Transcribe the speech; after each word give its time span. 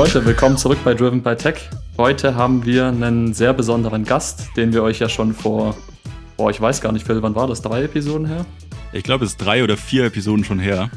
Leute, 0.00 0.24
willkommen 0.24 0.56
zurück 0.56 0.78
bei 0.82 0.94
Driven 0.94 1.22
by 1.22 1.36
Tech. 1.36 1.68
Heute 1.98 2.34
haben 2.34 2.64
wir 2.64 2.86
einen 2.86 3.34
sehr 3.34 3.52
besonderen 3.52 4.04
Gast, 4.04 4.48
den 4.56 4.72
wir 4.72 4.82
euch 4.82 4.98
ja 4.98 5.10
schon 5.10 5.34
vor, 5.34 5.76
boah, 6.38 6.48
ich 6.48 6.58
weiß 6.58 6.80
gar 6.80 6.90
nicht, 6.90 7.06
Phil, 7.06 7.22
wann 7.22 7.34
war 7.34 7.46
das? 7.46 7.60
Drei 7.60 7.82
Episoden 7.82 8.26
her? 8.26 8.46
Ich 8.94 9.02
glaube, 9.02 9.26
es 9.26 9.32
ist 9.32 9.36
drei 9.36 9.62
oder 9.62 9.76
vier 9.76 10.06
Episoden 10.06 10.42
schon 10.42 10.58
her. 10.58 10.88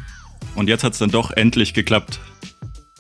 Und 0.55 0.69
jetzt 0.69 0.85
hat 0.85 0.93
es 0.93 0.99
dann 0.99 1.11
doch 1.11 1.31
endlich 1.31 1.73
geklappt. 1.73 2.21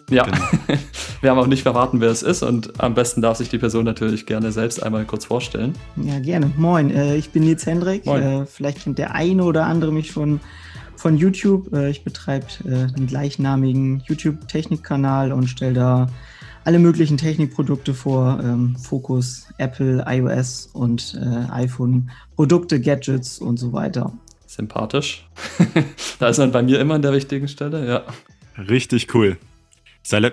Ja, 0.09 0.25
genau. 0.25 0.37
wir 1.21 1.29
haben 1.29 1.39
auch 1.39 1.47
nicht 1.47 1.63
verraten, 1.63 2.01
wer 2.01 2.09
es 2.09 2.21
ist 2.21 2.43
und 2.43 2.81
am 2.81 2.95
besten 2.95 3.21
darf 3.21 3.37
sich 3.37 3.47
die 3.47 3.57
Person 3.57 3.85
natürlich 3.85 4.25
gerne 4.25 4.51
selbst 4.51 4.83
einmal 4.83 5.05
kurz 5.05 5.23
vorstellen. 5.23 5.73
Ja, 5.95 6.19
gerne. 6.19 6.51
Moin, 6.57 6.91
äh, 6.91 7.15
ich 7.15 7.29
bin 7.29 7.43
Nils 7.43 7.65
Hendrik. 7.65 8.05
Äh, 8.05 8.45
vielleicht 8.45 8.83
kennt 8.83 8.97
der 8.97 9.15
eine 9.15 9.45
oder 9.45 9.67
andere 9.67 9.93
mich 9.93 10.11
schon 10.11 10.41
von 11.03 11.17
YouTube. 11.17 11.73
Äh, 11.73 11.89
ich 11.89 12.05
betreibe 12.05 12.45
äh, 12.63 12.95
einen 12.95 13.07
gleichnamigen 13.07 14.01
YouTube-Technikkanal 14.07 15.33
und 15.33 15.47
stelle 15.47 15.73
da 15.73 16.07
alle 16.63 16.79
möglichen 16.79 17.17
Technikprodukte 17.17 17.93
vor. 17.93 18.39
Ähm, 18.41 18.77
Fokus, 18.77 19.47
Apple, 19.57 20.05
iOS 20.07 20.69
und 20.71 21.19
äh, 21.21 21.51
iPhone, 21.51 22.09
Produkte, 22.37 22.79
Gadgets 22.79 23.37
und 23.37 23.57
so 23.57 23.73
weiter. 23.73 24.13
Sympathisch. 24.47 25.27
da 26.19 26.29
ist 26.29 26.37
man 26.37 26.53
bei 26.53 26.63
mir 26.63 26.79
immer 26.79 26.93
an 26.93 27.01
der 27.01 27.11
richtigen 27.11 27.49
Stelle, 27.49 27.85
ja. 27.85 28.03
Richtig 28.57 29.13
cool. 29.13 29.37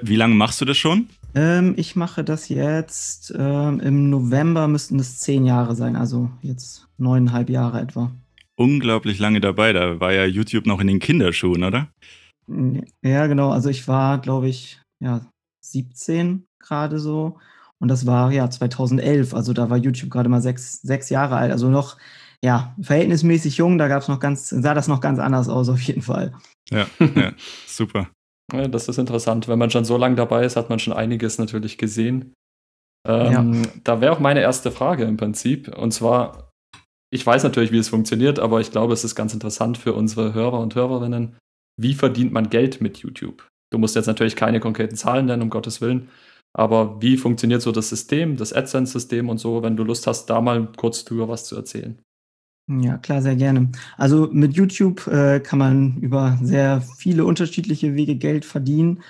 Wie 0.03 0.17
lange 0.17 0.37
machst 0.37 0.61
du 0.61 0.65
das 0.65 0.77
schon? 0.77 1.09
Ähm, 1.35 1.75
ich 1.79 1.97
mache 1.97 2.23
das 2.23 2.49
jetzt 2.49 3.35
ähm, 3.37 3.81
im 3.81 4.09
November 4.09 4.69
müssten 4.69 5.01
es 5.01 5.19
zehn 5.19 5.45
Jahre 5.47 5.75
sein, 5.75 5.97
also 5.97 6.31
jetzt 6.43 6.87
neuneinhalb 6.97 7.51
Jahre 7.51 7.81
etwa. 7.81 8.13
Unglaublich 8.61 9.19
lange 9.19 9.41
dabei, 9.41 9.73
da 9.73 10.01
war 10.01 10.13
ja 10.13 10.27
YouTube 10.27 10.67
noch 10.67 10.81
in 10.81 10.87
den 10.87 10.99
Kinderschuhen, 10.99 11.65
oder? 11.65 11.89
Ja, 13.03 13.27
genau. 13.27 13.51
Also 13.51 13.71
ich 13.71 13.89
war, 13.89 14.19
glaube 14.21 14.49
ich, 14.49 14.83
ja, 15.03 15.23
17 15.63 16.47
gerade 16.59 16.99
so. 16.99 17.39
Und 17.79 17.89
das 17.89 18.07
war 18.07 18.31
ja 18.33 18.51
2011, 18.51 19.33
also 19.33 19.55
da 19.55 19.71
war 19.71 19.79
YouTube 19.79 20.11
gerade 20.11 20.29
mal 20.29 20.43
sechs, 20.43 20.83
sechs 20.83 21.09
Jahre 21.09 21.37
alt, 21.37 21.53
also 21.53 21.71
noch 21.71 21.97
ja, 22.43 22.75
verhältnismäßig 22.81 23.57
jung, 23.57 23.79
da 23.79 23.89
gab 23.89 24.03
es 24.03 24.09
noch 24.09 24.21
ganz, 24.21 24.51
sah 24.51 24.75
das 24.75 24.89
noch 24.89 25.01
ganz 25.01 25.19
anders 25.19 25.49
aus, 25.49 25.71
auf 25.71 25.81
jeden 25.81 26.03
Fall. 26.03 26.35
Ja, 26.71 26.87
ja 26.99 27.33
super. 27.67 28.09
Ja, 28.53 28.69
das 28.69 28.89
ist 28.89 28.99
interessant. 28.99 29.49
Wenn 29.49 29.59
man 29.59 29.71
schon 29.71 29.87
so 29.87 29.97
lange 29.97 30.17
dabei 30.17 30.45
ist, 30.45 30.57
hat 30.57 30.69
man 30.69 30.79
schon 30.79 30.93
einiges 30.93 31.39
natürlich 31.39 31.79
gesehen. 31.79 32.35
Ähm, 33.07 33.63
ja. 33.63 33.71
Da 33.85 34.01
wäre 34.01 34.13
auch 34.13 34.21
meine 34.21 34.41
erste 34.41 34.71
Frage 34.71 35.05
im 35.05 35.17
Prinzip. 35.17 35.75
Und 35.77 35.93
zwar, 35.93 36.50
ich 37.11 37.27
weiß 37.27 37.43
natürlich, 37.43 37.73
wie 37.73 37.79
es 37.79 37.89
funktioniert, 37.89 38.39
aber 38.39 38.61
ich 38.61 38.71
glaube, 38.71 38.93
es 38.93 39.05
ist 39.05 39.15
ganz 39.15 39.35
interessant 39.35 39.79
für 39.79 39.93
unsere 39.95 40.33
Hörer 40.33 40.61
und 40.61 40.75
Hörerinnen. 40.75 41.37
Wie 41.77 41.95
verdient 41.95 42.33
man 42.33 42.51
Geld 42.51 42.81
mit 42.81 42.99
YouTube? 42.99 43.49
Du 43.71 43.79
musst 43.79 43.97
jetzt 43.97 44.07
natürlich 44.07 44.37
keine 44.37 44.61
konkreten 44.61 44.97
Zahlen 44.97 45.27
nennen, 45.27 45.43
um 45.43 45.51
Gottes 45.51 45.81
Willen. 45.81 46.09
Aber 46.53 47.01
wie 47.01 47.17
funktioniert 47.17 47.63
so 47.63 47.73
das 47.73 47.89
System, 47.89 48.37
das 48.37 48.53
AdSense-System 48.53 49.29
und 49.29 49.39
so, 49.39 49.63
wenn 49.63 49.77
du 49.77 49.85
Lust 49.85 50.07
hast, 50.07 50.27
da 50.27 50.41
mal 50.41 50.69
kurz 50.77 51.05
drüber 51.05 51.29
was 51.29 51.45
zu 51.45 51.57
erzählen? 51.57 51.99
Ja, 52.69 52.99
klar, 52.99 53.23
sehr 53.23 53.37
gerne. 53.37 53.71
Also 53.97 54.29
mit 54.31 54.55
YouTube 54.55 55.07
äh, 55.09 55.41
kann 55.41 55.59
man 55.59 55.97
über 56.01 56.39
sehr 56.43 56.83
viele 56.99 57.25
unterschiedliche 57.25 57.95
Wege 57.95 58.17
Geld 58.17 58.45
verdienen. 58.45 59.03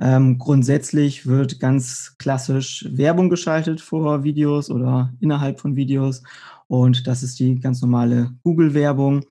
Ähm, 0.00 0.38
grundsätzlich 0.38 1.26
wird 1.26 1.58
ganz 1.58 2.14
klassisch 2.18 2.86
Werbung 2.90 3.28
geschaltet 3.28 3.80
vor 3.80 4.22
Videos 4.22 4.70
oder 4.70 5.12
innerhalb 5.20 5.58
von 5.58 5.74
Videos. 5.74 6.22
Und 6.68 7.06
das 7.06 7.22
ist 7.22 7.38
die 7.38 7.58
ganz 7.58 7.80
normale 7.80 8.30
Google-Werbung. 8.44 9.24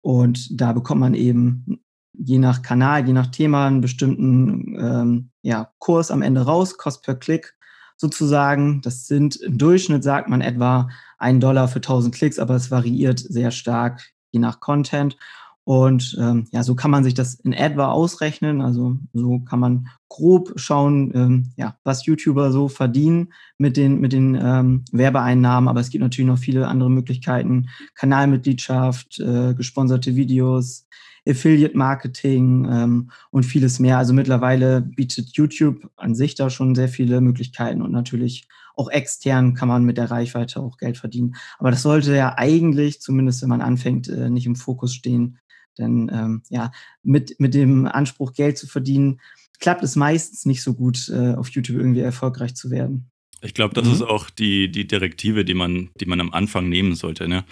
Und 0.00 0.60
da 0.60 0.72
bekommt 0.72 1.00
man 1.00 1.14
eben 1.14 1.80
je 2.12 2.38
nach 2.38 2.62
Kanal, 2.62 3.06
je 3.06 3.12
nach 3.12 3.28
Thema 3.28 3.66
einen 3.66 3.80
bestimmten 3.80 4.76
ähm, 4.78 5.30
ja, 5.42 5.72
Kurs 5.78 6.10
am 6.10 6.22
Ende 6.22 6.42
raus, 6.42 6.76
Cost 6.76 7.02
per 7.02 7.14
Klick 7.14 7.54
sozusagen. 7.96 8.82
Das 8.82 9.06
sind 9.06 9.36
im 9.36 9.58
Durchschnitt, 9.58 10.02
sagt 10.04 10.28
man, 10.28 10.40
etwa 10.40 10.88
ein 11.18 11.40
Dollar 11.40 11.68
für 11.68 11.78
1000 11.78 12.14
Klicks, 12.14 12.38
aber 12.38 12.56
es 12.56 12.70
variiert 12.70 13.20
sehr 13.20 13.50
stark 13.50 14.12
je 14.32 14.40
nach 14.40 14.60
Content. 14.60 15.16
Und 15.64 16.16
ähm, 16.20 16.46
ja, 16.50 16.62
so 16.64 16.74
kann 16.74 16.90
man 16.90 17.04
sich 17.04 17.14
das 17.14 17.34
in 17.34 17.52
etwa 17.52 17.92
ausrechnen. 17.92 18.60
Also 18.60 18.96
so 19.12 19.38
kann 19.40 19.60
man 19.60 19.88
grob 20.08 20.52
schauen, 20.56 21.12
ähm, 21.14 21.52
ja, 21.56 21.76
was 21.84 22.04
YouTuber 22.04 22.50
so 22.50 22.68
verdienen 22.68 23.32
mit 23.58 23.76
den, 23.76 24.00
mit 24.00 24.12
den 24.12 24.34
ähm, 24.34 24.84
Werbeeinnahmen. 24.90 25.68
Aber 25.68 25.80
es 25.80 25.90
gibt 25.90 26.02
natürlich 26.02 26.28
noch 26.28 26.38
viele 26.38 26.66
andere 26.66 26.90
Möglichkeiten. 26.90 27.68
Kanalmitgliedschaft, 27.94 29.20
äh, 29.20 29.54
gesponserte 29.54 30.16
Videos, 30.16 30.86
Affiliate 31.28 31.76
Marketing 31.76 32.66
ähm, 32.68 33.10
und 33.30 33.44
vieles 33.44 33.78
mehr. 33.78 33.98
Also 33.98 34.12
mittlerweile 34.12 34.80
bietet 34.82 35.36
YouTube 35.36 35.88
an 35.96 36.16
sich 36.16 36.34
da 36.34 36.50
schon 36.50 36.74
sehr 36.74 36.88
viele 36.88 37.20
Möglichkeiten 37.20 37.82
und 37.82 37.92
natürlich 37.92 38.48
auch 38.74 38.90
extern 38.90 39.54
kann 39.54 39.68
man 39.68 39.84
mit 39.84 39.98
der 39.98 40.10
Reichweite 40.10 40.60
auch 40.60 40.78
Geld 40.78 40.98
verdienen. 40.98 41.36
Aber 41.58 41.70
das 41.70 41.82
sollte 41.82 42.16
ja 42.16 42.34
eigentlich, 42.36 43.00
zumindest 43.00 43.42
wenn 43.42 43.50
man 43.50 43.60
anfängt, 43.60 44.08
äh, 44.08 44.30
nicht 44.30 44.46
im 44.46 44.56
Fokus 44.56 44.94
stehen. 44.94 45.38
Denn 45.78 46.10
ähm, 46.12 46.42
ja, 46.48 46.70
mit, 47.02 47.38
mit 47.38 47.54
dem 47.54 47.86
Anspruch, 47.86 48.32
Geld 48.34 48.58
zu 48.58 48.66
verdienen, 48.66 49.20
klappt 49.58 49.82
es 49.82 49.96
meistens 49.96 50.44
nicht 50.44 50.62
so 50.62 50.74
gut, 50.74 51.08
äh, 51.08 51.34
auf 51.34 51.48
YouTube 51.48 51.78
irgendwie 51.78 52.00
erfolgreich 52.00 52.54
zu 52.54 52.70
werden. 52.70 53.10
Ich 53.40 53.54
glaube, 53.54 53.74
das 53.74 53.86
mhm. 53.86 53.92
ist 53.92 54.02
auch 54.02 54.30
die, 54.30 54.70
die 54.70 54.86
Direktive, 54.86 55.44
die 55.44 55.54
man, 55.54 55.90
die 56.00 56.06
man 56.06 56.20
am 56.20 56.32
Anfang 56.32 56.68
nehmen 56.68 56.94
sollte. 56.94 57.28
Ne? 57.28 57.44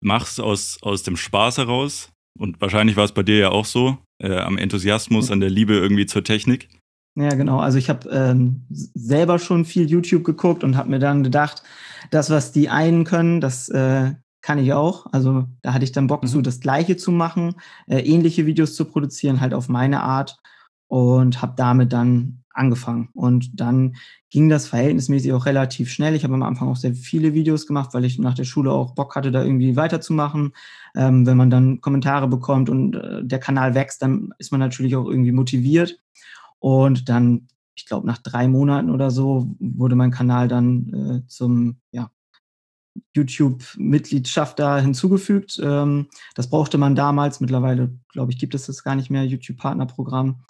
Mach's 0.00 0.38
aus, 0.38 0.78
aus 0.82 1.02
dem 1.02 1.16
Spaß 1.16 1.58
heraus. 1.58 2.10
Und 2.38 2.60
wahrscheinlich 2.60 2.96
war 2.96 3.04
es 3.04 3.12
bei 3.12 3.22
dir 3.22 3.38
ja 3.38 3.50
auch 3.50 3.66
so, 3.66 3.98
äh, 4.22 4.36
am 4.36 4.56
Enthusiasmus, 4.56 5.30
an 5.30 5.40
der 5.40 5.50
Liebe 5.50 5.74
irgendwie 5.74 6.06
zur 6.06 6.24
Technik. 6.24 6.68
Ja, 7.14 7.30
genau. 7.30 7.58
Also 7.58 7.76
ich 7.76 7.90
habe 7.90 8.08
ähm, 8.08 8.64
selber 8.70 9.38
schon 9.38 9.64
viel 9.64 9.90
YouTube 9.90 10.24
geguckt 10.24 10.64
und 10.64 10.76
habe 10.76 10.88
mir 10.88 10.98
dann 10.98 11.22
gedacht, 11.22 11.62
das, 12.10 12.30
was 12.30 12.52
die 12.52 12.70
einen 12.70 13.04
können, 13.04 13.40
das 13.40 13.68
äh, 13.68 14.12
kann 14.42 14.58
ich 14.58 14.72
auch. 14.72 15.06
Also 15.12 15.48
da 15.62 15.72
hatte 15.72 15.84
ich 15.84 15.92
dann 15.92 16.08
Bock 16.08 16.24
mhm. 16.24 16.28
zu, 16.28 16.42
das 16.42 16.60
Gleiche 16.60 16.96
zu 16.96 17.12
machen, 17.12 17.54
äh, 17.86 18.00
ähnliche 18.00 18.44
Videos 18.44 18.74
zu 18.74 18.84
produzieren, 18.84 19.40
halt 19.40 19.54
auf 19.54 19.68
meine 19.68 20.02
Art 20.02 20.36
und 20.88 21.40
habe 21.40 21.54
damit 21.56 21.92
dann 21.92 22.42
angefangen. 22.54 23.08
Und 23.14 23.60
dann 23.60 23.96
ging 24.30 24.48
das 24.48 24.66
verhältnismäßig 24.66 25.32
auch 25.32 25.46
relativ 25.46 25.90
schnell. 25.90 26.14
Ich 26.14 26.24
habe 26.24 26.34
am 26.34 26.42
Anfang 26.42 26.68
auch 26.68 26.76
sehr 26.76 26.94
viele 26.94 27.32
Videos 27.32 27.66
gemacht, 27.66 27.94
weil 27.94 28.04
ich 28.04 28.18
nach 28.18 28.34
der 28.34 28.44
Schule 28.44 28.72
auch 28.72 28.94
Bock 28.94 29.16
hatte, 29.16 29.30
da 29.30 29.42
irgendwie 29.42 29.76
weiterzumachen. 29.76 30.52
Ähm, 30.94 31.24
wenn 31.24 31.36
man 31.36 31.48
dann 31.48 31.80
Kommentare 31.80 32.28
bekommt 32.28 32.68
und 32.68 32.96
äh, 32.96 33.24
der 33.24 33.38
Kanal 33.38 33.74
wächst, 33.74 34.02
dann 34.02 34.34
ist 34.38 34.50
man 34.50 34.60
natürlich 34.60 34.96
auch 34.96 35.08
irgendwie 35.08 35.32
motiviert. 35.32 35.98
Und 36.58 37.08
dann, 37.08 37.48
ich 37.74 37.86
glaube, 37.86 38.06
nach 38.06 38.18
drei 38.18 38.48
Monaten 38.48 38.90
oder 38.90 39.10
so 39.10 39.54
wurde 39.58 39.96
mein 39.96 40.10
Kanal 40.10 40.48
dann 40.48 41.22
äh, 41.24 41.26
zum 41.26 41.76
ja, 41.90 42.10
YouTube-Mitgliedschaft 43.14 44.58
da 44.58 44.78
hinzugefügt. 44.78 45.60
Ähm, 45.62 46.08
das 46.34 46.48
brauchte 46.48 46.78
man 46.78 46.94
damals. 46.94 47.40
Mittlerweile, 47.40 47.96
glaube 48.12 48.32
ich, 48.32 48.38
gibt 48.38 48.54
es 48.54 48.66
das 48.66 48.84
gar 48.84 48.94
nicht 48.94 49.10
mehr, 49.10 49.24
YouTube-Partnerprogramm. 49.24 50.44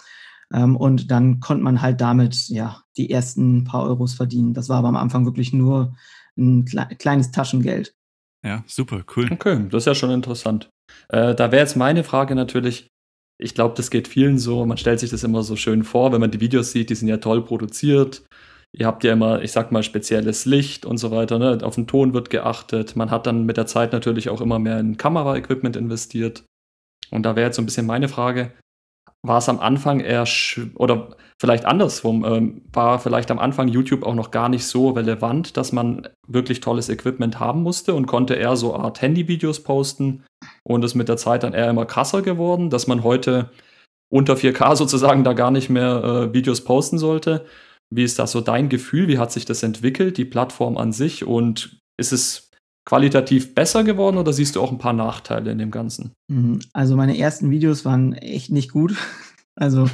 Ähm, 0.53 0.75
und 0.75 1.11
dann 1.11 1.39
konnte 1.39 1.63
man 1.63 1.81
halt 1.81 2.01
damit 2.01 2.49
ja 2.49 2.81
die 2.97 3.09
ersten 3.09 3.63
paar 3.63 3.83
Euros 3.83 4.13
verdienen. 4.13 4.53
Das 4.53 4.69
war 4.69 4.77
aber 4.77 4.89
am 4.89 4.95
Anfang 4.95 5.25
wirklich 5.25 5.53
nur 5.53 5.95
ein 6.37 6.65
kleines 6.97 7.31
Taschengeld. 7.31 7.95
Ja, 8.43 8.63
super, 8.67 9.03
cool. 9.15 9.29
Okay, 9.31 9.65
das 9.69 9.83
ist 9.83 9.87
ja 9.87 9.95
schon 9.95 10.11
interessant. 10.11 10.69
Äh, 11.09 11.33
da 11.35 11.51
wäre 11.51 11.61
jetzt 11.61 11.77
meine 11.77 12.03
Frage 12.03 12.35
natürlich, 12.35 12.87
ich 13.39 13.55
glaube, 13.55 13.75
das 13.75 13.89
geht 13.89 14.07
vielen 14.07 14.37
so. 14.37 14.65
Man 14.65 14.77
stellt 14.77 14.99
sich 14.99 15.09
das 15.09 15.23
immer 15.23 15.43
so 15.43 15.55
schön 15.55 15.83
vor, 15.83 16.11
wenn 16.11 16.21
man 16.21 16.31
die 16.31 16.41
Videos 16.41 16.71
sieht, 16.71 16.89
die 16.89 16.95
sind 16.95 17.07
ja 17.07 17.17
toll 17.17 17.43
produziert. 17.43 18.23
Ihr 18.75 18.87
habt 18.87 19.03
ja 19.03 19.13
immer, 19.13 19.41
ich 19.43 19.51
sag 19.51 19.71
mal, 19.71 19.83
spezielles 19.83 20.45
Licht 20.45 20.85
und 20.85 20.97
so 20.97 21.11
weiter. 21.11 21.37
Ne? 21.37 21.59
Auf 21.61 21.75
den 21.75 21.85
Ton 21.85 22.13
wird 22.13 22.31
geachtet. 22.31 22.95
Man 22.95 23.11
hat 23.11 23.27
dann 23.27 23.45
mit 23.45 23.57
der 23.57 23.67
Zeit 23.67 23.93
natürlich 23.93 24.29
auch 24.29 24.41
immer 24.41 24.57
mehr 24.57 24.79
in 24.79 24.97
Kameraequipment 24.97 25.75
investiert. 25.75 26.43
Und 27.11 27.23
da 27.23 27.35
wäre 27.35 27.47
jetzt 27.47 27.55
so 27.57 27.61
ein 27.61 27.65
bisschen 27.65 27.85
meine 27.85 28.07
Frage: 28.07 28.51
war 29.21 29.37
es 29.37 29.47
am 29.47 29.59
Anfang 29.59 29.99
eher, 29.99 30.27
oder 30.75 31.15
vielleicht 31.39 31.65
andersrum, 31.65 32.25
ähm, 32.25 32.61
war 32.73 32.99
vielleicht 32.99 33.31
am 33.31 33.39
Anfang 33.39 33.67
YouTube 33.67 34.03
auch 34.03 34.15
noch 34.15 34.31
gar 34.31 34.49
nicht 34.49 34.65
so 34.65 34.89
relevant, 34.89 35.55
dass 35.55 35.71
man 35.71 36.09
wirklich 36.27 36.59
tolles 36.59 36.89
Equipment 36.89 37.39
haben 37.39 37.63
musste 37.63 37.93
und 37.93 38.07
konnte 38.07 38.33
eher 38.33 38.55
so 38.57 38.75
Art 38.75 39.01
Handyvideos 39.01 39.63
posten 39.63 40.23
und 40.63 40.83
ist 40.83 40.95
mit 40.95 41.09
der 41.09 41.17
Zeit 41.17 41.43
dann 41.43 41.53
eher 41.53 41.69
immer 41.69 41.85
krasser 41.85 42.21
geworden, 42.21 42.69
dass 42.69 42.87
man 42.87 43.03
heute 43.03 43.51
unter 44.09 44.33
4K 44.33 44.75
sozusagen 44.75 45.23
da 45.23 45.33
gar 45.33 45.51
nicht 45.51 45.69
mehr 45.69 46.03
äh, 46.03 46.33
Videos 46.33 46.63
posten 46.63 46.97
sollte. 46.97 47.45
Wie 47.95 48.03
ist 48.03 48.19
das 48.19 48.31
so 48.31 48.41
dein 48.41 48.69
Gefühl? 48.69 49.07
Wie 49.07 49.17
hat 49.17 49.31
sich 49.31 49.45
das 49.45 49.63
entwickelt, 49.63 50.17
die 50.17 50.25
Plattform 50.25 50.77
an 50.77 50.91
sich? 50.91 51.25
Und 51.25 51.79
ist 51.97 52.11
es 52.11 52.49
qualitativ 52.85 53.55
besser 53.55 53.83
geworden 53.83 54.17
oder 54.17 54.33
siehst 54.33 54.55
du 54.55 54.61
auch 54.61 54.71
ein 54.71 54.77
paar 54.77 54.93
Nachteile 54.93 55.51
in 55.51 55.57
dem 55.57 55.71
Ganzen? 55.71 56.11
Mhm. 56.27 56.59
Also 56.73 56.95
meine 56.95 57.17
ersten 57.17 57.49
Videos 57.49 57.85
waren 57.85 58.13
echt 58.13 58.51
nicht 58.51 58.71
gut. 58.71 58.95
Also 59.55 59.87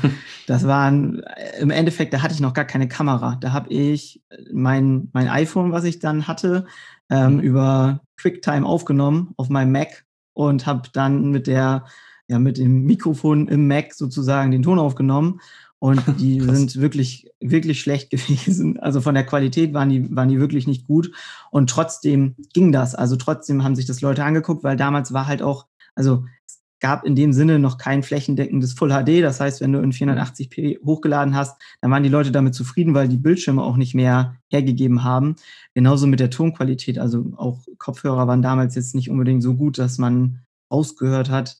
das 0.47 0.65
waren 0.65 1.21
äh, 1.21 1.59
im 1.59 1.69
Endeffekt, 1.69 2.13
da 2.13 2.21
hatte 2.21 2.33
ich 2.33 2.39
noch 2.39 2.53
gar 2.53 2.63
keine 2.63 2.87
Kamera. 2.87 3.35
Da 3.41 3.51
habe 3.51 3.67
ich 3.73 4.21
mein, 4.53 5.09
mein 5.11 5.27
iPhone, 5.27 5.73
was 5.73 5.83
ich 5.83 5.99
dann 5.99 6.29
hatte, 6.29 6.65
ähm, 7.09 7.33
mhm. 7.33 7.39
über 7.41 7.99
QuickTime 8.21 8.65
aufgenommen 8.65 9.33
auf 9.35 9.49
meinem 9.49 9.73
Mac 9.73 10.05
und 10.33 10.65
habe 10.65 10.87
dann 10.93 11.31
mit 11.31 11.45
der 11.45 11.83
ja 12.29 12.39
mit 12.39 12.57
dem 12.57 12.83
Mikrofon 12.83 13.49
im 13.49 13.67
Mac 13.67 13.93
sozusagen 13.93 14.51
den 14.51 14.63
Ton 14.63 14.79
aufgenommen 14.79 15.41
und 15.79 16.03
die 16.19 16.39
sind 16.41 16.79
wirklich, 16.79 17.31
wirklich 17.39 17.81
schlecht 17.81 18.09
gewesen. 18.11 18.79
Also 18.79 19.01
von 19.01 19.15
der 19.15 19.25
Qualität 19.25 19.73
waren 19.73 19.89
die, 19.89 20.15
waren 20.15 20.29
die 20.29 20.39
wirklich 20.39 20.67
nicht 20.67 20.85
gut. 20.85 21.11
Und 21.51 21.69
trotzdem 21.69 22.35
ging 22.53 22.71
das. 22.71 22.95
Also 22.95 23.15
trotzdem 23.15 23.63
haben 23.63 23.75
sich 23.75 23.85
das 23.85 24.01
Leute 24.01 24.23
angeguckt, 24.23 24.63
weil 24.63 24.77
damals 24.77 25.13
war 25.13 25.27
halt 25.27 25.41
auch, 25.41 25.65
also 25.95 26.25
es 26.45 26.61
gab 26.79 27.05
in 27.05 27.15
dem 27.15 27.33
Sinne 27.33 27.59
noch 27.59 27.77
kein 27.77 28.03
flächendeckendes 28.03 28.73
Full 28.73 28.89
HD. 28.89 29.21
Das 29.21 29.39
heißt, 29.39 29.61
wenn 29.61 29.73
du 29.73 29.79
in 29.79 29.91
480p 29.91 30.85
hochgeladen 30.85 31.35
hast, 31.35 31.61
dann 31.81 31.91
waren 31.91 32.03
die 32.03 32.09
Leute 32.09 32.31
damit 32.31 32.55
zufrieden, 32.55 32.93
weil 32.93 33.07
die 33.07 33.17
Bildschirme 33.17 33.63
auch 33.63 33.75
nicht 33.77 33.95
mehr 33.95 34.35
hergegeben 34.49 35.03
haben. 35.03 35.35
Genauso 35.73 36.07
mit 36.07 36.19
der 36.19 36.29
Tonqualität. 36.29 36.99
Also 36.99 37.33
auch 37.35 37.65
Kopfhörer 37.77 38.27
waren 38.27 38.41
damals 38.41 38.75
jetzt 38.75 38.95
nicht 38.95 39.09
unbedingt 39.09 39.43
so 39.43 39.55
gut, 39.55 39.77
dass 39.77 39.97
man 39.97 40.41
ausgehört 40.69 41.29
hat, 41.29 41.57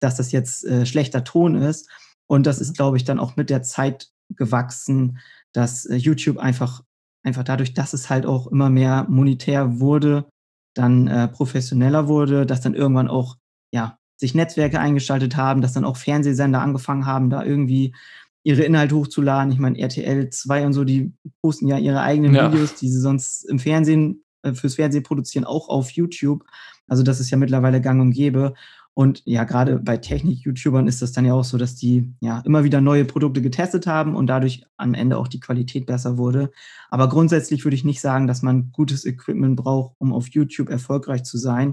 dass 0.00 0.16
das 0.16 0.32
jetzt 0.32 0.64
äh, 0.64 0.86
schlechter 0.86 1.24
Ton 1.24 1.54
ist. 1.56 1.88
Und 2.30 2.46
das 2.46 2.60
ist, 2.60 2.76
glaube 2.76 2.96
ich, 2.96 3.02
dann 3.02 3.18
auch 3.18 3.34
mit 3.34 3.50
der 3.50 3.64
Zeit 3.64 4.08
gewachsen, 4.36 5.18
dass 5.52 5.84
äh, 5.84 5.96
YouTube 5.96 6.38
einfach, 6.38 6.84
einfach 7.24 7.42
dadurch, 7.42 7.74
dass 7.74 7.92
es 7.92 8.08
halt 8.08 8.24
auch 8.24 8.46
immer 8.46 8.70
mehr 8.70 9.04
monetär 9.08 9.80
wurde, 9.80 10.26
dann 10.74 11.08
äh, 11.08 11.26
professioneller 11.26 12.06
wurde, 12.06 12.46
dass 12.46 12.60
dann 12.60 12.74
irgendwann 12.74 13.08
auch, 13.08 13.36
ja, 13.72 13.98
sich 14.16 14.36
Netzwerke 14.36 14.78
eingeschaltet 14.78 15.36
haben, 15.36 15.60
dass 15.60 15.72
dann 15.72 15.84
auch 15.84 15.96
Fernsehsender 15.96 16.60
angefangen 16.60 17.04
haben, 17.04 17.30
da 17.30 17.42
irgendwie 17.42 17.96
ihre 18.44 18.62
Inhalte 18.62 18.94
hochzuladen. 18.94 19.52
Ich 19.52 19.58
meine, 19.58 19.80
RTL 19.80 20.30
2 20.30 20.66
und 20.66 20.72
so, 20.72 20.84
die 20.84 21.12
posten 21.42 21.66
ja 21.66 21.78
ihre 21.78 22.00
eigenen 22.00 22.32
ja. 22.32 22.52
Videos, 22.52 22.76
die 22.76 22.88
sie 22.88 23.00
sonst 23.00 23.42
im 23.50 23.58
Fernsehen, 23.58 24.22
äh, 24.42 24.52
fürs 24.52 24.76
Fernsehen 24.76 25.02
produzieren, 25.02 25.44
auch 25.44 25.68
auf 25.68 25.90
YouTube. 25.90 26.44
Also 26.86 27.02
das 27.02 27.18
ist 27.18 27.30
ja 27.30 27.36
mittlerweile 27.36 27.80
gang 27.80 28.00
und 28.00 28.12
gäbe. 28.12 28.54
Und 28.94 29.22
ja, 29.24 29.44
gerade 29.44 29.78
bei 29.78 29.96
Technik-YouTubern 29.96 30.86
ist 30.86 31.00
das 31.00 31.12
dann 31.12 31.24
ja 31.24 31.32
auch 31.32 31.44
so, 31.44 31.56
dass 31.56 31.76
die 31.76 32.12
ja 32.20 32.40
immer 32.40 32.64
wieder 32.64 32.80
neue 32.80 33.04
Produkte 33.04 33.40
getestet 33.40 33.86
haben 33.86 34.16
und 34.16 34.26
dadurch 34.26 34.64
am 34.76 34.94
Ende 34.94 35.16
auch 35.16 35.28
die 35.28 35.40
Qualität 35.40 35.86
besser 35.86 36.18
wurde. 36.18 36.50
Aber 36.90 37.08
grundsätzlich 37.08 37.64
würde 37.64 37.76
ich 37.76 37.84
nicht 37.84 38.00
sagen, 38.00 38.26
dass 38.26 38.42
man 38.42 38.72
gutes 38.72 39.04
Equipment 39.06 39.56
braucht, 39.56 39.94
um 39.98 40.12
auf 40.12 40.28
YouTube 40.28 40.68
erfolgreich 40.68 41.22
zu 41.22 41.38
sein. 41.38 41.68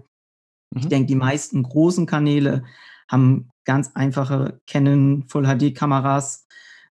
Mhm. 0.72 0.80
Ich 0.80 0.88
denke, 0.88 1.08
die 1.08 1.16
meisten 1.16 1.64
großen 1.64 2.06
Kanäle 2.06 2.64
haben 3.10 3.50
ganz 3.66 3.92
einfache 3.96 4.62
Canon 4.68 5.24
Full 5.28 5.46
HD 5.46 5.76
Kameras. 5.76 6.46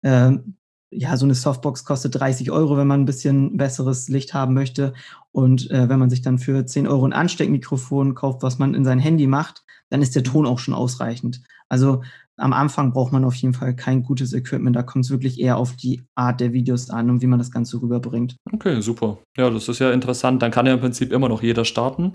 Ähm, 0.03 0.57
ja, 0.97 1.17
so 1.17 1.25
eine 1.25 1.35
Softbox 1.35 1.85
kostet 1.85 2.15
30 2.15 2.51
Euro, 2.51 2.77
wenn 2.77 2.87
man 2.87 3.03
ein 3.03 3.07
bisschen 3.07 3.57
besseres 3.57 4.09
Licht 4.09 4.35
haben 4.35 4.55
möchte. 4.55 4.95
Und 5.33 5.71
äh, 5.71 5.89
wenn 5.89 5.99
man 5.99 6.11
sich 6.11 6.23
dann 6.23 6.39
für 6.39 6.65
10 6.65 6.87
Euro 6.87 7.07
ein 7.07 7.13
Ansteckmikrofon 7.13 8.15
kauft, 8.15 8.43
was 8.43 8.59
man 8.59 8.75
in 8.75 8.85
sein 8.85 8.99
Handy 8.99 9.27
macht, 9.27 9.65
dann 9.91 10.03
ist 10.03 10.15
der. 10.17 10.25
Ton 10.25 10.47
auch 10.47 10.59
schon 10.59 10.75
ausreichend. 10.75 11.43
Also 11.69 12.03
am 12.37 12.53
Anfang 12.53 12.93
braucht 12.93 13.13
man 13.13 13.25
auf 13.25 13.37
jeden 13.37 13.55
Fall 13.55 13.77
kein 13.77 14.03
gutes 14.03 14.33
Equipment. 14.33 14.75
Da 14.75 14.83
kommt 14.83 15.05
es 15.05 15.11
wirklich 15.11 15.39
eher 15.39 15.57
auf 15.57 15.77
die 15.77 16.03
Art 16.17 16.41
der 16.41 16.53
Videos 16.53 16.91
an 16.91 17.11
und 17.11 17.23
wie 17.23 17.27
man 17.27 17.39
das 17.39 17.53
Ganze 17.53 17.81
rüberbringt. 17.81 18.37
Okay, 18.53 18.81
super. 18.81 19.19
Ja, 19.37 19.51
das 19.51 19.69
ist 19.69 19.79
ja 19.79 19.93
interessant. 19.93 20.43
Dann 20.43 20.51
kann 20.51 20.67
ja 20.67 20.75
im 20.75 20.81
Prinzip 20.81 21.13
immer 21.13 21.29
noch 21.29 21.43
jeder 21.43 21.65
starten. 21.65 22.15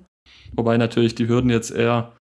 Wobei 0.54 0.78
natürlich 0.78 1.16
die 1.16 1.28
Hürden 1.28 1.50
jetzt 1.50 1.72
eher, 1.72 2.14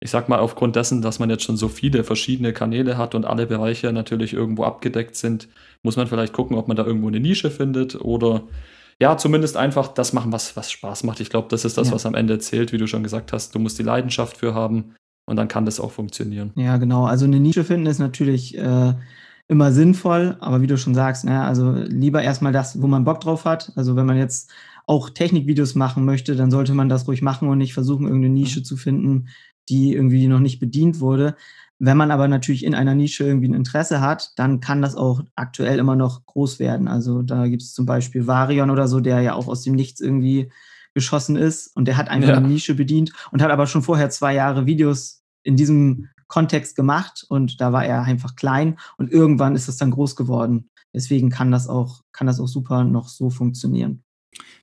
ich 0.00 0.10
sag 0.10 0.28
mal, 0.28 0.38
aufgrund 0.38 0.76
dessen, 0.76 1.02
dass 1.02 1.18
man 1.18 1.28
jetzt 1.28 1.44
schon 1.44 1.58
so 1.58 1.68
viele 1.68 2.04
verschiedene 2.04 2.52
Kanäle 2.54 2.96
hat 2.96 3.14
und 3.14 3.26
alle 3.26 3.46
Bereiche 3.46 3.92
natürlich 3.92 4.32
irgendwo 4.32 4.64
abgedeckt 4.64 5.14
sind, 5.14 5.48
muss 5.82 5.96
man 5.96 6.06
vielleicht 6.06 6.32
gucken, 6.32 6.56
ob 6.56 6.68
man 6.68 6.76
da 6.76 6.84
irgendwo 6.84 7.08
eine 7.08 7.20
Nische 7.20 7.50
findet 7.50 8.00
oder 8.00 8.42
ja, 8.98 9.16
zumindest 9.16 9.56
einfach 9.56 9.88
das 9.88 10.12
machen, 10.12 10.32
was, 10.32 10.56
was 10.56 10.70
Spaß 10.70 11.04
macht. 11.04 11.20
Ich 11.20 11.30
glaube, 11.30 11.48
das 11.50 11.64
ist 11.64 11.78
das, 11.78 11.88
ja. 11.88 11.94
was 11.94 12.06
am 12.06 12.14
Ende 12.14 12.38
zählt, 12.38 12.72
wie 12.72 12.78
du 12.78 12.86
schon 12.86 13.02
gesagt 13.02 13.32
hast. 13.32 13.54
Du 13.54 13.58
musst 13.58 13.78
die 13.78 13.82
Leidenschaft 13.82 14.36
für 14.36 14.54
haben 14.54 14.94
und 15.26 15.36
dann 15.36 15.48
kann 15.48 15.64
das 15.64 15.80
auch 15.80 15.92
funktionieren. 15.92 16.52
Ja, 16.56 16.76
genau. 16.76 17.04
Also 17.04 17.24
eine 17.24 17.40
Nische 17.40 17.64
finden 17.64 17.86
ist 17.86 17.98
natürlich 17.98 18.56
äh, 18.58 18.94
immer 19.48 19.72
sinnvoll, 19.72 20.36
aber 20.40 20.60
wie 20.60 20.66
du 20.66 20.76
schon 20.76 20.94
sagst, 20.94 21.24
ne, 21.24 21.42
also 21.42 21.72
lieber 21.72 22.22
erstmal 22.22 22.52
das, 22.52 22.80
wo 22.80 22.86
man 22.86 23.04
Bock 23.04 23.20
drauf 23.20 23.44
hat. 23.44 23.72
Also 23.74 23.96
wenn 23.96 24.06
man 24.06 24.18
jetzt 24.18 24.50
auch 24.86 25.08
Technikvideos 25.08 25.74
machen 25.74 26.04
möchte, 26.04 26.36
dann 26.36 26.50
sollte 26.50 26.74
man 26.74 26.88
das 26.88 27.06
ruhig 27.06 27.22
machen 27.22 27.48
und 27.48 27.58
nicht 27.58 27.74
versuchen, 27.74 28.06
irgendeine 28.06 28.34
Nische 28.34 28.62
zu 28.62 28.76
finden, 28.76 29.28
die 29.68 29.94
irgendwie 29.94 30.26
noch 30.26 30.40
nicht 30.40 30.60
bedient 30.60 31.00
wurde. 31.00 31.36
Wenn 31.78 31.96
man 31.96 32.10
aber 32.10 32.28
natürlich 32.28 32.64
in 32.64 32.74
einer 32.74 32.94
Nische 32.94 33.24
irgendwie 33.24 33.48
ein 33.48 33.54
Interesse 33.54 34.00
hat, 34.00 34.32
dann 34.36 34.60
kann 34.60 34.82
das 34.82 34.96
auch 34.96 35.22
aktuell 35.34 35.78
immer 35.78 35.96
noch 35.96 36.26
groß 36.26 36.58
werden. 36.58 36.88
Also 36.88 37.22
da 37.22 37.46
gibt 37.48 37.62
es 37.62 37.72
zum 37.72 37.86
Beispiel 37.86 38.26
Varion 38.26 38.70
oder 38.70 38.86
so, 38.86 39.00
der 39.00 39.20
ja 39.22 39.34
auch 39.34 39.48
aus 39.48 39.62
dem 39.62 39.74
Nichts 39.74 40.00
irgendwie 40.00 40.50
geschossen 40.94 41.36
ist 41.36 41.74
und 41.76 41.86
der 41.86 41.96
hat 41.96 42.08
einfach 42.08 42.30
ja. 42.30 42.36
eine 42.36 42.48
Nische 42.48 42.74
bedient 42.74 43.12
und 43.30 43.42
hat 43.42 43.50
aber 43.50 43.66
schon 43.66 43.82
vorher 43.82 44.10
zwei 44.10 44.34
Jahre 44.34 44.66
Videos 44.66 45.22
in 45.42 45.56
diesem 45.56 46.08
Kontext 46.26 46.76
gemacht 46.76 47.24
und 47.28 47.60
da 47.60 47.72
war 47.72 47.84
er 47.84 48.02
einfach 48.02 48.36
klein 48.36 48.78
und 48.98 49.10
irgendwann 49.10 49.54
ist 49.54 49.68
es 49.68 49.76
dann 49.76 49.90
groß 49.90 50.16
geworden. 50.16 50.68
Deswegen 50.92 51.30
kann 51.30 51.50
das 51.50 51.68
auch, 51.68 52.02
kann 52.12 52.26
das 52.26 52.40
auch 52.40 52.48
super 52.48 52.84
noch 52.84 53.08
so 53.08 53.30
funktionieren. 53.30 54.02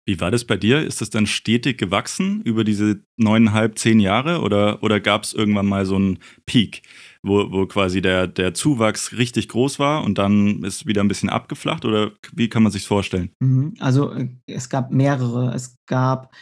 Wie 0.05 0.19
war 0.21 0.31
das 0.31 0.45
bei 0.45 0.55
dir? 0.55 0.81
Ist 0.85 1.01
das 1.01 1.09
dann 1.09 1.27
stetig 1.27 1.77
gewachsen 1.77 2.41
über 2.43 2.63
diese 2.63 3.01
neuneinhalb, 3.17 3.77
zehn 3.77 3.99
Jahre 3.99 4.41
oder, 4.41 4.81
oder 4.81 4.99
gab 4.99 5.23
es 5.23 5.33
irgendwann 5.33 5.65
mal 5.65 5.85
so 5.85 5.95
einen 5.95 6.19
Peak, 6.45 6.83
wo, 7.23 7.51
wo 7.51 7.65
quasi 7.65 8.01
der, 8.01 8.27
der 8.27 8.53
Zuwachs 8.53 9.11
richtig 9.17 9.49
groß 9.49 9.79
war 9.79 10.03
und 10.03 10.17
dann 10.17 10.63
ist 10.63 10.85
wieder 10.85 11.03
ein 11.03 11.09
bisschen 11.09 11.29
abgeflacht 11.29 11.83
oder 11.83 12.11
wie 12.33 12.47
kann 12.47 12.63
man 12.63 12.71
sich 12.71 12.87
vorstellen? 12.87 13.31
Mhm. 13.39 13.73
Also 13.79 14.13
äh, 14.13 14.29
es 14.45 14.69
gab 14.69 14.91
mehrere. 14.91 15.53
Es 15.53 15.75
gab 15.87 16.33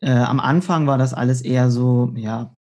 äh, 0.00 0.10
am 0.10 0.40
Anfang 0.40 0.86
war 0.86 0.98
das 0.98 1.14
alles 1.14 1.40
eher 1.40 1.70
so, 1.70 2.12
ja, 2.16 2.54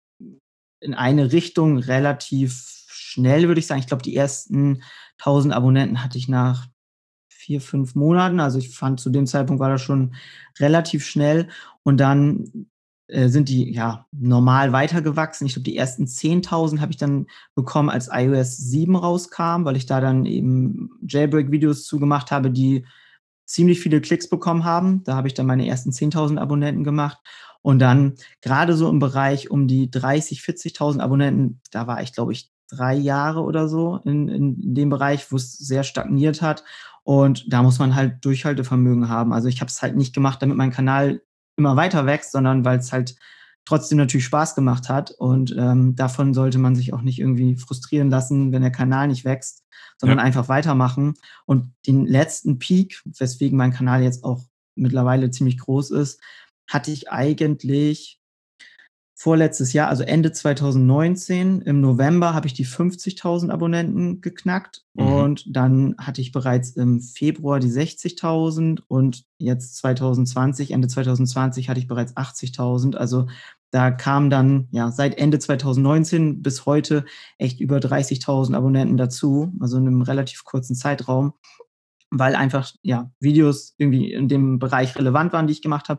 in 0.81 0.95
eine 0.95 1.33
Richtung 1.33 1.79
relativ 1.79 2.85
schnell, 2.89 3.49
würde 3.49 3.59
ich 3.59 3.67
sagen. 3.67 3.81
Ich 3.81 3.87
glaube, 3.87 4.03
die 4.03 4.15
ersten 4.15 4.83
1000 5.19 5.55
Abonnenten 5.55 6.03
hatte 6.03 6.19
ich 6.19 6.29
nach 6.29 6.69
vier, 7.45 7.61
fünf 7.61 7.95
Monaten. 7.95 8.41
Also 8.41 8.59
ich 8.59 8.75
fand 8.75 9.01
zu 9.01 9.11
dem 9.11 9.27
Zeitpunkt 9.27 9.61
war 9.61 9.69
das 9.69 9.83
schon 9.83 10.15
relativ 10.59 11.05
schnell. 11.05 11.49
Und 11.83 11.99
dann 11.99 12.67
äh, 13.07 13.29
sind 13.29 13.51
die 13.51 13.71
ja 13.71 14.07
normal 14.13 14.73
weitergewachsen. 14.73 15.47
Ich 15.47 15.55
glaube, 15.55 15.65
die 15.65 15.77
ersten 15.77 16.05
10.000 16.05 16.81
habe 16.81 16.93
ich 16.93 16.97
dann 16.97 17.27
bekommen, 17.55 17.91
als 17.91 18.09
iOS 18.11 18.57
7 18.57 18.97
rauskam, 18.97 19.65
weil 19.65 19.77
ich 19.77 19.85
da 19.85 20.01
dann 20.01 20.25
eben 20.25 20.91
Jailbreak-Videos 21.07 21.85
zugemacht 21.85 22.31
habe, 22.31 22.51
die 22.51 22.87
ziemlich 23.45 23.81
viele 23.81 24.01
Klicks 24.01 24.29
bekommen 24.31 24.65
haben. 24.65 25.05
Da 25.05 25.17
habe 25.17 25.29
ich 25.29 25.35
dann 25.35 25.47
meine 25.47 25.67
ersten 25.69 25.91
10.000 25.91 26.39
Abonnenten 26.39 26.83
gemacht. 26.83 27.19
Und 27.61 27.79
dann 27.79 28.15
gerade 28.41 28.75
so 28.75 28.89
im 28.89 29.01
Bereich 29.01 29.51
um 29.51 29.69
die 29.69 29.91
30, 29.91 30.41
40.000 30.41 31.01
Abonnenten, 31.01 31.61
da 31.71 31.87
war 31.87 32.03
ich, 32.03 32.15
glaube 32.15 32.33
ich, 32.33 32.51
drei 32.71 32.95
Jahre 32.95 33.43
oder 33.43 33.69
so 33.69 34.01
in, 34.05 34.29
in 34.29 34.75
dem 34.75 34.89
Bereich, 34.89 35.31
wo 35.31 35.37
es 35.37 35.59
sehr 35.59 35.85
stagniert 35.85 36.43
hat. 36.43 36.65
Und 37.05 37.53
da 37.53 37.63
muss 37.63 37.79
man 37.79 37.95
halt 37.95 38.25
Durchhaltevermögen 38.25 39.09
haben. 39.09 39.33
Also 39.33 39.49
ich 39.49 39.61
habe 39.61 39.69
es 39.69 39.83
halt 39.83 39.97
nicht 39.97 40.15
gemacht, 40.15 40.41
damit 40.43 40.57
mein 40.57 40.73
Kanal 40.73 41.23
immer 41.57 41.77
weiter 41.77 42.07
wächst, 42.07 42.33
sondern 42.33 42.65
weil 42.65 42.79
es 42.79 42.93
halt 42.93 43.15
trotzdem 43.67 43.99
natürlich 43.99 44.25
Spaß 44.25 44.55
gemacht 44.55 44.89
hat. 44.89 45.11
Und 45.13 45.55
ähm, 45.57 45.95
davon 45.95 46.35
sollte 46.35 46.59
man 46.59 46.75
sich 46.75 46.93
auch 46.93 47.03
nicht 47.03 47.19
irgendwie 47.19 47.57
frustrieren 47.57 48.11
lassen, 48.11 48.53
wenn 48.53 48.63
der 48.63 48.73
Kanal 48.73 49.09
nicht 49.09 49.25
wächst, 49.25 49.65
sondern 49.99 50.19
ja. 50.19 50.25
einfach 50.25 50.49
weitermachen. 50.49 51.15
Und 51.47 51.75
den 51.87 52.07
letzten 52.07 52.59
Peak, 52.59 53.03
weswegen 53.19 53.59
mein 53.59 53.73
Kanal 53.73 54.03
jetzt 54.03 54.25
auch 54.25 54.43
mittlerweile 54.75 55.31
ziemlich 55.31 55.59
groß 55.59 55.91
ist, 55.91 56.21
hatte 56.69 56.91
ich 56.91 57.11
eigentlich 57.11 58.21
vorletztes 59.25 59.73
Jahr, 59.73 59.89
also 59.89 60.03
Ende 60.03 60.33
2019, 60.33 61.63
im 61.63 61.81
November 61.81 62.35
habe 62.35 62.47
ich 62.47 62.53
die 62.53 62.67
50.000 62.67 63.49
Abonnenten 63.49 64.21
geknackt 64.21 64.85
mhm. 64.93 65.07
und 65.07 65.45
dann 65.57 65.95
hatte 65.97 66.21
ich 66.21 66.31
bereits 66.31 66.73
im 66.73 67.01
Februar 67.01 67.59
die 67.59 67.71
60.000 67.71 68.83
und 68.87 69.25
jetzt 69.39 69.79
2020, 69.79 70.73
Ende 70.73 70.89
2020 70.89 71.71
hatte 71.71 71.81
ich 71.81 71.87
bereits 71.87 72.15
80.000. 72.15 72.97
Also 72.97 73.27
da 73.71 73.91
kam 73.91 74.29
dann 74.29 74.69
ja 74.73 74.91
seit 74.91 75.17
Ende 75.17 75.39
2019 75.39 76.43
bis 76.43 76.67
heute 76.67 77.07
echt 77.39 77.61
über 77.61 77.79
30.000 77.79 78.55
Abonnenten 78.55 78.99
dazu, 78.99 79.55
also 79.59 79.79
in 79.79 79.87
einem 79.87 80.03
relativ 80.03 80.45
kurzen 80.45 80.77
Zeitraum 80.77 81.33
weil 82.17 82.37
einfach 82.37 82.73
ja 82.83 83.11
Videos 83.19 83.75
irgendwie 83.77 84.13
in 84.13 84.29
dem 84.29 84.61
Bereich 84.61 84.95
relevant 84.95 85.33
waren, 85.33 85.49
die 85.49 85.53
ich 85.53 85.63
gemacht 85.63 85.89
habe, 85.89 85.99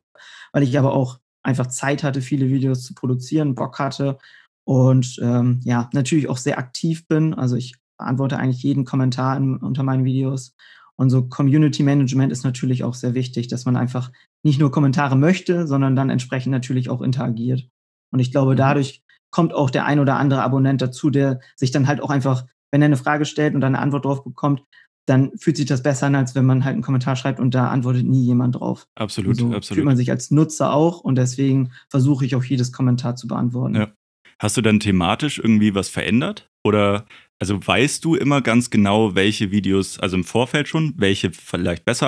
weil 0.53 0.63
ich 0.63 0.79
aber 0.79 0.94
auch 0.94 1.20
einfach 1.46 1.68
Zeit 1.68 2.04
hatte, 2.04 2.22
viele 2.22 2.50
Videos 2.50 2.84
zu 2.84 2.94
produzieren, 2.94 3.56
Bock 3.56 3.80
hatte 3.80 4.18
und 4.66 5.20
ähm, 5.22 5.62
ja, 5.64 5.90
natürlich 5.94 6.28
auch 6.28 6.38
sehr 6.38 6.58
aktiv 6.58 7.08
bin. 7.08 7.34
Also 7.34 7.56
ich 7.56 7.75
beantworte 7.98 8.38
eigentlich 8.38 8.64
jeden 8.64 8.84
Kommentar 8.84 9.38
in, 9.38 9.58
unter 9.58 9.84
meinen 9.84 10.06
Videos. 10.06 10.56
Und 10.98 11.10
so 11.10 11.28
Community 11.28 11.84
Management 11.84 12.32
ist 12.32 12.44
natürlich 12.44 12.84
auch 12.84 12.94
sehr 12.94 13.14
wichtig, 13.14 13.48
dass 13.48 13.66
man 13.66 13.75
einfach 13.75 14.12
nicht 14.44 14.60
nur 14.60 14.72
Kommentare 14.72 15.16
möchte, 15.16 15.68
sondern 15.68 15.96
dann 15.96 16.10
entsprechend 16.10 16.52
natürlich 16.52 16.90
auch 16.90 17.02
interagiert. 17.02 17.68
Und 18.12 18.20
ich 18.20 18.32
glaube, 18.32 18.54
mhm. 18.54 18.58
dadurch 18.58 19.04
kommt 19.30 19.54
auch 19.54 19.70
der 19.70 19.86
ein 19.86 20.00
oder 20.00 20.18
andere 20.18 20.42
Abonnent 20.42 20.82
dazu, 20.82 21.10
der 21.10 21.42
sich 21.56 21.72
dann 21.72 21.88
halt 21.88 22.02
auch 22.02 22.10
einfach, 22.10 22.46
wenn 22.72 22.82
er 22.82 22.88
eine 22.88 22.98
Frage 22.98 23.25
stellt 23.25 23.54
und 23.54 23.62
dann 23.62 23.75
eine 23.75 23.84
Antwort 23.84 24.06
drauf 24.06 24.24
bekommt, 24.24 24.64
dann 25.06 25.32
fühlt 25.38 25.58
sich 25.58 25.66
das 25.66 25.84
besser 25.84 26.08
an, 26.08 26.16
als 26.16 26.36
wenn 26.36 26.46
man 26.46 26.64
halt 26.64 26.74
einen 26.74 26.82
Kommentar 26.82 27.16
schreibt 27.16 27.40
und 27.40 27.54
da 27.54 27.70
antwortet 27.70 28.06
nie 28.06 28.26
jemand 28.26 28.56
drauf. 28.56 28.88
Absolut, 28.96 29.38
so 29.38 29.48
absolut. 29.48 29.66
Fühlt 29.66 29.86
man 29.86 29.98
sich 29.98 30.10
als 30.12 30.32
Nutzer 30.32 30.74
auch 30.74 31.02
und 31.02 31.16
deswegen 31.16 31.72
versuche 31.90 32.26
ich 32.26 32.36
auch 32.36 32.44
jedes 32.44 32.72
Kommentar 32.72 33.16
zu 33.16 33.28
beantworten. 33.28 33.76
Ja. 33.76 33.92
Hast 34.40 34.58
du 34.58 34.62
dann 34.62 34.80
thematisch 34.80 35.38
irgendwie 35.38 35.76
was 35.76 35.90
verändert? 35.90 36.50
Oder 36.64 37.06
also 37.40 37.60
weißt 37.66 38.04
du 38.04 38.16
immer 38.16 38.42
ganz 38.42 38.70
genau, 38.70 39.14
welche 39.14 39.52
Videos, 39.52 40.00
also 40.00 40.16
im 40.16 40.24
Vorfeld 40.24 40.68
schon, 40.68 40.94
welche 40.98 41.32
vielleicht 41.32 41.86
besser 41.86 42.08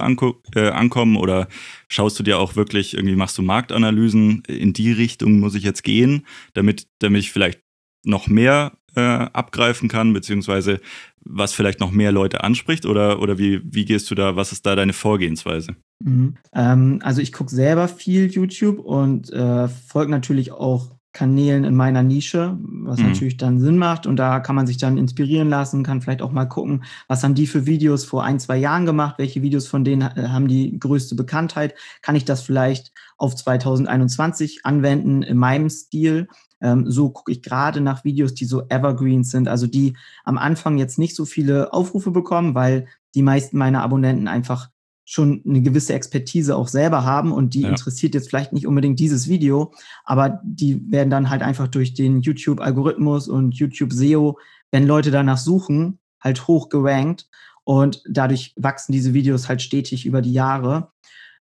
äh, 0.55 0.69
ankommen 0.69 1.17
oder 1.17 1.47
schaust 1.89 2.17
du 2.17 2.23
dir 2.23 2.39
auch 2.39 2.55
wirklich, 2.55 2.93
irgendwie 2.95 3.15
machst 3.15 3.37
du 3.37 3.41
Marktanalysen, 3.41 4.43
in 4.47 4.73
die 4.73 4.91
Richtung 4.91 5.39
muss 5.39 5.55
ich 5.55 5.63
jetzt 5.63 5.83
gehen, 5.83 6.25
damit, 6.53 6.87
damit 6.99 7.21
ich 7.21 7.31
vielleicht 7.31 7.61
noch 8.03 8.27
mehr 8.27 8.76
äh, 8.95 9.01
abgreifen 9.01 9.89
kann, 9.89 10.13
beziehungsweise 10.13 10.79
was 11.21 11.53
vielleicht 11.53 11.79
noch 11.79 11.91
mehr 11.91 12.11
Leute 12.11 12.43
anspricht 12.43 12.85
oder, 12.85 13.21
oder 13.21 13.37
wie, 13.37 13.61
wie 13.63 13.85
gehst 13.85 14.09
du 14.09 14.15
da, 14.15 14.35
was 14.35 14.51
ist 14.51 14.65
da 14.65 14.75
deine 14.75 14.93
Vorgehensweise? 14.93 15.75
Mhm. 15.99 16.35
Ähm, 16.53 16.99
also 17.03 17.21
ich 17.21 17.33
gucke 17.33 17.53
selber 17.53 17.87
viel 17.87 18.31
YouTube 18.31 18.79
und 18.79 19.31
äh, 19.31 19.67
folge 19.67 20.11
natürlich 20.11 20.51
auch 20.51 20.97
Kanälen 21.17 21.63
in 21.63 21.75
meiner 21.75 22.03
Nische, 22.03 22.59
was 22.61 22.99
mhm. 22.99 23.07
natürlich 23.07 23.37
dann 23.37 23.59
Sinn 23.59 23.79
macht. 23.79 24.05
Und 24.05 24.17
da 24.17 24.39
kann 24.39 24.55
man 24.55 24.67
sich 24.67 24.77
dann 24.77 24.99
inspirieren 24.99 25.49
lassen, 25.49 25.81
kann 25.81 25.99
vielleicht 25.99 26.21
auch 26.21 26.31
mal 26.31 26.45
gucken, 26.45 26.83
was 27.07 27.23
haben 27.23 27.33
die 27.33 27.47
für 27.47 27.65
Videos 27.65 28.05
vor 28.05 28.23
ein, 28.23 28.39
zwei 28.39 28.57
Jahren 28.57 28.85
gemacht, 28.85 29.15
welche 29.17 29.41
Videos 29.41 29.67
von 29.67 29.83
denen 29.83 30.03
äh, 30.03 30.27
haben 30.27 30.47
die 30.47 30.77
größte 30.77 31.15
Bekanntheit. 31.15 31.73
Kann 32.03 32.15
ich 32.15 32.23
das 32.23 32.41
vielleicht 32.41 32.91
auf 33.17 33.35
2021 33.35 34.59
anwenden 34.63 35.23
in 35.23 35.37
meinem 35.37 35.71
Stil? 35.71 36.27
Ähm, 36.61 36.89
so 36.89 37.09
gucke 37.09 37.31
ich 37.31 37.41
gerade 37.41 37.81
nach 37.81 38.03
Videos, 38.03 38.33
die 38.33 38.45
so 38.45 38.63
Evergreens 38.69 39.31
sind, 39.31 39.47
also 39.47 39.67
die 39.67 39.95
am 40.23 40.37
Anfang 40.37 40.77
jetzt 40.77 40.97
nicht 40.97 41.15
so 41.15 41.25
viele 41.25 41.73
Aufrufe 41.73 42.11
bekommen, 42.11 42.55
weil 42.55 42.87
die 43.15 43.21
meisten 43.21 43.57
meiner 43.57 43.83
Abonnenten 43.83 44.27
einfach 44.27 44.69
schon 45.09 45.41
eine 45.47 45.61
gewisse 45.61 45.93
Expertise 45.93 46.55
auch 46.55 46.67
selber 46.67 47.05
haben 47.05 47.31
und 47.31 47.53
die 47.53 47.61
ja. 47.61 47.69
interessiert 47.69 48.13
jetzt 48.13 48.27
vielleicht 48.27 48.51
nicht 48.51 48.67
unbedingt 48.67 48.99
dieses 48.99 49.29
Video, 49.29 49.73
aber 50.03 50.41
die 50.43 50.91
werden 50.91 51.09
dann 51.09 51.29
halt 51.29 51.43
einfach 51.43 51.69
durch 51.69 51.93
den 51.93 52.19
YouTube-Algorithmus 52.21 53.29
und 53.29 53.55
YouTube-SEO, 53.55 54.37
wenn 54.71 54.85
Leute 54.85 55.09
danach 55.09 55.37
suchen, 55.37 55.99
halt 56.19 56.47
hoch 56.47 56.67
gerankt 56.67 57.29
und 57.63 58.01
dadurch 58.09 58.53
wachsen 58.57 58.91
diese 58.91 59.13
Videos 59.13 59.47
halt 59.47 59.61
stetig 59.61 60.05
über 60.05 60.21
die 60.21 60.33
Jahre. 60.33 60.91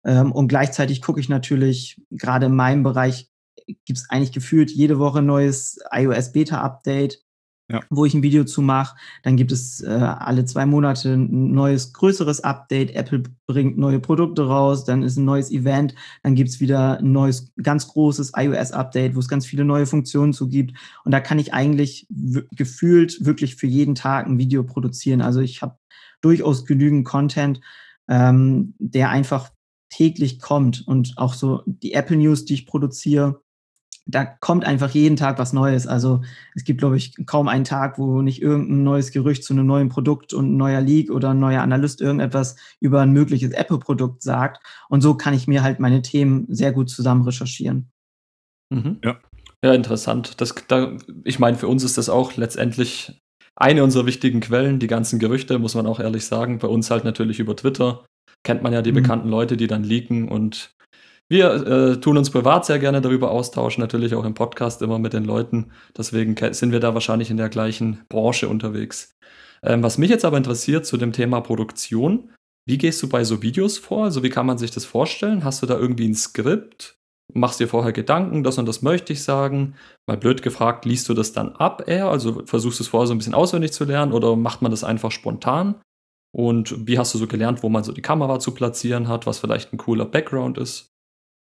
Ähm, 0.06 0.32
und 0.32 0.50
gleichzeitig 0.50 1.02
gucke 1.02 1.20
ich 1.20 1.30
natürlich, 1.30 2.02
gerade 2.12 2.48
in 2.48 2.56
meinem 2.56 2.84
Bereich 2.84 3.30
gibt 3.66 4.00
es 4.00 4.10
eigentlich 4.10 4.32
gefühlt 4.32 4.72
jede 4.72 5.00
Woche 5.00 5.20
ein 5.20 5.26
neues 5.26 5.80
iOS-Beta-Update 5.92 7.24
ja. 7.70 7.82
wo 7.90 8.06
ich 8.06 8.14
ein 8.14 8.24
Video 8.24 8.44
zu 8.44 8.62
mache. 8.62 8.96
Dann 9.24 9.38
gibt 9.38 9.52
es 9.52 9.82
äh, 9.82 9.90
alle 9.90 10.46
zwei 10.46 10.66
Monate 10.66 11.14
ein 11.14 11.54
neues, 11.54 11.94
größeres 11.94 12.42
Update. 12.42 12.96
Apple 12.96 13.24
bringt 13.48 13.78
neue 13.78 14.00
Produkte 14.00 14.48
raus, 14.48 14.86
dann 14.86 15.04
ist 15.04 15.18
ein 15.18 15.26
neues 15.26 15.52
Event, 15.52 15.96
dann 16.24 16.36
gibt 16.36 16.50
es 16.50 16.60
wieder 16.60 17.00
ein 17.00 17.12
neues, 17.12 17.52
ganz 17.62 17.88
großes 17.88 18.34
iOS-Update, 18.36 19.16
wo 19.16 19.20
es 19.20 19.28
ganz 19.28 19.46
viele 19.46 19.66
neue 19.66 19.86
Funktionen 19.86 20.34
zu 20.34 20.50
gibt. 20.50 20.78
Und 21.04 21.12
da 21.12 21.20
kann 21.20 21.40
ich 21.40 21.54
eigentlich 21.54 22.08
gefühlt 22.52 23.26
wirklich 23.26 23.56
für 23.56 23.68
jeden 23.68 23.96
Tag 23.96 24.28
ein 24.28 24.38
Video 24.38 24.64
produzieren. 24.64 25.22
Also 25.22 25.40
ich 25.40 25.62
habe 25.62 25.78
durchaus 26.22 26.66
genügend 26.66 27.06
Content, 27.06 27.60
ähm, 28.08 28.76
der 28.78 29.10
einfach 29.10 29.52
täglich 29.90 30.40
kommt. 30.40 30.86
Und 30.88 31.14
auch 31.18 31.34
so 31.34 31.64
die 31.66 31.94
Apple 31.94 32.18
News, 32.18 32.46
die 32.46 32.56
ich 32.56 32.66
produziere, 32.66 33.42
da 34.06 34.26
kommt 34.26 34.66
einfach 34.66 34.90
jeden 34.90 35.16
Tag 35.16 35.40
was 35.40 35.54
Neues. 35.54 35.88
Also 35.88 36.22
es 36.56 36.64
gibt, 36.64 36.80
glaube 36.80 36.98
ich, 36.98 37.16
kaum 37.26 37.48
einen 37.48 37.64
Tag, 37.64 37.98
wo 37.98 38.22
nicht 38.22 38.42
irgendein 38.42 38.84
neues 38.84 39.12
Gerücht 39.12 39.44
zu 39.44 39.54
einem 39.54 39.66
neuen 39.66 39.90
Produkt 39.90 40.34
und 40.34 40.54
ein 40.54 40.58
neuer 40.58 40.82
Leak 40.82 41.10
oder 41.10 41.30
ein 41.30 41.40
neuer 41.40 41.62
Analyst 41.62 42.02
irgendetwas 42.02 42.58
über 42.80 43.02
ein 43.02 43.14
mögliches 43.14 43.52
Apple-Produkt 43.52 44.22
sagt. 44.22 44.62
Und 44.90 45.02
so 45.02 45.16
kann 45.16 45.34
ich 45.34 45.48
mir 45.48 45.64
halt 45.64 45.80
meine 45.80 46.02
Themen 46.02 46.46
sehr 46.50 46.74
gut 46.74 46.90
zusammen 46.90 47.24
recherchieren. 47.24 47.92
Mhm. 48.70 49.00
Ja. 49.04 49.20
Ja, 49.64 49.74
interessant. 49.74 50.42
Das, 50.42 50.54
da, 50.68 50.98
ich 51.24 51.40
meine, 51.40 51.58
für 51.58 51.70
uns 51.70 51.86
ist 51.86 51.98
das 51.98 52.10
auch 52.10 52.36
letztendlich 52.36 53.22
eine 53.56 53.84
unserer 53.86 54.06
wichtigen 54.06 54.42
Quellen, 54.42 54.80
die 54.80 54.88
ganzen 54.88 55.20
Gerüchte, 55.20 55.58
muss 55.58 55.76
man 55.76 55.88
auch 55.88 56.02
ehrlich 56.02 56.26
sagen. 56.26 56.60
Bei 56.60 56.68
uns 56.68 56.92
halt 56.92 57.06
natürlich 57.06 57.40
über 57.40 57.56
Twitter. 57.56 58.04
Kennt 58.44 58.62
man 58.62 58.74
ja 58.74 58.82
die 58.82 58.92
mhm. 58.92 58.96
bekannten 58.96 59.30
Leute, 59.30 59.56
die 59.56 59.68
dann 59.68 59.86
leaken 59.86 60.28
und 60.28 60.76
wir 61.30 61.54
äh, 61.54 62.00
tun 62.00 62.18
uns 62.18 62.30
privat 62.30 62.66
sehr 62.66 62.80
gerne 62.80 63.02
darüber 63.02 63.32
austauschen, 63.32 63.82
natürlich 63.82 64.14
auch 64.14 64.26
im 64.26 64.34
Podcast 64.34 64.82
immer 64.82 65.00
mit 65.00 65.14
den 65.14 65.26
Leuten. 65.26 65.72
Deswegen 65.98 66.36
sind 66.54 66.72
wir 66.72 66.80
da 66.80 66.94
wahrscheinlich 66.94 67.32
in 67.32 67.38
der 67.38 67.50
gleichen 67.50 68.02
Branche 68.10 68.50
unterwegs. 68.50 69.16
Ähm, 69.64 69.82
was 69.82 69.98
mich 69.98 70.10
jetzt 70.10 70.26
aber 70.26 70.38
interessiert 70.38 70.86
zu 70.86 70.98
dem 70.98 71.14
Thema 71.14 71.42
Produktion, 71.42 72.30
wie 72.68 72.78
gehst 72.78 73.02
du 73.02 73.10
bei 73.10 73.24
so 73.24 73.42
Videos 73.42 73.78
vor? 73.78 74.06
Also 74.06 74.24
wie 74.24 74.30
kann 74.30 74.46
man 74.46 74.58
sich 74.58 74.72
das 74.72 74.86
vorstellen? 74.86 75.44
Hast 75.44 75.62
du 75.62 75.66
da 75.66 75.78
irgendwie 75.78 76.08
ein 76.08 76.16
Skript? 76.16 76.98
Machst 77.34 77.60
dir 77.60 77.68
vorher 77.68 77.94
Gedanken, 77.94 78.44
das 78.44 78.58
und 78.58 78.68
das 78.68 78.82
möchte 78.82 79.14
ich 79.14 79.24
sagen? 79.24 79.76
Mal 80.08 80.18
blöd 80.18 80.44
gefragt, 80.44 80.86
liest 80.86 81.10
du 81.10 81.14
das 81.14 81.34
dann 81.34 81.54
ab 81.56 81.84
eher? 81.88 82.10
Also 82.10 82.46
versuchst 82.46 82.80
du 82.80 82.84
es 82.84 82.90
vorher 82.90 83.08
so 83.08 83.14
ein 83.14 83.18
bisschen 83.18 83.34
auswendig 83.34 83.72
zu 83.72 83.86
lernen 83.86 84.14
oder 84.14 84.36
macht 84.36 84.62
man 84.62 84.72
das 84.72 84.84
einfach 84.84 85.12
spontan? 85.12 85.82
Und 86.36 86.88
wie 86.88 86.98
hast 86.98 87.14
du 87.14 87.18
so 87.18 87.28
gelernt, 87.28 87.64
wo 87.64 87.70
man 87.70 87.84
so 87.84 87.92
die 87.92 88.02
Kamera 88.02 88.40
zu 88.40 88.54
platzieren 88.54 89.08
hat, 89.08 89.26
was 89.26 89.40
vielleicht 89.40 89.72
ein 89.74 89.78
cooler 89.78 90.06
Background 90.06 90.58
ist? 90.58 90.93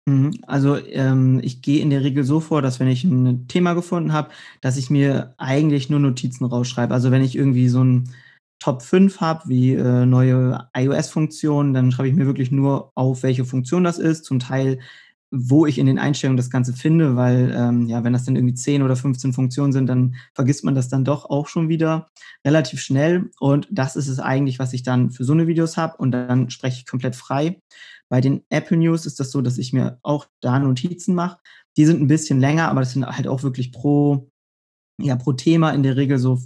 Mhm. 0.08 0.38
Also, 0.46 0.76
ähm, 0.76 1.40
ich 1.42 1.62
gehe 1.62 1.80
in 1.82 1.90
der 1.90 2.02
Regel 2.04 2.22
so 2.22 2.38
vor, 2.40 2.62
dass 2.62 2.78
wenn 2.78 2.86
ich 2.88 3.02
ein 3.04 3.48
Thema 3.48 3.74
gefunden 3.74 4.12
habe, 4.12 4.30
dass 4.60 4.76
ich 4.76 4.88
mir 4.88 5.34
eigentlich 5.36 5.90
nur 5.90 5.98
Notizen 6.00 6.44
rausschreibe. 6.44 6.94
Also, 6.94 7.10
wenn 7.10 7.22
ich 7.22 7.34
irgendwie 7.36 7.68
so 7.68 7.82
ein 7.82 8.10
Top 8.60 8.82
5 8.82 9.20
habe, 9.20 9.48
wie, 9.48 9.74
äh, 9.74 10.06
neue 10.06 10.68
iOS-Funktionen, 10.76 11.74
dann 11.74 11.90
schreibe 11.92 12.08
ich 12.08 12.14
mir 12.14 12.26
wirklich 12.26 12.50
nur 12.52 12.92
auf, 12.94 13.22
welche 13.24 13.44
Funktion 13.44 13.82
das 13.84 13.98
ist, 13.98 14.24
zum 14.24 14.38
Teil, 14.38 14.78
wo 15.32 15.66
ich 15.66 15.78
in 15.78 15.86
den 15.86 15.98
Einstellungen 15.98 16.36
das 16.36 16.50
Ganze 16.50 16.72
finde, 16.72 17.16
weil, 17.16 17.52
ähm, 17.54 17.86
ja, 17.88 18.04
wenn 18.04 18.12
das 18.12 18.24
dann 18.24 18.36
irgendwie 18.36 18.54
10 18.54 18.82
oder 18.82 18.94
15 18.96 19.32
Funktionen 19.32 19.72
sind, 19.72 19.88
dann 19.88 20.14
vergisst 20.34 20.64
man 20.64 20.76
das 20.76 20.88
dann 20.88 21.04
doch 21.04 21.28
auch 21.28 21.48
schon 21.48 21.68
wieder 21.68 22.06
relativ 22.46 22.80
schnell. 22.80 23.30
Und 23.40 23.66
das 23.72 23.96
ist 23.96 24.06
es 24.08 24.20
eigentlich, 24.20 24.58
was 24.60 24.72
ich 24.72 24.84
dann 24.84 25.10
für 25.10 25.24
so 25.24 25.32
eine 25.32 25.48
Videos 25.48 25.76
habe 25.76 25.96
und 25.98 26.12
dann 26.12 26.48
spreche 26.50 26.78
ich 26.78 26.86
komplett 26.86 27.16
frei. 27.16 27.60
Bei 28.08 28.20
den 28.20 28.44
Apple 28.50 28.76
News 28.76 29.06
ist 29.06 29.20
das 29.20 29.30
so, 29.30 29.42
dass 29.42 29.58
ich 29.58 29.72
mir 29.72 29.98
auch 30.02 30.26
da 30.40 30.58
Notizen 30.58 31.14
mache. 31.14 31.38
Die 31.76 31.84
sind 31.84 32.00
ein 32.00 32.06
bisschen 32.06 32.40
länger, 32.40 32.68
aber 32.68 32.80
das 32.80 32.92
sind 32.92 33.06
halt 33.06 33.26
auch 33.26 33.42
wirklich 33.42 33.72
pro, 33.72 34.30
ja, 35.00 35.16
pro 35.16 35.32
Thema 35.32 35.70
in 35.70 35.82
der 35.82 35.96
Regel 35.96 36.18
so 36.18 36.40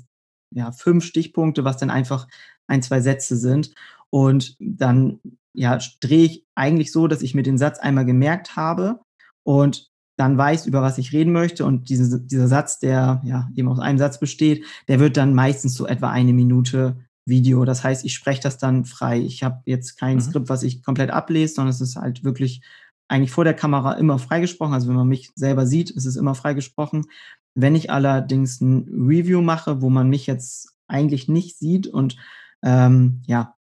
ja, 0.52 0.72
fünf 0.72 1.04
Stichpunkte, 1.04 1.64
was 1.64 1.76
dann 1.76 1.90
einfach 1.90 2.26
ein, 2.66 2.82
zwei 2.82 3.00
Sätze 3.00 3.36
sind. 3.36 3.74
Und 4.10 4.56
dann 4.58 5.20
ja, 5.54 5.78
drehe 6.00 6.24
ich 6.24 6.46
eigentlich 6.54 6.92
so, 6.92 7.06
dass 7.06 7.22
ich 7.22 7.34
mir 7.34 7.42
den 7.42 7.58
Satz 7.58 7.78
einmal 7.78 8.04
gemerkt 8.04 8.56
habe 8.56 9.00
und 9.44 9.90
dann 10.16 10.36
weiß, 10.36 10.66
über 10.66 10.82
was 10.82 10.98
ich 10.98 11.12
reden 11.12 11.32
möchte. 11.32 11.64
Und 11.64 11.88
diese, 11.88 12.20
dieser 12.20 12.48
Satz, 12.48 12.78
der 12.78 13.22
ja 13.24 13.48
eben 13.54 13.68
aus 13.68 13.78
einem 13.78 13.98
Satz 13.98 14.20
besteht, 14.20 14.64
der 14.86 15.00
wird 15.00 15.16
dann 15.16 15.34
meistens 15.34 15.74
so 15.74 15.86
etwa 15.86 16.10
eine 16.10 16.32
Minute 16.32 16.96
Video. 17.24 17.64
Das 17.64 17.84
heißt, 17.84 18.04
ich 18.04 18.14
spreche 18.14 18.42
das 18.42 18.58
dann 18.58 18.84
frei. 18.84 19.20
Ich 19.20 19.42
habe 19.42 19.60
jetzt 19.66 19.98
kein 19.98 20.16
mhm. 20.16 20.20
Skript, 20.20 20.48
was 20.48 20.62
ich 20.62 20.82
komplett 20.82 21.10
ablese, 21.10 21.54
sondern 21.54 21.70
es 21.70 21.80
ist 21.80 21.96
halt 21.96 22.24
wirklich 22.24 22.62
eigentlich 23.08 23.32
vor 23.32 23.44
der 23.44 23.54
Kamera 23.54 23.94
immer 23.94 24.18
freigesprochen. 24.18 24.74
Also 24.74 24.88
wenn 24.88 24.96
man 24.96 25.08
mich 25.08 25.30
selber 25.34 25.66
sieht, 25.66 25.90
ist 25.90 26.06
es 26.06 26.16
immer 26.16 26.34
freigesprochen. 26.34 27.06
Wenn 27.54 27.74
ich 27.74 27.90
allerdings 27.90 28.60
ein 28.60 28.88
Review 28.88 29.42
mache, 29.42 29.82
wo 29.82 29.90
man 29.90 30.08
mich 30.08 30.26
jetzt 30.26 30.74
eigentlich 30.86 31.28
nicht 31.28 31.58
sieht 31.58 31.86
und 31.86 32.16
ähm, 32.62 33.22
ja, 33.26 33.54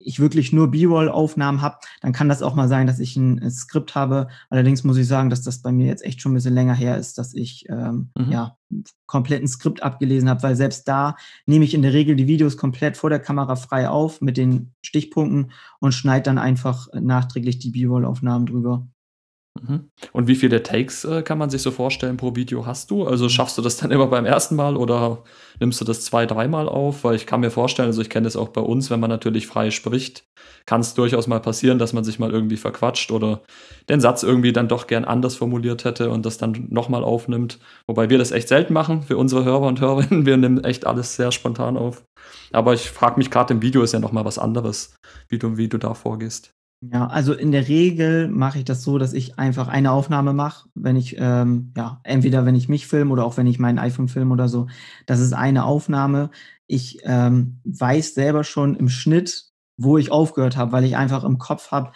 ich 0.00 0.18
wirklich 0.18 0.52
nur 0.52 0.70
B-Roll-Aufnahmen 0.70 1.60
habe, 1.60 1.78
dann 2.00 2.12
kann 2.12 2.28
das 2.28 2.42
auch 2.42 2.54
mal 2.54 2.68
sein, 2.68 2.86
dass 2.86 2.98
ich 2.98 3.16
ein 3.16 3.50
Skript 3.50 3.94
habe. 3.94 4.28
Allerdings 4.48 4.82
muss 4.82 4.96
ich 4.96 5.06
sagen, 5.06 5.30
dass 5.30 5.42
das 5.42 5.60
bei 5.62 5.70
mir 5.70 5.86
jetzt 5.86 6.04
echt 6.04 6.20
schon 6.20 6.32
ein 6.32 6.36
bisschen 6.36 6.54
länger 6.54 6.74
her 6.74 6.96
ist, 6.96 7.18
dass 7.18 7.34
ich 7.34 7.66
ähm, 7.68 8.10
mhm. 8.16 8.32
ja 8.32 8.56
komplett 9.06 9.42
ein 9.42 9.48
Skript 9.48 9.82
abgelesen 9.82 10.28
habe, 10.28 10.42
weil 10.42 10.56
selbst 10.56 10.88
da 10.88 11.16
nehme 11.46 11.64
ich 11.64 11.74
in 11.74 11.82
der 11.82 11.92
Regel 11.92 12.16
die 12.16 12.26
Videos 12.26 12.56
komplett 12.56 12.96
vor 12.96 13.10
der 13.10 13.20
Kamera 13.20 13.56
frei 13.56 13.88
auf 13.88 14.20
mit 14.20 14.36
den 14.36 14.72
Stichpunkten 14.82 15.52
und 15.80 15.92
schneide 15.92 16.24
dann 16.24 16.38
einfach 16.38 16.88
nachträglich 16.92 17.58
die 17.58 17.70
B-Roll-Aufnahmen 17.70 18.46
drüber. 18.46 18.88
Mhm. 19.60 19.90
Und 20.12 20.26
wie 20.26 20.34
viele 20.34 20.62
Takes 20.62 21.04
äh, 21.04 21.22
kann 21.22 21.38
man 21.38 21.50
sich 21.50 21.62
so 21.62 21.70
vorstellen 21.70 22.16
pro 22.16 22.34
Video 22.34 22.66
hast 22.66 22.90
du? 22.90 23.06
Also 23.06 23.28
schaffst 23.28 23.58
du 23.58 23.62
das 23.62 23.76
dann 23.76 23.90
immer 23.90 24.06
beim 24.06 24.24
ersten 24.24 24.56
Mal 24.56 24.76
oder 24.76 25.24
nimmst 25.58 25.80
du 25.80 25.84
das 25.84 26.04
zwei, 26.04 26.26
dreimal 26.26 26.68
auf? 26.68 27.04
Weil 27.04 27.16
ich 27.16 27.26
kann 27.26 27.40
mir 27.40 27.50
vorstellen, 27.50 27.88
also 27.88 28.00
ich 28.00 28.10
kenne 28.10 28.24
das 28.24 28.36
auch 28.36 28.48
bei 28.48 28.60
uns, 28.60 28.90
wenn 28.90 29.00
man 29.00 29.10
natürlich 29.10 29.46
frei 29.46 29.70
spricht, 29.70 30.24
kann 30.66 30.80
es 30.80 30.94
durchaus 30.94 31.26
mal 31.26 31.40
passieren, 31.40 31.78
dass 31.78 31.92
man 31.92 32.04
sich 32.04 32.18
mal 32.18 32.30
irgendwie 32.30 32.56
verquatscht 32.56 33.10
oder 33.10 33.42
den 33.88 34.00
Satz 34.00 34.22
irgendwie 34.22 34.52
dann 34.52 34.68
doch 34.68 34.86
gern 34.86 35.04
anders 35.04 35.36
formuliert 35.36 35.84
hätte 35.84 36.10
und 36.10 36.24
das 36.24 36.38
dann 36.38 36.66
nochmal 36.70 37.04
aufnimmt. 37.04 37.58
Wobei 37.86 38.08
wir 38.08 38.18
das 38.18 38.30
echt 38.30 38.48
selten 38.48 38.72
machen 38.72 39.02
für 39.02 39.16
unsere 39.16 39.44
Hörer 39.44 39.66
und 39.66 39.80
Hörerinnen. 39.80 40.26
Wir 40.26 40.36
nehmen 40.36 40.64
echt 40.64 40.86
alles 40.86 41.16
sehr 41.16 41.32
spontan 41.32 41.76
auf. 41.76 42.02
Aber 42.52 42.74
ich 42.74 42.90
frage 42.90 43.18
mich 43.18 43.30
gerade, 43.30 43.54
im 43.54 43.62
Video 43.62 43.82
ist 43.82 43.92
ja 43.92 43.98
nochmal 43.98 44.24
was 44.24 44.38
anderes, 44.38 44.94
wie 45.28 45.38
du, 45.38 45.56
wie 45.56 45.68
du 45.68 45.78
da 45.78 45.94
vorgehst. 45.94 46.52
Ja, 46.82 47.06
also 47.08 47.34
in 47.34 47.52
der 47.52 47.68
Regel 47.68 48.28
mache 48.28 48.58
ich 48.58 48.64
das 48.64 48.82
so, 48.82 48.96
dass 48.96 49.12
ich 49.12 49.38
einfach 49.38 49.68
eine 49.68 49.90
Aufnahme 49.92 50.32
mache, 50.32 50.66
wenn 50.74 50.96
ich, 50.96 51.14
ähm, 51.18 51.74
ja, 51.76 52.00
entweder 52.04 52.46
wenn 52.46 52.54
ich 52.54 52.70
mich 52.70 52.86
filme 52.86 53.12
oder 53.12 53.24
auch 53.26 53.36
wenn 53.36 53.46
ich 53.46 53.58
mein 53.58 53.78
iPhone 53.78 54.08
filme 54.08 54.32
oder 54.32 54.48
so. 54.48 54.66
Das 55.04 55.20
ist 55.20 55.34
eine 55.34 55.64
Aufnahme. 55.64 56.30
Ich 56.66 57.00
ähm, 57.04 57.60
weiß 57.64 58.14
selber 58.14 58.44
schon 58.44 58.76
im 58.76 58.88
Schnitt, 58.88 59.50
wo 59.76 59.98
ich 59.98 60.10
aufgehört 60.10 60.56
habe, 60.56 60.72
weil 60.72 60.84
ich 60.84 60.96
einfach 60.96 61.22
im 61.24 61.36
Kopf 61.36 61.70
habe, 61.70 61.92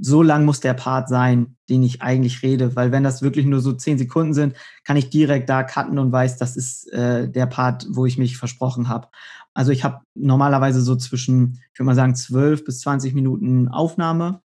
so 0.00 0.22
lang 0.22 0.44
muss 0.44 0.60
der 0.60 0.74
Part 0.74 1.08
sein, 1.08 1.56
den 1.68 1.82
ich 1.82 2.02
eigentlich 2.02 2.42
rede, 2.42 2.74
weil 2.74 2.90
wenn 2.90 3.04
das 3.04 3.22
wirklich 3.22 3.46
nur 3.46 3.60
so 3.60 3.72
zehn 3.72 3.98
Sekunden 3.98 4.34
sind, 4.34 4.54
kann 4.84 4.96
ich 4.96 5.10
direkt 5.10 5.48
da 5.48 5.62
cutten 5.62 5.98
und 5.98 6.10
weiß, 6.10 6.38
das 6.38 6.56
ist 6.56 6.92
äh, 6.92 7.30
der 7.30 7.46
Part, 7.46 7.86
wo 7.90 8.06
ich 8.06 8.18
mich 8.18 8.36
versprochen 8.36 8.88
habe. 8.88 9.08
Also 9.54 9.72
ich 9.72 9.84
habe 9.84 10.00
normalerweise 10.14 10.80
so 10.80 10.96
zwischen, 10.96 11.60
ich 11.72 11.78
würde 11.78 11.86
mal 11.86 11.94
sagen, 11.94 12.14
zwölf 12.14 12.64
bis 12.64 12.80
zwanzig 12.80 13.14
Minuten 13.14 13.68
Aufnahme 13.68 14.40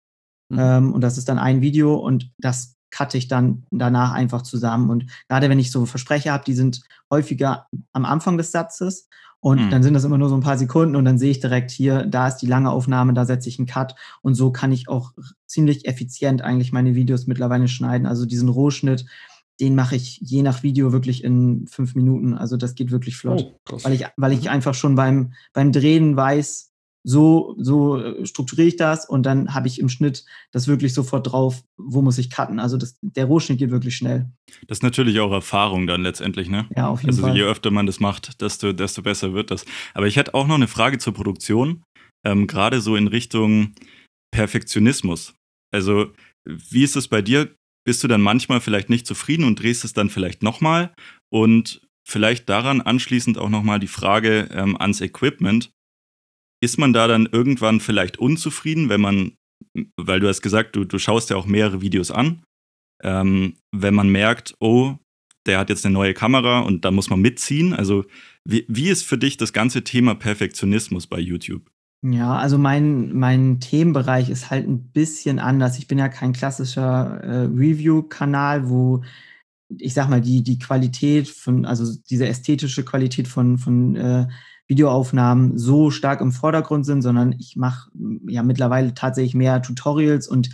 mhm. 0.50 0.60
ähm, 0.60 0.94
und 0.94 1.02
das 1.02 1.18
ist 1.18 1.30
dann 1.30 1.40
ein 1.40 1.62
Video 1.62 1.96
und 1.96 2.32
das 2.40 2.77
cutte 2.92 3.18
ich 3.18 3.28
dann 3.28 3.66
danach 3.72 4.12
einfach 4.12 4.42
zusammen. 4.42 4.90
Und 4.90 5.06
gerade 5.28 5.50
wenn 5.50 5.60
ich 5.60 5.72
so 5.72 5.86
Versprecher 5.86 6.34
habe, 6.34 6.44
die 6.46 6.54
sind 6.54 6.82
häufiger 7.12 7.68
am 7.94 8.06
Anfang 8.06 8.38
des 8.38 8.52
Satzes 8.52 9.08
und 9.40 9.66
mhm. 9.66 9.70
dann 9.70 9.84
sind 9.84 9.94
das 9.94 10.04
immer 10.04 10.18
nur 10.18 10.30
so 10.30 10.36
ein 10.36 10.42
paar 10.42 10.58
Sekunden 10.58 10.96
und 10.96 11.06
dann 11.06 11.18
sehe 11.18 11.32
ich 11.32 11.40
direkt 11.40 11.72
hier, 11.72 12.06
da 12.06 12.28
ist 12.28 12.38
die 12.38 12.48
lange 12.48 12.72
Aufnahme, 12.72 13.14
da 13.14 13.26
setze 13.26 13.50
ich 13.50 13.60
einen 13.60 13.68
Cut 13.68 13.96
und 14.22 14.36
so 14.36 14.52
kann 14.52 14.72
ich 14.72 14.90
auch 14.90 15.14
ziemlich 15.46 15.88
effizient 15.88 16.42
eigentlich 16.42 16.72
meine 16.72 16.96
Videos 16.96 17.28
mittlerweile 17.28 17.68
schneiden. 17.68 18.08
Also 18.08 18.26
diesen 18.26 18.50
Rohschnitt, 18.50 19.06
den 19.60 19.76
mache 19.76 19.96
ich 19.96 20.20
je 20.22 20.42
nach 20.42 20.64
Video 20.64 20.92
wirklich 20.92 21.24
in 21.24 21.68
fünf 21.68 21.96
Minuten. 21.96 22.34
Also 22.34 22.58
das 22.58 22.76
geht 22.76 22.92
wirklich 22.92 23.18
flott. 23.18 23.54
Oh, 23.72 23.80
weil 23.84 23.94
ich, 23.94 24.06
weil 24.18 24.34
ich 24.34 24.44
mhm. 24.44 24.50
einfach 24.50 24.74
schon 24.74 24.96
beim, 24.96 25.34
beim 25.54 25.72
Drehen 25.72 26.16
weiß, 26.16 26.72
so, 27.08 27.56
so 27.58 27.98
äh, 27.98 28.26
strukturiere 28.26 28.68
ich 28.68 28.76
das 28.76 29.08
und 29.08 29.24
dann 29.26 29.54
habe 29.54 29.68
ich 29.68 29.80
im 29.80 29.88
Schnitt 29.88 30.26
das 30.52 30.68
wirklich 30.68 30.94
sofort 30.94 31.32
drauf, 31.32 31.64
wo 31.78 32.02
muss 32.02 32.18
ich 32.18 32.30
cutten. 32.30 32.60
Also 32.60 32.76
das, 32.76 32.98
der 33.02 33.26
Rohschnitt 33.26 33.60
geht 33.60 33.72
wirklich 33.72 33.96
schnell. 33.96 34.30
Das 34.68 34.80
ist 34.80 34.84
natürlich 34.84 35.22
auch 35.22 35.32
Erfahrung 35.32 35.88
dann 35.88 36.02
letztendlich, 36.02 36.50
ne? 36.50 36.68
Ja, 36.76 36.90
auf 36.90 37.00
jeden 37.00 37.12
also, 37.12 37.22
Fall. 37.22 37.32
Also 37.32 37.42
je 37.42 37.50
öfter 37.50 37.72
man 37.72 37.86
das 37.86 38.02
macht, 38.02 38.42
desto, 38.42 38.74
desto 38.74 39.02
besser 39.04 39.34
wird 39.34 39.52
das. 39.52 39.66
Aber 39.94 40.08
ich 40.08 40.18
hätte 40.18 40.34
auch 40.34 40.48
noch 40.48 40.56
eine 40.56 40.68
Frage 40.68 40.98
zur 40.98 41.14
Produktion, 41.14 41.84
ähm, 42.26 42.46
gerade 42.46 42.82
so 42.82 42.98
in 42.98 43.08
Richtung 43.08 43.74
Perfektionismus. 44.32 45.34
Also 45.74 46.12
wie 46.46 46.84
ist 46.84 46.98
es 46.98 47.08
bei 47.08 47.22
dir? 47.22 47.56
Bist 47.86 48.04
du 48.04 48.10
dann 48.10 48.22
manchmal 48.22 48.60
vielleicht 48.60 48.90
nicht 48.90 49.08
zufrieden 49.08 49.46
und 49.46 49.62
drehst 49.62 49.86
es 49.86 49.94
dann 49.94 50.10
vielleicht 50.10 50.44
nochmal? 50.44 50.94
Und 51.32 51.82
vielleicht 52.06 52.50
daran 52.50 52.82
anschließend 52.82 53.38
auch 53.38 53.50
nochmal 53.50 53.80
die 53.80 53.88
Frage 53.88 54.50
ähm, 54.52 54.76
ans 54.78 55.00
Equipment 55.00 55.72
ist 56.62 56.78
man 56.78 56.94
da 56.94 57.08
dann 57.08 57.28
irgendwann 57.32 57.80
vielleicht 57.80 58.18
unzufrieden, 58.18 58.90
wenn 58.90 59.02
man, 59.02 59.34
weil 59.98 60.20
du 60.20 60.28
hast 60.28 60.42
gesagt, 60.42 60.76
du, 60.76 60.86
du 60.86 61.00
schaust 61.00 61.30
ja 61.30 61.38
auch 61.38 61.46
mehrere 61.46 61.82
Videos 61.82 62.12
an, 62.12 62.44
ähm, 63.04 63.56
wenn 63.72 63.94
man 63.94 64.10
merkt, 64.10 64.56
oh, 64.60 64.96
der 65.46 65.60
hat 65.60 65.70
jetzt 65.70 65.86
eine 65.86 65.94
neue 65.94 66.14
Kamera 66.14 66.60
und 66.60 66.84
da 66.84 66.92
muss 66.92 67.10
man 67.10 67.22
mitziehen. 67.22 67.74
Also 67.74 68.06
wie, 68.44 68.66
wie 68.68 68.90
ist 68.90 69.04
für 69.04 69.18
dich 69.18 69.38
das 69.38 69.54
ganze 69.54 69.84
Thema 69.84 70.16
Perfektionismus 70.16 71.08
bei 71.08 71.20
YouTube? 71.20 71.70
Ja, 72.06 72.36
also 72.36 72.58
mein, 72.58 73.14
mein 73.14 73.60
Themenbereich 73.60 74.30
ist 74.30 74.52
halt 74.52 74.68
ein 74.68 74.92
bisschen 74.92 75.40
anders. 75.40 75.80
Ich 75.80 75.88
bin 75.88 75.98
ja 75.98 76.10
kein 76.10 76.34
klassischer 76.34 77.22
äh, 77.24 77.46
Review-Kanal, 77.46 78.70
wo 78.70 79.04
ich 79.80 79.94
sag 79.94 80.10
mal, 80.10 80.22
die, 80.22 80.44
die 80.44 80.60
Qualität 80.60 81.28
von, 81.28 81.66
also 81.66 81.94
diese 82.10 82.28
ästhetische 82.28 82.86
Qualität 82.86 83.28
von, 83.28 83.58
von 83.58 83.96
äh, 83.96 84.28
Videoaufnahmen 84.68 85.58
so 85.58 85.92
stark 85.92 86.22
im 86.22 86.32
Vordergrund 86.32 86.86
sind, 86.86 87.02
sondern 87.02 87.34
ich 87.40 87.56
mache 87.56 87.90
ja 88.28 88.44
mittlerweile 88.44 88.94
tatsächlich 88.94 89.36
mehr 89.36 89.62
Tutorials 89.62 90.28
und 90.28 90.50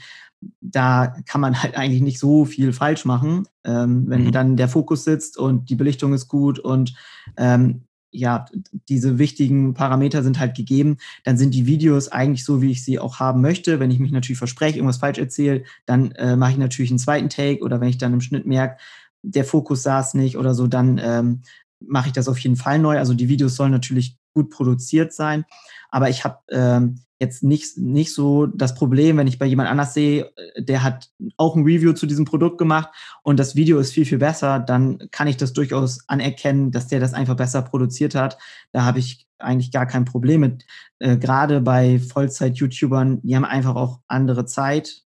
da 0.62 1.16
kann 1.26 1.42
man 1.42 1.62
halt 1.62 1.76
eigentlich 1.78 2.02
nicht 2.02 2.20
so 2.20 2.46
viel 2.46 2.74
falsch 2.74 3.06
machen, 3.06 3.48
ähm, 3.64 4.06
wenn 4.08 4.26
mhm. 4.26 4.32
dann 4.32 4.58
der 4.58 4.68
Fokus 4.68 5.04
sitzt 5.04 5.38
und 5.38 5.70
die 5.70 5.76
Belichtung 5.76 6.14
ist 6.14 6.28
gut 6.28 6.60
und 6.60 6.94
ähm, 7.38 7.84
ja, 8.14 8.46
diese 8.90 9.18
wichtigen 9.18 9.74
Parameter 9.74 10.22
sind 10.22 10.40
halt 10.40 10.56
gegeben, 10.56 10.98
dann 11.24 11.38
sind 11.38 11.56
die 11.56 11.66
Videos 11.66 12.10
eigentlich 12.10 12.46
so, 12.46 12.62
wie 12.62 12.70
ich 12.70 12.86
sie 12.86 13.00
auch 13.00 13.20
haben 13.20 13.42
möchte. 13.42 13.80
Wenn 13.80 13.90
ich 13.90 13.98
mich 13.98 14.12
natürlich 14.12 14.38
verspreche, 14.38 14.78
irgendwas 14.78 14.98
falsch 14.98 15.18
erzähle, 15.18 15.64
dann 15.88 16.12
äh, 16.12 16.36
mache 16.36 16.52
ich 16.52 16.58
natürlich 16.58 16.92
einen 16.92 17.00
zweiten 17.00 17.30
Take 17.30 17.64
oder 17.64 17.82
wenn 17.82 17.90
ich 17.90 17.98
dann 17.98 18.14
im 18.14 18.22
Schnitt 18.22 18.46
merke, 18.46 18.78
der 19.24 19.46
Fokus 19.46 19.82
saß 19.84 20.14
nicht 20.14 20.38
oder 20.38 20.54
so, 20.54 20.68
dann 20.68 21.02
ähm, 21.04 21.42
mache 21.88 22.08
ich 22.08 22.14
das 22.14 22.28
auf 22.28 22.40
jeden 22.40 22.56
Fall 22.56 22.80
neu. 22.80 22.98
Also 22.98 23.14
die 23.14 23.30
Videos 23.30 23.56
sollen 23.56 23.72
natürlich 23.72 24.18
gut 24.34 24.50
produziert 24.50 25.14
sein, 25.14 25.46
aber 25.90 26.10
ich 26.10 26.24
habe 26.24 26.40
ähm, 26.50 27.00
jetzt 27.24 27.44
nicht, 27.44 27.78
nicht 27.78 28.14
so 28.14 28.48
das 28.48 28.76
Problem, 28.76 29.18
wenn 29.18 29.28
ich 29.28 29.40
bei 29.40 29.46
jemand 29.46 29.70
anders 29.70 29.94
sehe, 29.94 30.32
äh, 30.36 30.64
der 30.64 30.84
hat 30.84 31.10
auch 31.38 31.56
ein 31.56 31.64
Review 31.64 31.94
zu 31.94 32.06
diesem 32.06 32.26
Produkt 32.26 32.58
gemacht 32.58 32.90
und 33.24 33.40
das 33.40 33.56
Video 33.56 33.80
ist 33.80 33.94
viel, 33.94 34.06
viel 34.06 34.18
besser, 34.18 34.60
dann 34.60 35.00
kann 35.12 35.28
ich 35.28 35.38
das 35.38 35.54
durchaus 35.54 36.08
anerkennen, 36.08 36.72
dass 36.72 36.88
der 36.88 37.00
das 37.00 37.14
einfach 37.14 37.36
besser 37.36 37.62
produziert 37.62 38.16
hat. 38.16 38.38
Da 38.72 38.84
habe 38.84 39.00
ich 39.00 39.28
eigentlich 39.40 39.72
gar 39.72 39.86
kein 39.86 40.06
Problem 40.06 40.42
mit. 40.42 40.66
Äh, 41.00 41.18
Gerade 41.18 41.62
bei 41.62 42.00
Vollzeit-YouTubern, 42.00 43.22
die 43.22 43.36
haben 43.36 43.46
einfach 43.46 43.76
auch 43.76 44.00
andere 44.08 44.46
Zeit, 44.46 45.04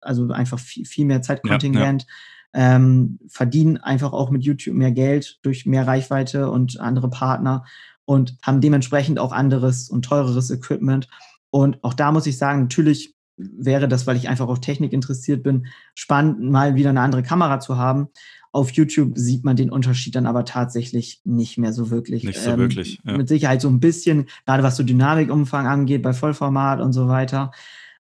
also 0.00 0.30
einfach 0.30 0.58
viel, 0.58 0.86
viel 0.86 1.04
mehr 1.04 1.22
Zeitkontingent. 1.22 2.02
Ja, 2.02 2.08
ja 2.08 2.35
ähm, 2.54 3.18
verdienen 3.28 3.76
einfach 3.76 4.12
auch 4.12 4.30
mit 4.30 4.44
YouTube 4.44 4.74
mehr 4.74 4.92
Geld 4.92 5.38
durch 5.42 5.66
mehr 5.66 5.86
Reichweite 5.86 6.50
und 6.50 6.80
andere 6.80 7.10
Partner 7.10 7.64
und 8.04 8.36
haben 8.42 8.60
dementsprechend 8.60 9.18
auch 9.18 9.32
anderes 9.32 9.90
und 9.90 10.04
teureres 10.04 10.50
Equipment. 10.50 11.08
Und 11.50 11.82
auch 11.84 11.94
da 11.94 12.12
muss 12.12 12.26
ich 12.26 12.38
sagen, 12.38 12.62
natürlich 12.62 13.14
wäre 13.36 13.88
das, 13.88 14.06
weil 14.06 14.16
ich 14.16 14.28
einfach 14.28 14.48
auf 14.48 14.60
Technik 14.60 14.92
interessiert 14.92 15.42
bin, 15.42 15.66
spannend, 15.94 16.40
mal 16.40 16.74
wieder 16.74 16.90
eine 16.90 17.00
andere 17.00 17.22
Kamera 17.22 17.60
zu 17.60 17.76
haben. 17.76 18.08
Auf 18.52 18.70
YouTube 18.70 19.18
sieht 19.18 19.44
man 19.44 19.56
den 19.56 19.70
Unterschied 19.70 20.14
dann 20.14 20.26
aber 20.26 20.46
tatsächlich 20.46 21.20
nicht 21.24 21.58
mehr 21.58 21.74
so 21.74 21.90
wirklich. 21.90 22.24
Nicht 22.24 22.40
so 22.40 22.50
ähm, 22.50 22.58
wirklich. 22.58 23.00
Ja. 23.04 23.16
Mit 23.16 23.28
Sicherheit 23.28 23.60
so 23.60 23.68
ein 23.68 23.80
bisschen, 23.80 24.26
gerade 24.46 24.62
was 24.62 24.76
so 24.76 24.82
Dynamikumfang 24.82 25.66
angeht, 25.66 26.02
bei 26.02 26.14
Vollformat 26.14 26.80
und 26.80 26.94
so 26.94 27.08
weiter. 27.08 27.50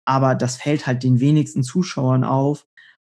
Aber 0.06 0.36
das 0.36 0.56
fällt 0.56 0.88
halt 0.88 1.04
den 1.04 1.20
wenigsten 1.20 1.64
Zuschauern 1.64 2.24
auf. 2.24 2.66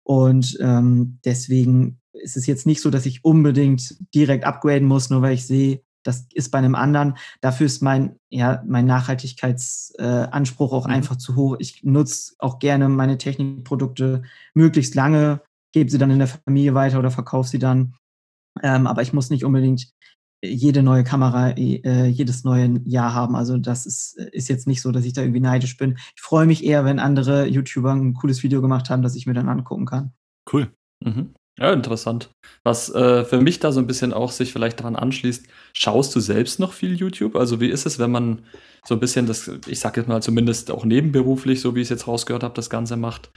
Und 0.08 0.58
ähm, 0.62 1.20
deswegen 1.26 2.00
ist 2.14 2.38
es 2.38 2.48
jetzt 2.48 2.66
nicht 2.66 2.80
so, 2.80 2.90
dass 2.90 3.06
ich 3.06 3.26
unbedingt 3.26 3.94
direkt 4.16 4.46
upgraden 4.46 4.88
muss, 4.88 5.10
nur 5.10 5.22
weil 5.22 5.34
ich 5.34 5.46
sehe, 5.46 5.82
das 6.02 6.28
ist 6.34 6.50
bei 6.50 6.60
einem 6.60 6.76
anderen. 6.76 7.18
Dafür 7.42 7.66
ist 7.66 7.82
mein, 7.82 8.18
ja, 8.30 8.64
mein 8.66 8.86
Nachhaltigkeitsanspruch 8.86 10.72
äh, 10.72 10.76
auch 10.76 10.88
mhm. 10.88 10.94
einfach 10.94 11.18
zu 11.18 11.36
hoch. 11.36 11.58
Ich 11.60 11.84
nutze 11.84 12.36
auch 12.40 12.60
gerne 12.60 12.88
meine 12.88 13.18
Technikprodukte 13.18 14.24
möglichst 14.54 14.96
lange, 14.96 15.42
gebe 15.74 15.92
sie 15.92 15.98
dann 15.98 16.12
in 16.12 16.20
der 16.20 16.30
Familie 16.30 16.74
weiter 16.74 17.00
oder 17.00 17.12
verkaufe 17.12 17.50
sie 17.50 17.60
dann. 17.60 17.96
Ähm, 18.64 18.88
aber 18.88 19.02
ich 19.02 19.12
muss 19.12 19.30
nicht 19.30 19.44
unbedingt 19.44 19.92
jede 20.44 20.84
neue 20.84 21.04
Kamera 21.04 21.52
äh, 21.52 22.08
jedes 22.08 22.44
neue 22.44 22.80
Jahr 22.86 23.14
haben. 23.14 23.36
Also 23.36 23.58
das 23.58 23.86
ist, 23.86 24.18
ist 24.18 24.50
jetzt 24.50 24.68
nicht 24.68 24.82
so, 24.82 24.92
dass 24.92 25.06
ich 25.06 25.14
da 25.14 25.22
irgendwie 25.22 25.40
neidisch 25.40 25.78
bin. 25.78 25.98
Ich 26.16 26.22
freue 26.22 26.46
mich 26.46 26.64
eher, 26.64 26.86
wenn 26.86 27.00
andere 27.00 27.48
YouTuber 27.48 27.94
ein 27.94 28.14
cooles 28.14 28.44
Video 28.44 28.62
gemacht 28.62 28.90
haben, 28.90 29.02
das 29.02 29.16
ich 29.16 29.26
mir 29.26 29.34
dann 29.34 29.50
angucken 29.50 29.86
kann. 29.86 30.12
Cool. 30.52 30.72
Mhm. 31.04 31.34
Ja, 31.60 31.74
interessant. 31.74 32.30
Was 32.64 32.94
äh, 32.94 33.26
für 33.26 33.42
mich 33.42 33.60
da 33.60 33.72
so 33.72 33.80
ein 33.80 33.88
bisschen 33.88 34.14
auch 34.14 34.32
sich 34.32 34.54
vielleicht 34.54 34.80
daran 34.80 34.96
anschließt, 34.96 35.48
schaust 35.74 36.16
du 36.16 36.20
selbst 36.20 36.60
noch 36.60 36.72
viel 36.72 36.94
YouTube? 36.96 37.36
Also 37.36 37.60
wie 37.60 37.70
ist 37.70 37.88
es, 37.88 37.98
wenn 37.98 38.12
man 38.12 38.44
so 38.86 38.94
ein 38.94 39.00
bisschen 39.00 39.26
das, 39.26 39.50
ich 39.66 39.80
sage 39.80 40.02
jetzt 40.02 40.08
mal 40.08 40.22
zumindest 40.22 40.70
auch 40.70 40.86
nebenberuflich, 40.86 41.60
so 41.60 41.74
wie 41.74 41.80
ich 41.80 41.86
es 41.86 41.90
jetzt 41.90 42.08
rausgehört 42.08 42.44
habe, 42.44 42.54
das 42.54 42.70
Ganze 42.70 42.96
macht? 42.96 43.32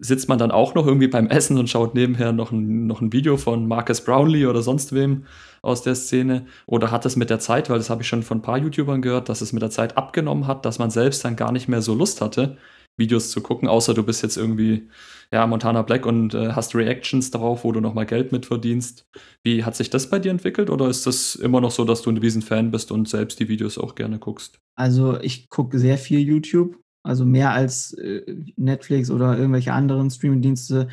Sitzt 0.00 0.28
man 0.28 0.38
dann 0.38 0.50
auch 0.50 0.74
noch 0.74 0.86
irgendwie 0.86 1.08
beim 1.08 1.28
Essen 1.28 1.58
und 1.58 1.68
schaut 1.68 1.94
nebenher 1.94 2.32
noch 2.32 2.52
ein, 2.52 2.86
noch 2.86 3.00
ein 3.00 3.12
Video 3.12 3.36
von 3.36 3.66
Marcus 3.66 4.00
Brownlee 4.02 4.46
oder 4.46 4.62
sonst 4.62 4.94
wem 4.94 5.24
aus 5.62 5.82
der 5.82 5.94
Szene? 5.94 6.46
Oder 6.66 6.90
hat 6.90 7.04
es 7.06 7.16
mit 7.16 7.30
der 7.30 7.40
Zeit, 7.40 7.68
weil 7.68 7.78
das 7.78 7.90
habe 7.90 8.02
ich 8.02 8.08
schon 8.08 8.22
von 8.22 8.38
ein 8.38 8.42
paar 8.42 8.58
YouTubern 8.58 9.02
gehört, 9.02 9.28
dass 9.28 9.40
es 9.40 9.52
mit 9.52 9.62
der 9.62 9.70
Zeit 9.70 9.96
abgenommen 9.96 10.46
hat, 10.46 10.64
dass 10.64 10.78
man 10.78 10.90
selbst 10.90 11.24
dann 11.24 11.36
gar 11.36 11.52
nicht 11.52 11.68
mehr 11.68 11.82
so 11.82 11.94
Lust 11.94 12.20
hatte, 12.20 12.58
Videos 12.96 13.30
zu 13.30 13.40
gucken, 13.40 13.68
außer 13.68 13.94
du 13.94 14.02
bist 14.02 14.22
jetzt 14.22 14.36
irgendwie 14.36 14.88
ja, 15.32 15.46
Montana 15.46 15.82
Black 15.82 16.06
und 16.06 16.34
äh, 16.34 16.52
hast 16.52 16.74
Reactions 16.74 17.30
darauf, 17.30 17.64
wo 17.64 17.72
du 17.72 17.80
nochmal 17.80 18.06
Geld 18.06 18.32
mitverdienst. 18.32 19.06
Wie 19.42 19.64
hat 19.64 19.76
sich 19.76 19.90
das 19.90 20.08
bei 20.08 20.18
dir 20.18 20.30
entwickelt 20.30 20.70
oder 20.70 20.88
ist 20.88 21.06
das 21.06 21.34
immer 21.34 21.60
noch 21.60 21.70
so, 21.70 21.84
dass 21.84 22.02
du 22.02 22.10
ein 22.10 22.16
Riesenfan 22.16 22.70
bist 22.70 22.90
und 22.90 23.08
selbst 23.08 23.38
die 23.38 23.48
Videos 23.48 23.78
auch 23.78 23.94
gerne 23.94 24.18
guckst? 24.18 24.58
Also 24.74 25.20
ich 25.20 25.48
gucke 25.50 25.78
sehr 25.78 25.98
viel 25.98 26.20
YouTube, 26.20 26.78
also 27.08 27.24
mehr 27.24 27.52
als 27.52 27.94
äh, 27.94 28.22
Netflix 28.56 29.10
oder 29.10 29.36
irgendwelche 29.36 29.72
anderen 29.72 30.10
Streaming-Dienste. 30.10 30.88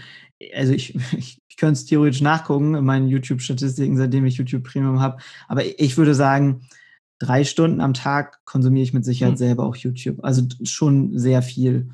Also 0.55 0.73
ich, 0.73 0.95
ich, 1.17 1.41
ich 1.47 1.57
könnte 1.57 1.73
es 1.73 1.85
theoretisch 1.85 2.21
nachgucken 2.21 2.75
in 2.75 2.85
meinen 2.85 3.07
YouTube-Statistiken, 3.07 3.97
seitdem 3.97 4.25
ich 4.25 4.37
YouTube 4.37 4.63
Premium 4.63 5.01
habe. 5.01 5.17
Aber 5.47 5.63
ich 5.65 5.97
würde 5.97 6.15
sagen, 6.15 6.61
drei 7.19 7.43
Stunden 7.43 7.81
am 7.81 7.93
Tag 7.93 8.43
konsumiere 8.45 8.83
ich 8.83 8.93
mit 8.93 9.05
Sicherheit 9.05 9.35
mhm. 9.35 9.39
selber 9.39 9.65
auch 9.65 9.75
YouTube. 9.75 10.23
Also 10.23 10.43
schon 10.63 11.17
sehr 11.17 11.41
viel 11.41 11.89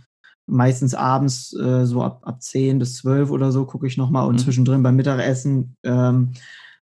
meistens 0.47 0.93
abends 0.93 1.53
äh, 1.53 1.85
so 1.85 2.03
ab, 2.03 2.21
ab 2.23 2.41
10 2.41 2.79
bis 2.79 2.97
12 2.97 3.31
oder 3.31 3.51
so 3.51 3.65
gucke 3.65 3.87
ich 3.87 3.97
nochmal 3.97 4.27
und 4.27 4.35
mhm. 4.35 4.39
zwischendrin 4.39 4.83
beim 4.83 4.95
Mittagessen 4.95 5.77
ähm, 5.83 6.33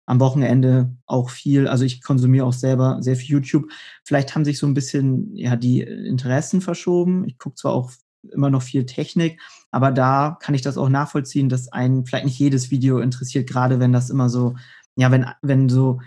am 0.09 0.19
Wochenende 0.19 0.91
auch 1.05 1.29
viel. 1.29 1.67
Also 1.67 1.85
ich 1.85 2.01
konsumiere 2.01 2.43
auch 2.43 2.53
selber 2.53 2.97
sehr 3.01 3.15
viel 3.15 3.29
YouTube. 3.29 3.69
Vielleicht 4.03 4.33
haben 4.33 4.43
sich 4.43 4.57
so 4.57 4.65
ein 4.65 4.73
bisschen 4.73 5.35
ja 5.35 5.55
die 5.55 5.81
Interessen 5.81 6.61
verschoben. 6.61 7.25
Ich 7.27 7.37
gucke 7.37 7.55
zwar 7.55 7.73
auch 7.73 7.91
immer 8.31 8.49
noch 8.49 8.63
viel 8.63 8.87
Technik, 8.87 9.39
aber 9.69 9.91
da 9.91 10.35
kann 10.41 10.55
ich 10.55 10.63
das 10.63 10.79
auch 10.79 10.89
nachvollziehen, 10.89 11.47
dass 11.47 11.71
einen 11.71 12.07
vielleicht 12.07 12.25
nicht 12.25 12.39
jedes 12.39 12.71
Video 12.71 12.97
interessiert, 12.97 13.47
gerade 13.47 13.79
wenn 13.79 13.93
das 13.93 14.09
immer 14.09 14.29
so, 14.29 14.55
ja, 14.95 15.11
wenn, 15.11 15.27
wenn 15.43 15.69
so 15.69 15.99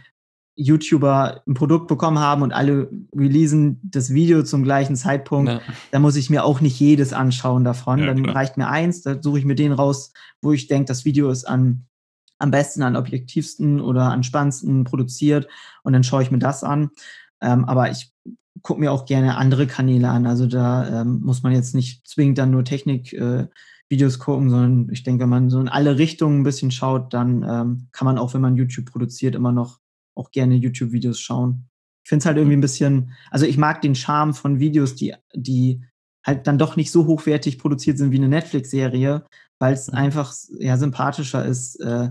YouTuber 0.57 1.43
ein 1.47 1.55
Produkt 1.55 1.87
bekommen 1.87 2.19
haben 2.19 2.43
und 2.43 2.53
alle 2.53 2.91
releasen 3.15 3.81
das 3.85 4.13
Video 4.13 4.43
zum 4.43 4.65
gleichen 4.65 4.97
Zeitpunkt, 4.97 5.49
ja. 5.49 5.61
da 5.93 6.01
muss 6.01 6.17
ich 6.17 6.29
mir 6.29 6.45
auch 6.45 6.61
nicht 6.61 6.79
jedes 6.81 7.13
anschauen 7.13 7.63
davon. 7.63 8.01
Ja, 8.01 8.07
dann 8.07 8.29
reicht 8.29 8.57
mir 8.57 8.69
eins, 8.69 9.03
da 9.03 9.23
suche 9.23 9.39
ich 9.39 9.45
mir 9.45 9.55
den 9.55 9.71
raus, 9.71 10.13
wo 10.43 10.53
ich 10.53 10.67
denke, 10.67 10.87
das 10.87 11.05
Video 11.05 11.31
ist 11.31 11.45
an, 11.45 11.87
am 12.43 12.51
besten, 12.51 12.83
am 12.83 12.97
objektivsten 12.97 13.81
oder 13.81 14.13
am 14.13 14.23
spannendsten 14.23 14.85
produziert 14.85 15.49
und 15.83 15.93
dann 15.93 16.05
schaue 16.05 16.23
ich 16.23 16.31
mir 16.31 16.39
das 16.39 16.65
an. 16.65 16.91
Ähm, 17.41 17.65
aber 17.65 17.91
ich 17.91 18.13
gucke 18.63 18.81
mir 18.81 18.93
auch 18.93 19.07
gerne 19.07 19.37
andere 19.37 19.67
Kanäle 19.67 20.09
an. 20.09 20.27
Also 20.27 20.47
da 20.47 21.03
ähm, 21.03 21.21
muss 21.23 21.43
man 21.43 21.53
jetzt 21.53 21.75
nicht 21.75 22.07
zwingend 22.07 22.39
dann 22.39 22.51
nur 22.51 22.65
Technik-Videos 22.65 24.17
äh, 24.17 24.19
gucken, 24.19 24.51
sondern 24.51 24.89
ich 24.93 25.05
denke, 25.05 25.23
wenn 25.23 25.29
man 25.29 25.51
so 25.51 25.61
in 25.61 25.69
alle 25.69 25.99
Richtungen 25.99 26.41
ein 26.41 26.45
bisschen 26.45 26.71
schaut, 26.71 27.15
dann 27.15 27.45
ähm, 27.49 27.89
kann 27.93 28.07
man 28.07 28.19
auch, 28.19 28.35
wenn 28.35 28.41
man 28.41 28.57
YouTube 28.57 28.87
produziert, 28.87 29.35
immer 29.35 29.53
noch 29.53 29.79
auch 30.15 30.31
gerne 30.31 30.57
YouTube-Videos 30.57 31.21
schauen. 31.21 31.69
Ich 32.05 32.09
finde 32.09 32.23
es 32.23 32.27
halt 32.27 32.37
irgendwie 32.37 32.57
ein 32.57 32.61
bisschen, 32.61 33.13
also 33.31 33.47
ich 33.47 33.57
mag 33.57 33.81
den 33.81 33.95
Charme 33.95 34.35
von 34.35 34.59
Videos, 34.59 34.97
die, 34.97 35.15
die 35.35 35.83
halt 36.25 36.47
dann 36.47 36.59
doch 36.59 36.77
nicht 36.77 36.91
so 36.91 37.07
hochwertig 37.07 37.59
produziert 37.59 37.99
sind 37.99 38.11
wie 38.11 38.17
eine 38.17 38.29
Netflix-Serie, 38.29 39.25
weil 39.59 39.75
es 39.75 39.89
mhm. 39.89 39.99
einfach 39.99 40.35
ja 40.59 40.77
sympathischer 40.77 41.45
ist, 41.45 41.77
äh, 41.81 42.11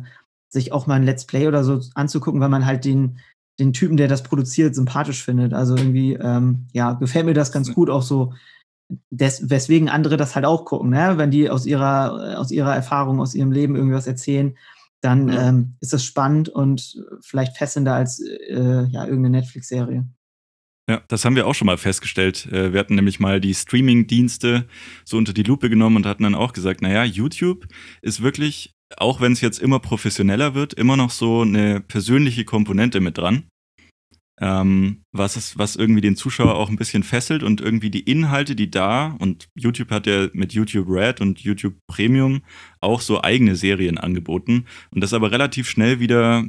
sich 0.52 0.72
auch 0.72 0.86
mal 0.86 0.96
ein 0.96 1.04
Let's 1.04 1.26
Play 1.26 1.48
oder 1.48 1.64
so 1.64 1.80
anzugucken, 1.96 2.42
weil 2.42 2.50
man 2.50 2.66
halt 2.66 2.86
den, 2.86 3.20
den 3.60 3.74
Typen, 3.74 3.98
der 3.98 4.08
das 4.08 4.24
produziert, 4.24 4.76
sympathisch 4.76 5.24
findet. 5.24 5.54
Also 5.54 5.76
irgendwie, 5.76 6.14
ähm, 6.14 6.68
ja, 6.74 6.94
gefällt 6.94 7.26
mir 7.26 7.34
das 7.34 7.52
ganz 7.52 7.74
gut, 7.74 7.90
auch 7.90 8.02
so, 8.02 8.34
des, 9.10 9.50
weswegen 9.50 9.90
andere 9.90 10.18
das 10.18 10.36
halt 10.36 10.46
auch 10.46 10.66
gucken, 10.66 10.90
ne? 10.90 11.14
wenn 11.16 11.32
die 11.32 11.50
aus 11.50 11.66
ihrer, 11.66 12.38
aus 12.38 12.52
ihrer 12.52 12.76
Erfahrung, 12.76 13.22
aus 13.22 13.34
ihrem 13.34 13.52
Leben 13.52 13.76
irgendwas 13.76 14.08
erzählen, 14.08 14.58
dann 15.00 15.30
ja. 15.30 15.50
ähm, 15.50 15.76
ist 15.80 15.94
das 15.94 16.04
spannend 16.04 16.50
und 16.50 17.02
vielleicht 17.22 17.58
fesselnder 17.58 17.96
als 17.96 18.20
äh, 18.20 18.86
ja, 18.90 19.06
irgendeine 19.06 19.38
Netflix-Serie. 19.38 20.06
Ja, 20.90 21.02
das 21.08 21.24
haben 21.24 21.36
wir 21.36 21.48
auch 21.48 21.56
schon 21.56 21.68
mal 21.68 21.78
festgestellt. 21.78 22.48
Äh, 22.52 22.74
wir 22.74 22.80
hatten 22.80 22.96
nämlich 22.96 23.20
mal 23.20 23.40
die 23.40 23.54
Streaming-Dienste 23.54 24.68
so 25.06 25.18
unter 25.18 25.34
die 25.34 25.44
Lupe 25.44 25.70
genommen 25.70 25.98
und 25.98 26.06
hatten 26.06 26.24
dann 26.24 26.36
auch 26.36 26.54
gesagt, 26.54 26.82
naja, 26.82 27.04
YouTube 27.04 27.68
ist 28.02 28.22
wirklich, 28.22 28.76
auch 28.98 29.22
wenn 29.22 29.34
es 29.34 29.42
jetzt 29.42 29.60
immer 29.60 29.80
professioneller 29.80 30.54
wird, 30.54 30.74
immer 30.74 30.98
noch 30.98 31.12
so 31.12 31.42
eine 31.42 31.82
persönliche 31.82 32.46
Komponente 32.46 33.00
mit 33.00 33.18
dran 33.18 33.44
ähm, 34.42 35.04
was, 35.12 35.38
ist, 35.38 35.58
was 35.60 35.76
irgendwie 35.76 36.02
den 36.02 36.16
Zuschauer 36.16 36.56
auch 36.56 36.70
ein 36.70 36.76
bisschen 36.76 37.04
fesselt 37.04 37.44
und 37.44 37.62
irgendwie 37.62 37.92
die 37.92 38.02
Inhalte, 38.02 38.56
die 38.56 38.72
da, 38.72 39.16
und 39.20 39.48
YouTube 39.56 39.92
hat 39.92 40.08
ja 40.08 40.30
mit 40.34 40.52
YouTube 40.52 40.90
Red 40.90 41.22
und 41.22 41.40
YouTube 41.40 41.76
Premium 41.88 42.42
auch 42.82 43.02
so 43.02 43.24
eigene 43.24 43.56
Serien 43.56 44.00
angeboten 44.00 44.66
und 44.90 45.02
das 45.02 45.14
aber 45.14 45.32
relativ 45.32 45.70
schnell 45.70 46.00
wieder 46.00 46.44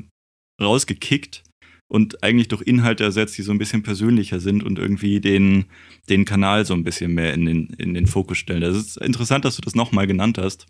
rausgekickt 0.61 1.45
und 1.89 2.23
eigentlich 2.25 2.49
durch 2.49 2.63
Inhalte 2.63 3.05
ersetzt, 3.05 3.37
die 3.37 3.43
so 3.43 3.53
ein 3.53 3.59
bisschen 3.59 3.83
persönlicher 3.83 4.41
sind 4.41 4.65
und 4.65 4.79
irgendwie 4.79 5.21
den, 5.21 5.67
den 6.09 6.25
Kanal 6.25 6.65
so 6.65 6.73
ein 6.73 6.85
bisschen 6.85 7.13
mehr 7.13 7.35
in 7.35 7.45
den, 7.45 7.67
in 7.75 7.93
den 7.93 8.07
Fokus 8.07 8.39
stellen. 8.39 8.63
Das 8.63 8.75
ist 8.75 8.97
interessant, 8.97 9.45
dass 9.45 9.57
du 9.57 9.63
das 9.63 9.75
nochmal 9.75 10.07
genannt 10.07 10.39
hast. 10.39 10.67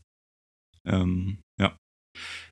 Ähm, 0.86 1.38
ja. 1.60 1.76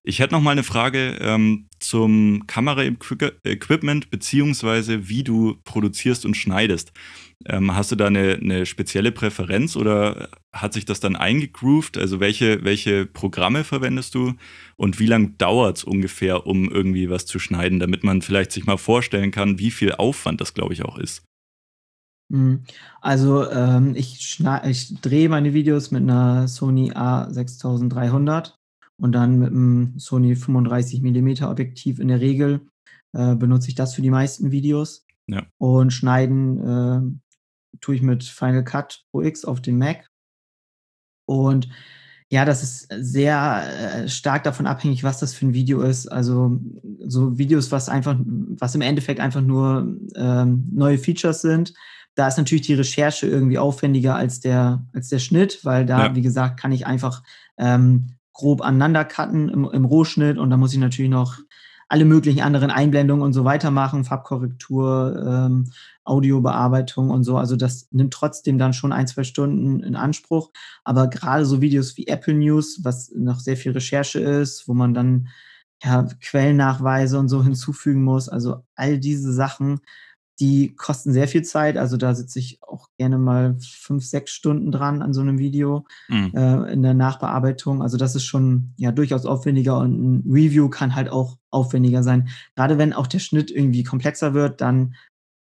Ich 0.02 0.18
hätte 0.18 0.34
noch 0.34 0.40
mal 0.40 0.52
eine 0.52 0.62
Frage 0.62 1.18
ähm, 1.20 1.68
zum 1.78 2.46
Kameraequipment 2.46 4.10
beziehungsweise 4.10 5.08
wie 5.08 5.22
du 5.22 5.58
produzierst 5.64 6.24
und 6.24 6.36
schneidest. 6.36 6.92
Ähm, 7.46 7.74
hast 7.74 7.90
du 7.90 7.96
da 7.96 8.06
eine, 8.06 8.34
eine, 8.34 8.66
spezielle 8.66 9.12
Präferenz 9.12 9.76
oder 9.76 10.28
hat 10.52 10.74
sich 10.74 10.84
das 10.84 11.00
dann 11.00 11.16
eingegroovt? 11.16 11.96
Also 11.96 12.20
welche, 12.20 12.64
welche 12.64 13.06
Programme 13.06 13.64
verwendest 13.64 14.14
du 14.14 14.34
und 14.76 14.98
wie 14.98 15.06
lange 15.06 15.30
dauert 15.30 15.78
es 15.78 15.84
ungefähr, 15.84 16.46
um 16.46 16.70
irgendwie 16.70 17.08
was 17.08 17.24
zu 17.26 17.38
schneiden, 17.38 17.78
damit 17.78 18.04
man 18.04 18.22
vielleicht 18.22 18.52
sich 18.52 18.66
mal 18.66 18.76
vorstellen 18.76 19.30
kann, 19.30 19.58
wie 19.58 19.70
viel 19.70 19.92
Aufwand 19.92 20.40
das, 20.40 20.54
glaube 20.54 20.74
ich, 20.74 20.84
auch 20.84 20.98
ist? 20.98 21.22
Mhm. 22.30 22.62
Also 23.00 23.50
ähm, 23.50 23.94
ich, 23.94 24.40
ich 24.64 25.00
drehe 25.00 25.28
meine 25.28 25.52
Videos 25.52 25.90
mit 25.90 26.02
einer 26.02 26.48
Sony 26.48 26.92
A6300 26.92 28.54
und 28.96 29.12
dann 29.12 29.38
mit 29.38 29.50
einem 29.50 29.98
Sony 29.98 30.36
35 30.36 31.02
mm 31.02 31.44
Objektiv 31.44 31.98
in 31.98 32.08
der 32.08 32.20
Regel 32.20 32.60
äh, 33.12 33.34
benutze 33.34 33.68
ich 33.68 33.74
das 33.74 33.94
für 33.94 34.02
die 34.02 34.10
meisten 34.10 34.52
Videos. 34.52 35.06
Ja. 35.26 35.46
Und 35.58 35.92
schneiden 35.92 37.20
äh, 37.72 37.76
tue 37.80 37.96
ich 37.96 38.02
mit 38.02 38.24
Final 38.24 38.64
Cut 38.64 39.04
Pro 39.10 39.22
X 39.22 39.44
auf 39.44 39.60
dem 39.60 39.78
Mac. 39.78 40.08
Und 41.26 41.68
ja, 42.32 42.44
das 42.44 42.62
ist 42.62 42.88
sehr 42.96 44.04
äh, 44.04 44.08
stark 44.08 44.44
davon 44.44 44.68
abhängig, 44.68 45.02
was 45.02 45.18
das 45.18 45.34
für 45.34 45.46
ein 45.46 45.54
Video 45.54 45.80
ist. 45.82 46.06
Also 46.06 46.60
so 47.06 47.38
Videos, 47.38 47.72
was 47.72 47.88
einfach, 47.88 48.16
was 48.24 48.76
im 48.76 48.82
Endeffekt 48.82 49.18
einfach 49.18 49.40
nur 49.40 49.96
ähm, 50.14 50.68
neue 50.72 50.98
Features 50.98 51.42
sind. 51.42 51.74
Da 52.14 52.28
ist 52.28 52.38
natürlich 52.38 52.66
die 52.66 52.74
Recherche 52.74 53.26
irgendwie 53.26 53.58
aufwendiger 53.58 54.16
als 54.16 54.40
der, 54.40 54.84
als 54.92 55.08
der 55.08 55.18
Schnitt, 55.18 55.64
weil 55.64 55.86
da, 55.86 56.06
ja. 56.06 56.14
wie 56.14 56.22
gesagt, 56.22 56.60
kann 56.60 56.72
ich 56.72 56.86
einfach 56.86 57.22
ähm, 57.56 58.16
grob 58.32 58.62
aneinander 58.62 59.04
cutten 59.04 59.48
im, 59.48 59.70
im 59.70 59.84
Rohschnitt 59.84 60.38
und 60.38 60.50
da 60.50 60.56
muss 60.56 60.72
ich 60.72 60.78
natürlich 60.78 61.10
noch 61.10 61.38
alle 61.90 62.04
möglichen 62.04 62.40
anderen 62.40 62.70
Einblendungen 62.70 63.24
und 63.24 63.32
so 63.32 63.44
weiter 63.44 63.72
machen, 63.72 64.04
Farbkorrektur, 64.04 65.24
ähm, 65.26 65.72
Audiobearbeitung 66.04 67.10
und 67.10 67.24
so. 67.24 67.36
Also 67.36 67.56
das 67.56 67.88
nimmt 67.90 68.14
trotzdem 68.14 68.58
dann 68.58 68.72
schon 68.72 68.92
ein, 68.92 69.08
zwei 69.08 69.24
Stunden 69.24 69.82
in 69.82 69.96
Anspruch. 69.96 70.52
Aber 70.84 71.08
gerade 71.08 71.44
so 71.44 71.60
Videos 71.60 71.96
wie 71.96 72.06
Apple 72.06 72.34
News, 72.34 72.80
was 72.84 73.10
noch 73.16 73.40
sehr 73.40 73.56
viel 73.56 73.72
Recherche 73.72 74.20
ist, 74.20 74.68
wo 74.68 74.74
man 74.74 74.94
dann 74.94 75.28
ja, 75.82 76.06
Quellennachweise 76.22 77.18
und 77.18 77.28
so 77.28 77.42
hinzufügen 77.44 78.04
muss, 78.04 78.28
also 78.28 78.62
all 78.76 78.98
diese 78.98 79.32
Sachen, 79.32 79.80
die 80.40 80.74
kosten 80.74 81.12
sehr 81.12 81.28
viel 81.28 81.42
Zeit. 81.42 81.76
Also 81.76 81.98
da 81.98 82.14
sitze 82.14 82.38
ich 82.38 82.58
auch 82.62 82.88
gerne 82.98 83.18
mal 83.18 83.56
fünf, 83.60 84.04
sechs 84.04 84.32
Stunden 84.32 84.72
dran 84.72 85.02
an 85.02 85.12
so 85.12 85.20
einem 85.20 85.38
Video 85.38 85.86
mhm. 86.08 86.32
äh, 86.34 86.72
in 86.72 86.82
der 86.82 86.94
Nachbearbeitung. 86.94 87.82
Also 87.82 87.98
das 87.98 88.16
ist 88.16 88.24
schon 88.24 88.72
ja 88.78 88.90
durchaus 88.90 89.26
aufwendiger 89.26 89.78
und 89.78 90.00
ein 90.00 90.32
Review 90.32 90.70
kann 90.70 90.94
halt 90.94 91.10
auch 91.10 91.36
aufwendiger 91.50 92.02
sein. 92.02 92.28
Gerade 92.56 92.78
wenn 92.78 92.94
auch 92.94 93.06
der 93.06 93.18
Schnitt 93.18 93.50
irgendwie 93.50 93.84
komplexer 93.84 94.32
wird, 94.32 94.62
dann 94.62 94.94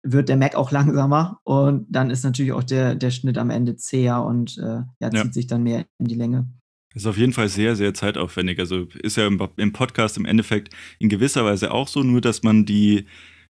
wird 0.03 0.27
der 0.27 0.37
Mac 0.37 0.55
auch 0.55 0.71
langsamer 0.71 1.39
und 1.43 1.87
dann 1.89 2.09
ist 2.09 2.23
natürlich 2.23 2.51
auch 2.51 2.63
der, 2.63 2.95
der 2.95 3.11
Schnitt 3.11 3.37
am 3.37 3.49
Ende 3.49 3.77
zäher 3.77 4.23
und 4.23 4.57
äh, 4.57 4.81
ja, 4.99 5.11
zieht 5.11 5.13
ja. 5.13 5.31
sich 5.31 5.47
dann 5.47 5.63
mehr 5.63 5.85
in 5.97 6.07
die 6.07 6.15
Länge. 6.15 6.49
Ist 6.93 7.05
auf 7.05 7.17
jeden 7.17 7.33
Fall 7.33 7.49
sehr, 7.49 7.75
sehr 7.75 7.93
zeitaufwendig. 7.93 8.59
Also 8.59 8.87
ist 9.01 9.15
ja 9.15 9.27
im, 9.27 9.39
im 9.57 9.71
Podcast 9.71 10.17
im 10.17 10.25
Endeffekt 10.25 10.73
in 10.97 11.07
gewisser 11.07 11.45
Weise 11.45 11.71
auch 11.71 11.87
so, 11.87 12.01
nur 12.03 12.19
dass 12.19 12.43
man 12.43 12.65
die 12.65 13.05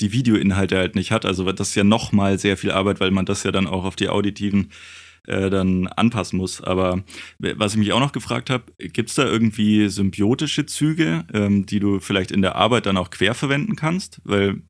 die 0.01 0.13
Videoinhalte 0.13 0.77
halt 0.77 0.95
nicht 0.95 1.13
hat. 1.13 1.25
Also 1.27 1.51
das 1.53 1.71
ist 1.71 1.75
ja 1.75 1.85
nochmal 1.85 2.39
sehr 2.39 2.57
viel 2.57 2.71
Arbeit, 2.71 3.01
weil 3.01 3.11
man 3.11 3.27
das 3.27 3.43
ja 3.43 3.53
dann 3.53 3.67
auch 3.67 3.85
auf 3.85 3.97
die 3.97 4.09
auditiven 4.09 4.71
äh, 5.27 5.51
dann 5.51 5.87
anpassen 5.87 6.39
muss. 6.39 6.61
Aber 6.61 7.03
was 7.39 7.73
ich 7.73 7.79
mich 7.79 7.93
auch 7.93 8.01
noch 8.01 8.13
gefragt 8.13 8.51
habe, 8.51 8.65
gibt 8.79 9.11
es 9.11 9.17
da 9.17 9.25
irgendwie 9.25 9.89
symbiotische 9.89 10.67
Züge, 10.67 11.25
ähm, 11.33 11.67
die 11.67 11.81
du 11.81 12.01
vielleicht 12.01 12.31
in 12.31 12.43
der 12.43 12.57
Arbeit 12.57 12.87
dann 12.87 12.97
auch 12.97 13.11
quer 13.11 13.35
verwenden 13.35 13.77
kannst? 13.77 14.21
Weil 14.25 14.63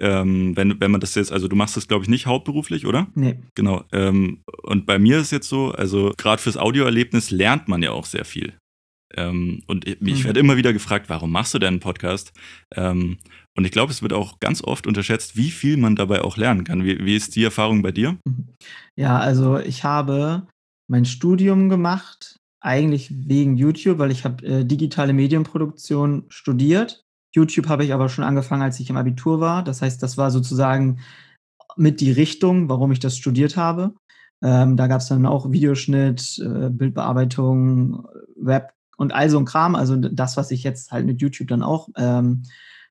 ähm, 0.00 0.56
wenn, 0.56 0.80
wenn 0.80 0.90
man 0.90 1.00
das 1.00 1.14
jetzt, 1.14 1.32
also 1.32 1.48
du 1.48 1.56
machst 1.56 1.76
das, 1.76 1.88
glaube 1.88 2.04
ich, 2.04 2.08
nicht 2.08 2.26
hauptberuflich, 2.26 2.86
oder? 2.86 3.08
Nee. 3.14 3.40
Genau. 3.54 3.84
Ähm, 3.92 4.42
und 4.62 4.86
bei 4.86 4.98
mir 4.98 5.18
ist 5.18 5.32
jetzt 5.32 5.48
so, 5.48 5.72
also 5.72 6.12
gerade 6.16 6.40
fürs 6.40 6.56
Audioerlebnis 6.56 7.30
lernt 7.30 7.68
man 7.68 7.82
ja 7.82 7.90
auch 7.90 8.06
sehr 8.06 8.24
viel. 8.24 8.54
Ähm, 9.14 9.62
und 9.66 9.88
ich, 9.88 10.00
ich 10.02 10.20
mhm. 10.20 10.24
werde 10.24 10.40
immer 10.40 10.56
wieder 10.56 10.72
gefragt, 10.72 11.08
warum 11.08 11.32
machst 11.32 11.54
du 11.54 11.58
denn 11.58 11.74
einen 11.74 11.80
Podcast? 11.80 12.32
Und 13.58 13.64
ich 13.64 13.72
glaube, 13.72 13.90
es 13.90 14.02
wird 14.02 14.12
auch 14.12 14.38
ganz 14.38 14.62
oft 14.62 14.86
unterschätzt, 14.86 15.36
wie 15.36 15.50
viel 15.50 15.78
man 15.78 15.96
dabei 15.96 16.22
auch 16.22 16.36
lernen 16.36 16.62
kann. 16.62 16.84
Wie, 16.84 17.04
wie 17.04 17.16
ist 17.16 17.34
die 17.34 17.42
Erfahrung 17.42 17.82
bei 17.82 17.90
dir? 17.90 18.16
Mhm. 18.24 18.50
Ja, 18.94 19.18
also 19.18 19.58
ich 19.58 19.82
habe 19.82 20.46
mein 20.88 21.04
Studium 21.04 21.68
gemacht, 21.68 22.36
eigentlich 22.60 23.10
wegen 23.10 23.56
YouTube, 23.56 23.98
weil 23.98 24.12
ich 24.12 24.24
habe 24.24 24.46
äh, 24.46 24.64
digitale 24.64 25.12
Medienproduktion 25.12 26.26
studiert. 26.28 27.02
YouTube 27.34 27.68
habe 27.68 27.84
ich 27.84 27.92
aber 27.92 28.08
schon 28.08 28.22
angefangen, 28.22 28.62
als 28.62 28.78
ich 28.78 28.90
im 28.90 28.96
Abitur 28.96 29.40
war. 29.40 29.64
Das 29.64 29.82
heißt, 29.82 30.00
das 30.04 30.16
war 30.16 30.30
sozusagen 30.30 31.00
mit 31.76 32.00
die 32.00 32.12
Richtung, 32.12 32.68
warum 32.68 32.92
ich 32.92 33.00
das 33.00 33.16
studiert 33.16 33.56
habe. 33.56 33.92
Ähm, 34.40 34.76
da 34.76 34.86
gab 34.86 35.00
es 35.00 35.08
dann 35.08 35.26
auch 35.26 35.50
Videoschnitt, 35.50 36.38
äh, 36.38 36.70
Bildbearbeitung, 36.70 38.06
Web 38.36 38.72
und 38.98 39.12
all 39.12 39.28
so 39.28 39.38
ein 39.40 39.46
Kram. 39.46 39.74
Also 39.74 39.96
das, 39.96 40.36
was 40.36 40.52
ich 40.52 40.62
jetzt 40.62 40.92
halt 40.92 41.06
mit 41.06 41.20
YouTube 41.20 41.48
dann 41.48 41.64
auch 41.64 41.88
ähm, 41.96 42.44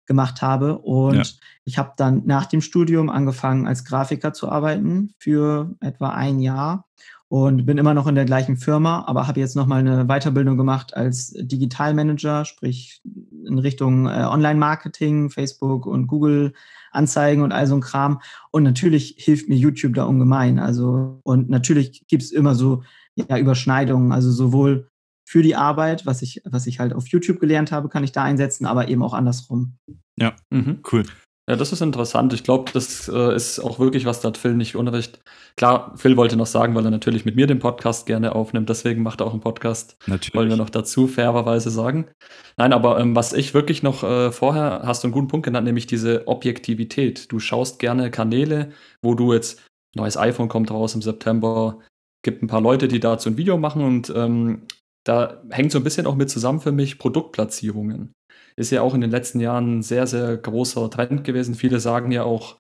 gemacht 0.07 0.41
habe. 0.41 0.79
Und 0.79 1.15
ja. 1.15 1.23
ich 1.65 1.77
habe 1.77 1.93
dann 1.97 2.23
nach 2.25 2.45
dem 2.45 2.61
Studium 2.61 3.09
angefangen, 3.09 3.67
als 3.67 3.85
Grafiker 3.85 4.33
zu 4.33 4.49
arbeiten 4.49 5.13
für 5.19 5.75
etwa 5.79 6.09
ein 6.09 6.39
Jahr 6.39 6.85
und 7.29 7.65
bin 7.65 7.77
immer 7.77 7.93
noch 7.93 8.07
in 8.07 8.15
der 8.15 8.25
gleichen 8.25 8.55
Firma, 8.55 9.03
aber 9.05 9.27
habe 9.27 9.39
jetzt 9.39 9.55
nochmal 9.55 9.79
eine 9.79 10.05
Weiterbildung 10.05 10.57
gemacht 10.57 10.95
als 10.95 11.33
Digitalmanager, 11.37 12.45
sprich 12.45 13.01
in 13.45 13.59
Richtung 13.59 14.07
äh, 14.07 14.23
Online-Marketing, 14.23 15.29
Facebook 15.29 15.85
und 15.85 16.07
Google 16.07 16.53
Anzeigen 16.91 17.43
und 17.43 17.51
all 17.51 17.67
so 17.67 17.75
ein 17.75 17.81
Kram. 17.81 18.21
Und 18.51 18.63
natürlich 18.63 19.15
hilft 19.17 19.49
mir 19.49 19.55
YouTube 19.55 19.93
da 19.93 20.05
ungemein. 20.05 20.57
Also, 20.57 21.19
und 21.23 21.49
natürlich 21.49 22.07
gibt 22.07 22.23
es 22.23 22.31
immer 22.31 22.55
so 22.55 22.83
ja, 23.15 23.37
Überschneidungen, 23.37 24.11
also 24.11 24.31
sowohl 24.31 24.89
für 25.27 25.41
die 25.41 25.57
Arbeit, 25.57 26.05
was 26.05 26.21
ich, 26.21 26.41
was 26.45 26.67
ich 26.67 26.79
halt 26.79 26.93
auf 26.93 27.09
YouTube 27.09 27.41
gelernt 27.41 27.73
habe, 27.73 27.89
kann 27.89 28.05
ich 28.05 28.13
da 28.13 28.23
einsetzen, 28.23 28.65
aber 28.65 28.87
eben 28.87 29.03
auch 29.03 29.13
andersrum. 29.13 29.73
Ja, 30.17 30.35
mhm. 30.49 30.79
cool. 30.91 31.03
Ja, 31.49 31.57
das 31.57 31.73
ist 31.73 31.81
interessant. 31.81 32.31
Ich 32.31 32.43
glaube, 32.43 32.71
das 32.73 33.09
äh, 33.09 33.35
ist 33.35 33.59
auch 33.59 33.77
wirklich 33.77 34.05
was, 34.05 34.21
da 34.21 34.29
hat 34.29 34.37
Phil 34.37 34.53
nicht 34.55 34.77
Unrecht. 34.77 35.19
Klar, 35.57 35.93
Phil 35.97 36.15
wollte 36.15 36.37
noch 36.37 36.45
sagen, 36.45 36.75
weil 36.75 36.85
er 36.85 36.91
natürlich 36.91 37.25
mit 37.25 37.35
mir 37.35 37.45
den 37.45 37.59
Podcast 37.59 38.05
gerne 38.05 38.35
aufnimmt, 38.35 38.69
deswegen 38.69 39.03
macht 39.03 39.19
er 39.19 39.27
auch 39.27 39.31
einen 39.31 39.41
Podcast. 39.41 39.97
Natürlich. 40.07 40.33
Wollen 40.33 40.49
wir 40.49 40.55
noch 40.55 40.69
dazu 40.69 41.07
fairerweise 41.07 41.71
sagen. 41.71 42.07
Nein, 42.55 42.71
aber 42.71 42.97
ähm, 42.97 43.13
was 43.13 43.33
ich 43.33 43.53
wirklich 43.53 43.83
noch 43.83 44.03
äh, 44.03 44.31
vorher, 44.31 44.83
hast 44.85 45.03
du 45.03 45.07
einen 45.07 45.13
guten 45.13 45.27
Punkt 45.27 45.45
genannt, 45.45 45.65
nämlich 45.67 45.87
diese 45.87 46.25
Objektivität. 46.27 47.31
Du 47.33 47.39
schaust 47.39 47.79
gerne 47.79 48.11
Kanäle, 48.11 48.71
wo 49.01 49.13
du 49.13 49.33
jetzt, 49.33 49.61
neues 49.93 50.15
iPhone 50.15 50.47
kommt 50.47 50.71
raus 50.71 50.95
im 50.95 51.01
September, 51.01 51.79
gibt 52.23 52.43
ein 52.43 52.47
paar 52.47 52.61
Leute, 52.61 52.87
die 52.87 53.01
dazu 53.01 53.29
ein 53.29 53.37
Video 53.37 53.57
machen 53.57 53.83
und 53.83 54.11
ähm, 54.15 54.63
da 55.07 55.41
hängt 55.49 55.71
so 55.71 55.79
ein 55.79 55.83
bisschen 55.83 56.05
auch 56.05 56.15
mit 56.15 56.29
zusammen 56.29 56.59
für 56.59 56.71
mich 56.71 56.99
Produktplatzierungen 56.99 58.13
ist 58.57 58.71
ja 58.71 58.81
auch 58.81 58.93
in 58.93 59.01
den 59.01 59.11
letzten 59.11 59.39
Jahren 59.39 59.77
ein 59.77 59.81
sehr, 59.83 60.07
sehr 60.07 60.35
großer 60.35 60.89
Trend 60.89 61.23
gewesen. 61.23 61.55
Viele 61.55 61.79
sagen 61.79 62.11
ja 62.11 62.23
auch, 62.23 62.57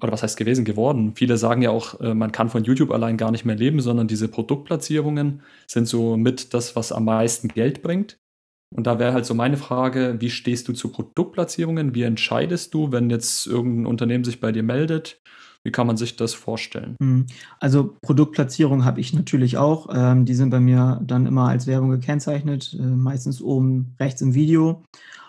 oder 0.00 0.12
was 0.12 0.22
heißt 0.22 0.36
gewesen, 0.36 0.64
geworden. 0.64 1.14
Viele 1.16 1.36
sagen 1.36 1.62
ja 1.62 1.70
auch, 1.70 2.00
äh, 2.00 2.14
man 2.14 2.32
kann 2.32 2.48
von 2.48 2.64
YouTube 2.64 2.92
allein 2.92 3.16
gar 3.16 3.32
nicht 3.32 3.44
mehr 3.44 3.56
leben, 3.56 3.80
sondern 3.80 4.08
diese 4.08 4.28
Produktplatzierungen 4.28 5.42
sind 5.66 5.88
so 5.88 6.16
mit 6.16 6.54
das, 6.54 6.76
was 6.76 6.92
am 6.92 7.06
meisten 7.06 7.48
Geld 7.48 7.82
bringt. 7.82 8.18
Und 8.74 8.86
da 8.86 8.98
wäre 8.98 9.12
halt 9.12 9.26
so 9.26 9.34
meine 9.34 9.56
Frage, 9.56 10.16
wie 10.20 10.30
stehst 10.30 10.68
du 10.68 10.72
zu 10.74 10.90
Produktplatzierungen? 10.92 11.94
Wie 11.94 12.02
entscheidest 12.02 12.74
du, 12.74 12.92
wenn 12.92 13.10
jetzt 13.10 13.46
irgendein 13.46 13.86
Unternehmen 13.86 14.24
sich 14.24 14.40
bei 14.40 14.52
dir 14.52 14.62
meldet? 14.62 15.20
Wie 15.66 15.72
kann 15.72 15.88
man 15.88 15.96
sich 15.96 16.14
das 16.14 16.32
vorstellen? 16.32 16.94
Hm. 17.02 17.26
Also 17.58 17.96
Produktplatzierung 18.00 18.84
habe 18.84 19.00
ich 19.00 19.12
natürlich 19.12 19.56
auch. 19.56 19.88
Ähm, 19.92 20.24
die 20.24 20.34
sind 20.34 20.50
bei 20.50 20.60
mir 20.60 21.00
dann 21.04 21.26
immer 21.26 21.48
als 21.48 21.66
Werbung 21.66 21.90
gekennzeichnet, 21.90 22.76
äh, 22.78 22.82
meistens 22.82 23.42
oben 23.42 23.96
rechts 23.98 24.20
im 24.20 24.34
Video. 24.34 24.84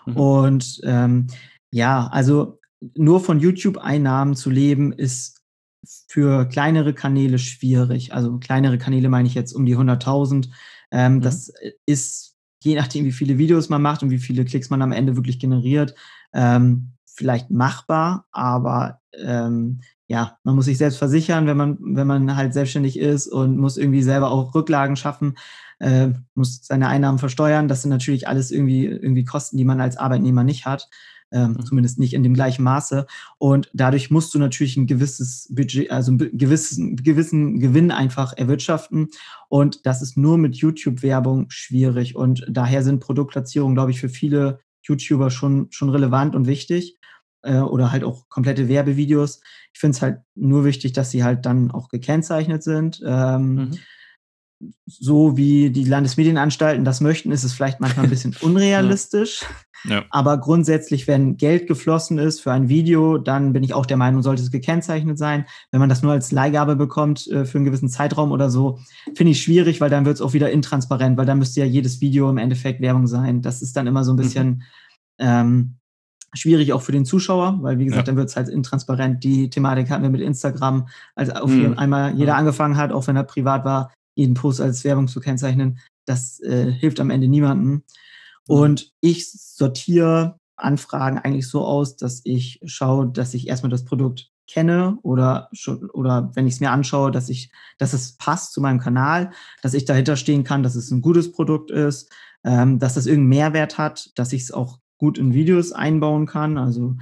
Mhm. 0.06 0.16
Und 0.16 0.80
ähm, 0.84 1.26
ja, 1.72 2.06
also 2.06 2.60
nur 2.94 3.18
von 3.18 3.40
YouTube-Einnahmen 3.40 4.36
zu 4.36 4.48
leben, 4.48 4.92
ist 4.92 5.42
für 6.06 6.44
kleinere 6.46 6.94
Kanäle 6.94 7.40
schwierig. 7.40 8.14
Also 8.14 8.38
kleinere 8.38 8.78
Kanäle 8.78 9.08
meine 9.08 9.26
ich 9.26 9.34
jetzt 9.34 9.52
um 9.52 9.66
die 9.66 9.76
100.000. 9.76 10.50
Ähm, 10.92 11.14
mhm. 11.14 11.20
Das 11.20 11.52
ist 11.84 12.36
je 12.62 12.76
nachdem, 12.76 13.04
wie 13.06 13.12
viele 13.12 13.38
Videos 13.38 13.70
man 13.70 13.82
macht 13.82 14.04
und 14.04 14.10
wie 14.10 14.18
viele 14.18 14.44
Klicks 14.44 14.70
man 14.70 14.82
am 14.82 14.92
Ende 14.92 15.16
wirklich 15.16 15.40
generiert, 15.40 15.96
ähm, 16.32 16.92
vielleicht 17.06 17.50
machbar, 17.50 18.26
aber 18.30 19.00
ähm, 19.20 19.80
ja, 20.08 20.38
man 20.42 20.54
muss 20.54 20.64
sich 20.64 20.78
selbst 20.78 20.96
versichern, 20.96 21.46
wenn 21.46 21.56
man, 21.58 21.78
wenn 21.80 22.06
man 22.06 22.34
halt 22.34 22.54
selbstständig 22.54 22.98
ist 22.98 23.26
und 23.28 23.58
muss 23.58 23.76
irgendwie 23.76 24.02
selber 24.02 24.30
auch 24.30 24.54
Rücklagen 24.54 24.96
schaffen, 24.96 25.36
äh, 25.80 26.08
muss 26.34 26.60
seine 26.64 26.88
Einnahmen 26.88 27.18
versteuern. 27.18 27.68
Das 27.68 27.82
sind 27.82 27.90
natürlich 27.90 28.26
alles 28.26 28.50
irgendwie, 28.50 28.86
irgendwie 28.86 29.24
Kosten, 29.24 29.58
die 29.58 29.66
man 29.66 29.82
als 29.82 29.98
Arbeitnehmer 29.98 30.44
nicht 30.44 30.64
hat. 30.64 30.88
Ähm, 31.30 31.52
mhm. 31.52 31.66
Zumindest 31.66 31.98
nicht 31.98 32.14
in 32.14 32.22
dem 32.22 32.32
gleichen 32.32 32.62
Maße. 32.62 33.06
Und 33.36 33.70
dadurch 33.74 34.10
musst 34.10 34.32
du 34.32 34.38
natürlich 34.38 34.78
ein 34.78 34.86
gewisses 34.86 35.46
Budget, 35.50 35.90
also 35.90 36.12
einen 36.12 36.38
gewissen, 36.38 36.96
gewissen 36.96 37.60
Gewinn 37.60 37.90
einfach 37.90 38.32
erwirtschaften. 38.34 39.08
Und 39.50 39.84
das 39.84 40.00
ist 40.00 40.16
nur 40.16 40.38
mit 40.38 40.56
YouTube-Werbung 40.56 41.50
schwierig. 41.50 42.16
Und 42.16 42.46
daher 42.48 42.82
sind 42.82 43.00
Produktplatzierungen, 43.00 43.74
glaube 43.74 43.90
ich, 43.90 44.00
für 44.00 44.08
viele 44.08 44.60
YouTuber 44.84 45.30
schon, 45.30 45.66
schon 45.68 45.90
relevant 45.90 46.34
und 46.34 46.46
wichtig 46.46 46.98
äh, 47.42 47.58
oder 47.58 47.92
halt 47.92 48.04
auch 48.04 48.28
komplette 48.28 48.68
Werbevideos. 48.68 49.40
Ich 49.72 49.80
finde 49.80 49.96
es 49.96 50.02
halt 50.02 50.20
nur 50.34 50.64
wichtig, 50.64 50.92
dass 50.92 51.10
sie 51.10 51.24
halt 51.24 51.46
dann 51.46 51.70
auch 51.70 51.88
gekennzeichnet 51.88 52.62
sind. 52.62 53.02
Ähm, 53.04 53.54
mhm. 53.54 53.78
So 54.86 55.36
wie 55.36 55.70
die 55.70 55.84
Landesmedienanstalten 55.84 56.84
das 56.84 57.00
möchten, 57.00 57.30
ist 57.30 57.44
es 57.44 57.52
vielleicht 57.52 57.80
manchmal 57.80 58.06
ein 58.06 58.10
bisschen 58.10 58.34
unrealistisch. 58.40 59.44
Ja. 59.84 60.04
Aber 60.10 60.38
grundsätzlich, 60.38 61.06
wenn 61.06 61.36
Geld 61.36 61.68
geflossen 61.68 62.18
ist 62.18 62.40
für 62.40 62.50
ein 62.50 62.68
Video, 62.68 63.18
dann 63.18 63.52
bin 63.52 63.62
ich 63.62 63.74
auch 63.74 63.86
der 63.86 63.96
Meinung, 63.96 64.22
sollte 64.22 64.42
es 64.42 64.50
gekennzeichnet 64.50 65.18
sein. 65.18 65.46
Wenn 65.70 65.78
man 65.78 65.88
das 65.88 66.02
nur 66.02 66.10
als 66.10 66.32
Leihgabe 66.32 66.74
bekommt 66.74 67.28
äh, 67.28 67.44
für 67.44 67.58
einen 67.58 67.64
gewissen 67.64 67.88
Zeitraum 67.88 68.32
oder 68.32 68.50
so, 68.50 68.80
finde 69.14 69.32
ich 69.32 69.42
schwierig, 69.42 69.80
weil 69.80 69.90
dann 69.90 70.04
wird 70.04 70.16
es 70.16 70.20
auch 70.20 70.32
wieder 70.32 70.50
intransparent, 70.50 71.16
weil 71.16 71.26
dann 71.26 71.38
müsste 71.38 71.60
ja 71.60 71.66
jedes 71.66 72.00
Video 72.00 72.28
im 72.28 72.38
Endeffekt 72.38 72.80
Werbung 72.80 73.06
sein. 73.06 73.42
Das 73.42 73.62
ist 73.62 73.76
dann 73.76 73.86
immer 73.86 74.02
so 74.02 74.12
ein 74.12 74.16
mhm. 74.16 74.20
bisschen 74.20 74.48
mhm. 74.48 74.62
ähm, 75.18 75.77
schwierig 76.34 76.72
auch 76.72 76.82
für 76.82 76.92
den 76.92 77.04
Zuschauer, 77.04 77.58
weil 77.62 77.78
wie 77.78 77.84
gesagt, 77.84 78.06
ja. 78.06 78.12
dann 78.12 78.16
wird 78.16 78.28
es 78.28 78.36
halt 78.36 78.48
intransparent. 78.48 79.24
Die 79.24 79.50
Thematik 79.50 79.90
hatten 79.90 80.02
wir 80.02 80.10
mit 80.10 80.20
Instagram, 80.20 80.88
als 81.14 81.30
auf 81.30 81.50
mhm. 81.50 81.78
einmal 81.78 82.14
jeder 82.14 82.32
ja. 82.32 82.36
angefangen 82.36 82.76
hat, 82.76 82.92
auch 82.92 83.06
wenn 83.06 83.16
er 83.16 83.24
privat 83.24 83.64
war, 83.64 83.92
jeden 84.14 84.34
Post 84.34 84.60
als 84.60 84.84
Werbung 84.84 85.08
zu 85.08 85.20
kennzeichnen. 85.20 85.78
Das 86.06 86.40
äh, 86.40 86.70
hilft 86.72 87.00
am 87.00 87.10
Ende 87.10 87.28
niemandem. 87.28 87.70
Mhm. 87.70 87.82
Und 88.46 88.92
ich 89.00 89.30
sortiere 89.30 90.38
Anfragen 90.56 91.18
eigentlich 91.18 91.48
so 91.48 91.64
aus, 91.64 91.96
dass 91.96 92.20
ich 92.24 92.60
schaue, 92.64 93.10
dass 93.10 93.34
ich 93.34 93.48
erstmal 93.48 93.70
das 93.70 93.84
Produkt 93.84 94.30
kenne 94.48 94.98
oder 95.02 95.48
schon, 95.52 95.90
oder 95.90 96.30
wenn 96.34 96.46
ich 96.46 96.54
es 96.54 96.60
mir 96.60 96.70
anschaue, 96.70 97.10
dass 97.10 97.28
ich, 97.28 97.52
dass 97.76 97.92
es 97.92 98.16
passt 98.16 98.52
zu 98.54 98.60
meinem 98.60 98.80
Kanal, 98.80 99.30
dass 99.62 99.74
ich 99.74 99.84
dahinter 99.84 100.16
stehen 100.16 100.42
kann, 100.42 100.62
dass 100.62 100.74
es 100.74 100.90
ein 100.90 101.02
gutes 101.02 101.30
Produkt 101.30 101.70
ist, 101.70 102.10
ähm, 102.44 102.78
dass 102.78 102.94
das 102.94 103.06
irgendeinen 103.06 103.28
Mehrwert 103.28 103.78
hat, 103.78 104.10
dass 104.16 104.32
ich 104.32 104.42
es 104.42 104.52
auch 104.52 104.78
gut 104.98 105.18
in 105.18 105.32
Videos 105.32 105.72
einbauen 105.72 106.26
kann. 106.26 106.58
Also, 106.58 106.96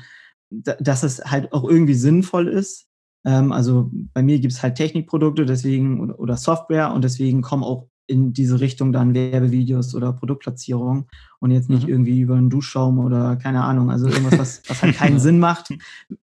dass 0.50 1.02
es 1.02 1.24
halt 1.24 1.52
auch 1.52 1.64
irgendwie 1.64 1.94
sinnvoll 1.94 2.48
ist. 2.48 2.86
Ähm, 3.24 3.52
also 3.52 3.90
bei 4.14 4.22
mir 4.22 4.38
gibt 4.38 4.52
es 4.52 4.62
halt 4.62 4.76
Technikprodukte, 4.76 5.44
deswegen 5.44 6.00
oder, 6.00 6.18
oder, 6.20 6.36
Software 6.36 6.92
und 6.92 7.02
deswegen 7.02 7.42
kommen 7.42 7.64
auch 7.64 7.88
in 8.06 8.32
diese 8.32 8.60
Richtung 8.60 8.92
dann 8.92 9.14
Werbevideos 9.14 9.94
oder 9.96 10.12
Produktplatzierungen 10.12 11.06
und 11.40 11.50
jetzt 11.50 11.68
nicht 11.68 11.84
mhm. 11.84 11.88
irgendwie 11.88 12.20
über 12.20 12.36
einen 12.36 12.50
Duschschaum 12.50 13.00
oder 13.00 13.34
keine 13.34 13.64
Ahnung, 13.64 13.90
also 13.90 14.06
irgendwas, 14.06 14.38
was, 14.38 14.62
was 14.68 14.82
halt 14.82 14.94
keinen 14.94 15.18
Sinn 15.18 15.40
macht, 15.40 15.70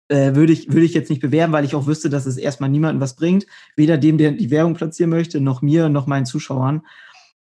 äh, 0.06 0.36
würde 0.36 0.52
ich, 0.52 0.68
würde 0.68 0.86
ich 0.86 0.94
jetzt 0.94 1.10
nicht 1.10 1.20
bewerben, 1.20 1.52
weil 1.52 1.64
ich 1.64 1.74
auch 1.74 1.88
wüsste, 1.88 2.08
dass 2.08 2.26
es 2.26 2.36
erstmal 2.36 2.70
niemandem 2.70 3.00
was 3.00 3.16
bringt, 3.16 3.46
weder 3.74 3.98
dem, 3.98 4.16
der 4.16 4.30
die 4.30 4.52
Werbung 4.52 4.74
platzieren 4.74 5.10
möchte, 5.10 5.40
noch 5.40 5.60
mir, 5.60 5.88
noch 5.88 6.06
meinen 6.06 6.26
Zuschauern. 6.26 6.82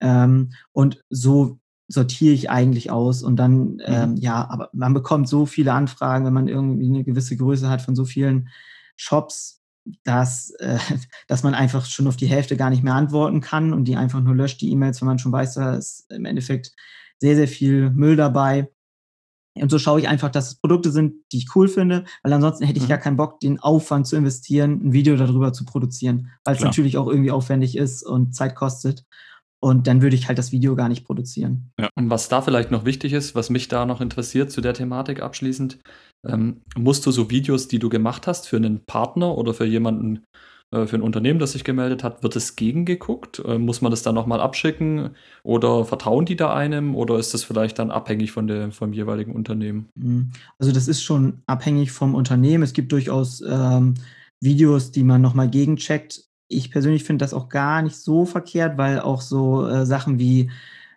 Ähm, 0.00 0.52
und 0.72 1.04
so 1.11 1.58
sortiere 1.88 2.33
ich 2.33 2.51
eigentlich 2.51 2.90
aus 2.90 3.23
und 3.23 3.37
dann, 3.37 3.75
mhm. 3.75 3.81
ähm, 3.85 4.16
ja, 4.16 4.49
aber 4.49 4.71
man 4.73 4.95
bekommt 4.95 5.29
so 5.29 5.47
viele 5.47 5.73
Anfragen, 5.73 6.25
wenn 6.25 6.33
man 6.33 6.49
irgendwie 6.49 6.87
eine 6.87 7.05
gewisse 7.05 7.37
Größe 7.37 7.68
hat 7.68 7.83
von 7.83 7.95
so 7.97 8.05
vielen 8.05 8.49
Shops, 8.97 9.62
dass, 10.05 10.51
äh, 10.59 10.79
dass 11.29 11.42
man 11.42 11.55
einfach 11.55 11.85
schon 11.85 12.07
auf 12.07 12.16
die 12.16 12.27
Hälfte 12.27 12.57
gar 12.57 12.71
nicht 12.71 12.83
mehr 12.83 12.95
antworten 12.95 13.40
kann 13.40 13.73
und 13.73 13.85
die 13.85 13.97
einfach 13.97 14.21
nur 14.21 14.35
löscht, 14.35 14.61
die 14.61 14.71
E-Mails, 14.71 15.01
wenn 15.01 15.09
man 15.09 15.18
schon 15.18 15.33
weiß, 15.33 15.55
da 15.55 15.75
ist 15.75 16.11
im 16.11 16.25
Endeffekt 16.25 16.73
sehr, 17.18 17.37
sehr 17.37 17.49
viel 17.49 17.90
Müll 17.90 18.16
dabei. 18.16 18.68
Und 19.55 19.71
so 19.71 19.79
schaue 19.79 20.01
ich 20.01 20.09
einfach, 20.09 20.31
dass 20.31 20.49
es 20.49 20.55
Produkte 20.55 20.90
sind, 20.90 21.14
die 21.31 21.38
ich 21.38 21.55
cool 21.55 21.68
finde, 21.68 22.05
weil 22.23 22.33
ansonsten 22.33 22.64
hätte 22.64 22.79
ich 22.79 22.87
mhm. 22.87 22.90
gar 22.90 22.99
keinen 22.99 23.18
Bock, 23.18 23.38
den 23.40 23.61
Aufwand 23.61 24.07
zu 24.07 24.16
investieren, 24.16 24.81
ein 24.83 24.92
Video 24.95 25.14
darüber 25.16 25.53
zu 25.53 25.66
produzieren, 25.66 26.31
weil 26.42 26.57
es 26.57 26.62
natürlich 26.62 26.97
auch 26.97 27.07
irgendwie 27.07 27.31
aufwendig 27.31 27.77
ist 27.77 28.03
und 28.03 28.35
Zeit 28.35 28.55
kostet. 28.55 29.05
Und 29.62 29.87
dann 29.87 30.03
würde 30.03 30.16
ich 30.16 30.27
halt 30.27 30.38
das 30.38 30.51
Video 30.51 30.75
gar 30.75 30.88
nicht 30.88 31.05
produzieren. 31.05 31.70
Ja. 31.79 31.88
Und 31.94 32.11
was 32.11 32.29
da 32.29 32.42
vielleicht 32.42 32.72
noch 32.72 32.85
wichtig 32.85 33.12
ist, 33.12 33.37
was 33.37 33.48
mich 33.48 33.68
da 33.68 33.87
noch 33.87 34.01
interessiert 34.01 34.51
zu 34.51 34.61
der 34.61 34.75
Thematik 34.75 35.22
abschließend, 35.22 35.79
ähm, 36.27 36.62
musst 36.77 37.07
du 37.07 37.12
so 37.12 37.31
Videos, 37.31 37.68
die 37.68 37.79
du 37.79 37.88
gemacht 37.88 38.27
hast, 38.27 38.48
für 38.48 38.57
einen 38.57 38.85
Partner 38.85 39.38
oder 39.38 39.55
für 39.55 39.64
jemanden, 39.64 40.25
äh, 40.72 40.87
für 40.87 40.96
ein 40.96 41.03
Unternehmen, 41.03 41.38
das 41.38 41.53
sich 41.53 41.62
gemeldet 41.62 42.03
hat, 42.03 42.25
wird 42.25 42.35
es 42.35 42.57
gegengeguckt? 42.57 43.40
Äh, 43.44 43.59
muss 43.59 43.81
man 43.83 43.92
das 43.92 44.03
dann 44.03 44.16
nochmal 44.16 44.40
abschicken 44.40 45.11
oder 45.44 45.85
vertrauen 45.85 46.27
die 46.27 46.37
da 46.37 46.53
einem 46.53 46.96
oder 46.96 47.18
ist 47.18 47.33
das 47.33 47.44
vielleicht 47.44 47.79
dann 47.79 47.92
abhängig 47.92 48.33
von 48.33 48.48
der, 48.48 48.72
vom 48.72 48.92
jeweiligen 48.92 49.33
Unternehmen? 49.33 49.90
Mhm. 49.94 50.33
Also 50.59 50.72
das 50.72 50.88
ist 50.88 51.05
schon 51.05 51.42
abhängig 51.46 51.92
vom 51.92 52.16
Unternehmen. 52.16 52.64
Es 52.64 52.72
gibt 52.72 52.90
durchaus 52.90 53.40
ähm, 53.48 53.94
Videos, 54.40 54.90
die 54.90 55.05
man 55.05 55.22
nochmal 55.22 55.48
gegencheckt 55.48 56.32
ich 56.53 56.71
persönlich 56.71 57.05
finde 57.05 57.25
das 57.25 57.35
auch 57.35 57.49
gar 57.49 57.83
nicht 57.83 57.97
so 57.97 58.25
verkehrt, 58.25 58.79
weil 58.79 59.01
auch 59.01 59.21
so 59.21 59.67
äh, 59.67 59.87
Sachen 59.87 60.19
wie 60.19 60.51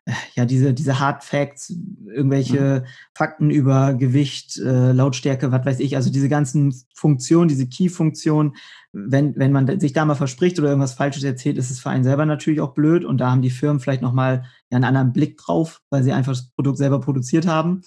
äh, 0.05 0.11
ja 0.35 0.45
diese 0.45 0.73
diese 0.73 0.99
Hard 0.99 1.23
Facts, 1.23 1.73
irgendwelche 2.07 2.83
mhm. 2.83 2.87
Fakten 3.13 3.49
über 3.49 3.93
Gewicht, 3.93 4.57
äh, 4.57 4.91
Lautstärke, 4.91 5.51
was 5.51 5.65
weiß 5.65 5.79
ich, 5.79 5.95
also 5.95 6.11
diese 6.11 6.29
ganzen 6.29 6.73
Funktionen, 6.93 7.47
diese 7.47 7.67
Key-Funktionen, 7.67 8.55
wenn 8.93 9.35
wenn 9.35 9.51
man 9.51 9.79
sich 9.79 9.93
da 9.93 10.05
mal 10.05 10.15
verspricht 10.15 10.59
oder 10.59 10.69
irgendwas 10.69 10.93
Falsches 10.93 11.23
erzählt, 11.23 11.57
ist 11.57 11.71
es 11.71 11.79
für 11.79 11.89
einen 11.89 12.03
selber 12.03 12.25
natürlich 12.25 12.61
auch 12.61 12.73
blöd 12.73 13.05
und 13.05 13.19
da 13.19 13.31
haben 13.31 13.41
die 13.41 13.49
Firmen 13.49 13.79
vielleicht 13.79 14.01
noch 14.01 14.13
mal 14.13 14.43
ja, 14.69 14.75
einen 14.77 14.85
anderen 14.85 15.13
Blick 15.13 15.37
drauf, 15.37 15.81
weil 15.89 16.03
sie 16.03 16.13
einfach 16.13 16.33
das 16.33 16.49
Produkt 16.51 16.77
selber 16.77 16.99
produziert 16.99 17.47
haben 17.47 17.81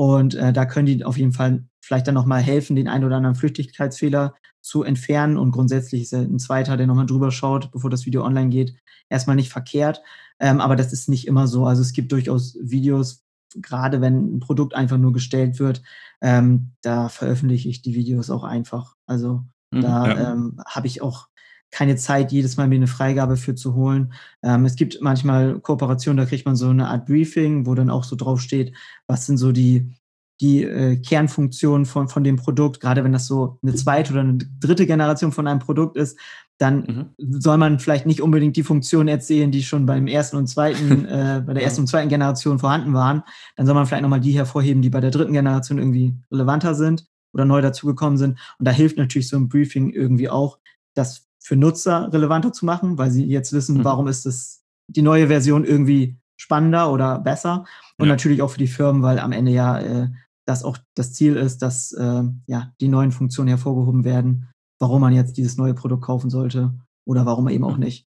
und 0.00 0.34
äh, 0.34 0.50
da 0.54 0.64
können 0.64 0.86
die 0.86 1.04
auf 1.04 1.18
jeden 1.18 1.34
Fall 1.34 1.62
vielleicht 1.78 2.06
dann 2.06 2.14
nochmal 2.14 2.40
helfen, 2.40 2.74
den 2.74 2.88
einen 2.88 3.04
oder 3.04 3.16
anderen 3.16 3.36
Flüchtigkeitsfehler 3.36 4.34
zu 4.62 4.82
entfernen. 4.82 5.36
Und 5.36 5.50
grundsätzlich 5.50 6.00
ist 6.00 6.12
ja 6.12 6.20
ein 6.20 6.38
zweiter, 6.38 6.78
der 6.78 6.86
nochmal 6.86 7.04
drüber 7.04 7.30
schaut, 7.30 7.70
bevor 7.70 7.90
das 7.90 8.06
Video 8.06 8.24
online 8.24 8.48
geht, 8.48 8.74
erstmal 9.10 9.36
nicht 9.36 9.50
verkehrt. 9.50 10.00
Ähm, 10.38 10.62
aber 10.62 10.74
das 10.74 10.94
ist 10.94 11.10
nicht 11.10 11.26
immer 11.26 11.46
so. 11.46 11.66
Also 11.66 11.82
es 11.82 11.92
gibt 11.92 12.12
durchaus 12.12 12.56
Videos, 12.62 13.26
gerade 13.56 14.00
wenn 14.00 14.36
ein 14.36 14.40
Produkt 14.40 14.74
einfach 14.74 14.96
nur 14.96 15.12
gestellt 15.12 15.58
wird, 15.58 15.82
ähm, 16.22 16.70
da 16.80 17.10
veröffentliche 17.10 17.68
ich 17.68 17.82
die 17.82 17.94
Videos 17.94 18.30
auch 18.30 18.44
einfach. 18.44 18.96
Also 19.04 19.44
mhm, 19.70 19.82
da 19.82 20.08
ja. 20.08 20.32
ähm, 20.32 20.62
habe 20.66 20.86
ich 20.86 21.02
auch 21.02 21.28
keine 21.70 21.96
Zeit, 21.96 22.32
jedes 22.32 22.56
Mal 22.56 22.68
mir 22.68 22.76
eine 22.76 22.86
Freigabe 22.86 23.36
für 23.36 23.54
zu 23.54 23.74
holen. 23.74 24.12
Ähm, 24.42 24.64
es 24.64 24.76
gibt 24.76 25.00
manchmal 25.00 25.60
Kooperationen, 25.60 26.16
da 26.16 26.26
kriegt 26.26 26.46
man 26.46 26.56
so 26.56 26.68
eine 26.68 26.88
Art 26.88 27.06
Briefing, 27.06 27.66
wo 27.66 27.74
dann 27.74 27.90
auch 27.90 28.04
so 28.04 28.16
drauf 28.16 28.40
steht, 28.40 28.74
was 29.06 29.26
sind 29.26 29.36
so 29.36 29.52
die 29.52 29.94
die 30.40 30.64
äh, 30.64 30.96
Kernfunktion 30.96 31.84
von, 31.84 32.08
von 32.08 32.24
dem 32.24 32.36
Produkt, 32.36 32.80
gerade 32.80 33.04
wenn 33.04 33.12
das 33.12 33.26
so 33.26 33.58
eine 33.62 33.74
zweite 33.74 34.12
oder 34.12 34.22
eine 34.22 34.38
dritte 34.58 34.86
Generation 34.86 35.32
von 35.32 35.46
einem 35.46 35.60
Produkt 35.60 35.98
ist, 35.98 36.18
dann 36.56 37.12
mhm. 37.18 37.40
soll 37.40 37.58
man 37.58 37.78
vielleicht 37.78 38.06
nicht 38.06 38.22
unbedingt 38.22 38.56
die 38.56 38.62
Funktionen 38.62 39.08
erzählen, 39.08 39.50
die 39.50 39.62
schon 39.62 39.86
beim 39.86 40.06
ersten 40.06 40.36
und 40.36 40.46
zweiten, 40.46 41.04
äh, 41.06 41.42
bei 41.46 41.52
der 41.52 41.62
ersten 41.62 41.82
und 41.82 41.86
zweiten 41.88 42.08
Generation 42.08 42.58
vorhanden 42.58 42.94
waren. 42.94 43.22
Dann 43.56 43.66
soll 43.66 43.74
man 43.74 43.86
vielleicht 43.86 44.02
nochmal 44.02 44.20
die 44.20 44.32
hervorheben, 44.32 44.82
die 44.82 44.90
bei 44.90 45.00
der 45.00 45.10
dritten 45.10 45.32
Generation 45.32 45.78
irgendwie 45.78 46.16
relevanter 46.30 46.74
sind 46.74 47.06
oder 47.34 47.44
neu 47.44 47.60
dazugekommen 47.60 48.16
sind. 48.16 48.38
Und 48.58 48.66
da 48.66 48.70
hilft 48.70 48.96
natürlich 48.96 49.28
so 49.28 49.36
ein 49.36 49.48
Briefing 49.48 49.90
irgendwie 49.90 50.30
auch, 50.30 50.58
das 50.94 51.29
für 51.42 51.56
Nutzer 51.56 52.12
relevanter 52.12 52.52
zu 52.52 52.66
machen, 52.66 52.98
weil 52.98 53.10
sie 53.10 53.24
jetzt 53.24 53.52
wissen, 53.52 53.78
mhm. 53.78 53.84
warum 53.84 54.08
ist 54.08 54.26
das 54.26 54.62
die 54.88 55.02
neue 55.02 55.28
Version 55.28 55.64
irgendwie 55.64 56.18
spannender 56.36 56.92
oder 56.92 57.18
besser. 57.18 57.64
Und 57.98 58.06
ja. 58.06 58.12
natürlich 58.12 58.42
auch 58.42 58.50
für 58.50 58.58
die 58.58 58.66
Firmen, 58.66 59.02
weil 59.02 59.18
am 59.18 59.32
Ende 59.32 59.52
ja 59.52 59.78
äh, 59.78 60.08
das 60.46 60.64
auch 60.64 60.78
das 60.94 61.12
Ziel 61.12 61.36
ist, 61.36 61.58
dass 61.62 61.92
äh, 61.92 62.22
ja 62.46 62.72
die 62.80 62.88
neuen 62.88 63.12
Funktionen 63.12 63.48
hervorgehoben 63.48 64.04
werden, 64.04 64.48
warum 64.78 65.00
man 65.00 65.12
jetzt 65.12 65.36
dieses 65.36 65.56
neue 65.56 65.74
Produkt 65.74 66.02
kaufen 66.02 66.30
sollte 66.30 66.74
oder 67.06 67.26
warum 67.26 67.48
eben 67.48 67.64
auch 67.64 67.76
mhm. 67.76 67.84
nicht. 67.84 68.06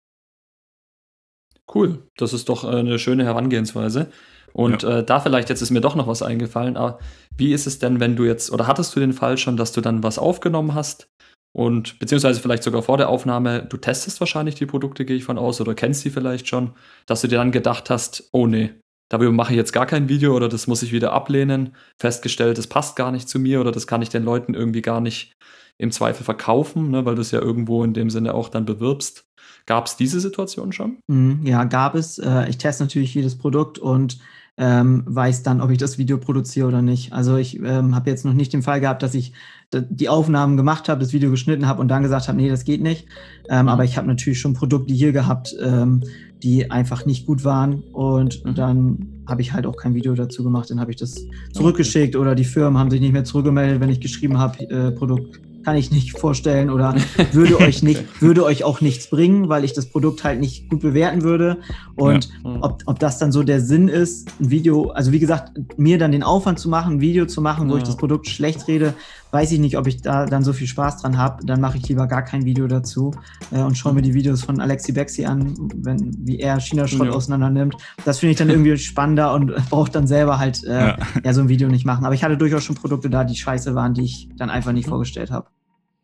Cool, 1.72 2.10
das 2.16 2.32
ist 2.32 2.48
doch 2.48 2.64
äh, 2.64 2.76
eine 2.76 2.98
schöne 2.98 3.24
Herangehensweise. 3.24 4.10
Und 4.52 4.82
ja. 4.82 4.98
äh, 4.98 5.04
da 5.04 5.18
vielleicht, 5.20 5.48
jetzt 5.48 5.62
ist 5.62 5.70
mir 5.70 5.80
doch 5.80 5.96
noch 5.96 6.06
was 6.06 6.22
eingefallen, 6.22 6.76
aber 6.76 6.98
wie 7.36 7.52
ist 7.52 7.66
es 7.66 7.78
denn, 7.78 7.98
wenn 8.00 8.14
du 8.14 8.24
jetzt, 8.24 8.52
oder 8.52 8.66
hattest 8.66 8.94
du 8.94 9.00
den 9.00 9.12
Fall 9.12 9.36
schon, 9.36 9.56
dass 9.56 9.72
du 9.72 9.80
dann 9.80 10.02
was 10.02 10.18
aufgenommen 10.18 10.74
hast 10.74 11.08
und 11.54 12.00
beziehungsweise 12.00 12.40
vielleicht 12.40 12.64
sogar 12.64 12.82
vor 12.82 12.96
der 12.96 13.08
Aufnahme, 13.08 13.62
du 13.62 13.76
testest 13.76 14.18
wahrscheinlich 14.18 14.56
die 14.56 14.66
Produkte, 14.66 15.04
gehe 15.04 15.16
ich 15.16 15.24
von 15.24 15.38
aus, 15.38 15.60
oder 15.60 15.74
kennst 15.74 16.00
sie 16.00 16.10
vielleicht 16.10 16.48
schon, 16.48 16.72
dass 17.06 17.20
du 17.20 17.28
dir 17.28 17.38
dann 17.38 17.52
gedacht 17.52 17.90
hast, 17.90 18.28
oh 18.32 18.48
nee, 18.48 18.72
darüber 19.08 19.30
mache 19.30 19.52
ich 19.52 19.56
jetzt 19.56 19.72
gar 19.72 19.86
kein 19.86 20.08
Video 20.08 20.34
oder 20.34 20.48
das 20.48 20.66
muss 20.66 20.82
ich 20.82 20.92
wieder 20.92 21.12
ablehnen, 21.12 21.76
festgestellt, 21.96 22.58
das 22.58 22.66
passt 22.66 22.96
gar 22.96 23.12
nicht 23.12 23.28
zu 23.28 23.38
mir 23.38 23.60
oder 23.60 23.70
das 23.70 23.86
kann 23.86 24.02
ich 24.02 24.08
den 24.08 24.24
Leuten 24.24 24.54
irgendwie 24.54 24.82
gar 24.82 25.00
nicht 25.00 25.32
im 25.78 25.92
Zweifel 25.92 26.24
verkaufen, 26.24 26.90
ne, 26.90 27.04
weil 27.04 27.14
du 27.14 27.20
es 27.20 27.30
ja 27.30 27.40
irgendwo 27.40 27.84
in 27.84 27.94
dem 27.94 28.10
Sinne 28.10 28.34
auch 28.34 28.48
dann 28.48 28.64
bewirbst. 28.64 29.24
Gab 29.66 29.86
es 29.86 29.96
diese 29.96 30.18
Situation 30.18 30.72
schon? 30.72 30.98
Mhm, 31.06 31.40
ja, 31.44 31.64
gab 31.64 31.94
es. 31.94 32.18
Äh, 32.18 32.48
ich 32.48 32.58
teste 32.58 32.82
natürlich 32.82 33.14
jedes 33.14 33.38
Produkt 33.38 33.78
und 33.78 34.18
ähm, 34.56 35.02
weiß 35.06 35.42
dann, 35.42 35.60
ob 35.60 35.70
ich 35.70 35.78
das 35.78 35.98
Video 35.98 36.18
produziere 36.18 36.68
oder 36.68 36.82
nicht. 36.82 37.12
Also 37.12 37.36
ich 37.36 37.58
ähm, 37.60 37.94
habe 37.94 38.10
jetzt 38.10 38.24
noch 38.24 38.34
nicht 38.34 38.52
den 38.52 38.62
Fall 38.62 38.80
gehabt, 38.80 39.02
dass 39.02 39.14
ich 39.14 39.32
die 39.82 40.08
Aufnahmen 40.08 40.56
gemacht 40.56 40.88
habe, 40.88 41.00
das 41.00 41.12
Video 41.12 41.30
geschnitten 41.30 41.66
habe 41.66 41.80
und 41.80 41.88
dann 41.88 42.02
gesagt 42.02 42.28
habe, 42.28 42.36
nee, 42.36 42.48
das 42.48 42.64
geht 42.64 42.82
nicht. 42.82 43.06
Ähm, 43.48 43.62
mhm. 43.62 43.68
Aber 43.68 43.84
ich 43.84 43.96
habe 43.96 44.06
natürlich 44.06 44.40
schon 44.40 44.54
Produkte 44.54 44.92
hier 44.92 45.12
gehabt, 45.12 45.54
ähm, 45.62 46.02
die 46.42 46.70
einfach 46.70 47.06
nicht 47.06 47.26
gut 47.26 47.44
waren. 47.44 47.82
Und 47.92 48.44
mhm. 48.44 48.54
dann 48.54 49.08
habe 49.26 49.42
ich 49.42 49.52
halt 49.52 49.66
auch 49.66 49.76
kein 49.76 49.94
Video 49.94 50.14
dazu 50.14 50.42
gemacht. 50.42 50.70
Dann 50.70 50.80
habe 50.80 50.90
ich 50.90 50.96
das 50.96 51.26
zurückgeschickt 51.52 52.16
oder 52.16 52.34
die 52.34 52.44
Firmen 52.44 52.78
haben 52.78 52.90
sich 52.90 53.00
nicht 53.00 53.12
mehr 53.12 53.24
zurückgemeldet, 53.24 53.80
wenn 53.80 53.90
ich 53.90 54.00
geschrieben 54.00 54.38
habe, 54.38 54.62
äh, 54.70 54.92
Produkt 54.92 55.40
kann 55.64 55.76
ich 55.76 55.90
nicht 55.90 56.18
vorstellen 56.18 56.70
oder 56.70 56.94
würde 57.32 57.58
euch 57.58 57.82
nicht, 57.82 58.20
würde 58.20 58.44
euch 58.44 58.64
auch 58.64 58.80
nichts 58.80 59.08
bringen, 59.08 59.48
weil 59.48 59.64
ich 59.64 59.72
das 59.72 59.86
Produkt 59.86 60.22
halt 60.22 60.40
nicht 60.40 60.68
gut 60.68 60.80
bewerten 60.80 61.22
würde. 61.22 61.58
Und 61.96 62.28
ja. 62.44 62.52
Hm. 62.52 62.62
ob, 62.62 62.82
ob 62.86 62.98
das 62.98 63.18
dann 63.18 63.32
so 63.32 63.42
der 63.42 63.60
Sinn 63.60 63.88
ist, 63.88 64.28
ein 64.40 64.50
Video, 64.50 64.90
also 64.90 65.10
wie 65.10 65.18
gesagt, 65.18 65.52
mir 65.76 65.98
dann 65.98 66.12
den 66.12 66.22
Aufwand 66.22 66.58
zu 66.58 66.68
machen, 66.68 66.96
ein 66.96 67.00
Video 67.00 67.26
zu 67.26 67.40
machen, 67.40 67.68
wo 67.68 67.72
ja. 67.72 67.78
ich 67.78 67.84
das 67.84 67.96
Produkt 67.96 68.28
schlecht 68.28 68.68
rede, 68.68 68.94
weiß 69.34 69.50
ich 69.50 69.58
nicht, 69.58 69.76
ob 69.76 69.88
ich 69.88 70.00
da 70.00 70.26
dann 70.26 70.44
so 70.44 70.52
viel 70.52 70.68
Spaß 70.68 71.02
dran 71.02 71.18
habe. 71.18 71.44
Dann 71.44 71.60
mache 71.60 71.76
ich 71.76 71.88
lieber 71.88 72.06
gar 72.06 72.22
kein 72.22 72.44
Video 72.44 72.68
dazu 72.68 73.10
äh, 73.50 73.58
und 73.58 73.76
schaue 73.76 73.92
mir 73.92 74.00
die 74.00 74.14
Videos 74.14 74.44
von 74.44 74.60
Alexi 74.60 74.92
Bexi 74.92 75.24
an, 75.24 75.54
wenn, 75.74 76.16
wie 76.24 76.38
er 76.38 76.60
China-Schrott 76.60 77.08
ja. 77.08 77.12
auseinander 77.12 77.50
nimmt. 77.50 77.76
Das 78.04 78.20
finde 78.20 78.30
ich 78.30 78.38
dann 78.38 78.48
irgendwie 78.48 78.78
spannender 78.78 79.34
und 79.34 79.52
braucht 79.70 79.96
dann 79.96 80.06
selber 80.06 80.38
halt 80.38 80.62
äh, 80.64 80.72
ja. 80.72 80.98
ja. 81.22 81.32
so 81.32 81.40
ein 81.40 81.48
Video 81.48 81.68
nicht 81.68 81.84
machen. 81.84 82.04
Aber 82.04 82.14
ich 82.14 82.22
hatte 82.22 82.36
durchaus 82.36 82.62
schon 82.62 82.76
Produkte 82.76 83.10
da, 83.10 83.24
die 83.24 83.34
scheiße 83.34 83.74
waren, 83.74 83.92
die 83.92 84.04
ich 84.04 84.28
dann 84.36 84.50
einfach 84.50 84.72
nicht 84.72 84.86
mhm. 84.86 84.90
vorgestellt 84.90 85.32
habe. 85.32 85.48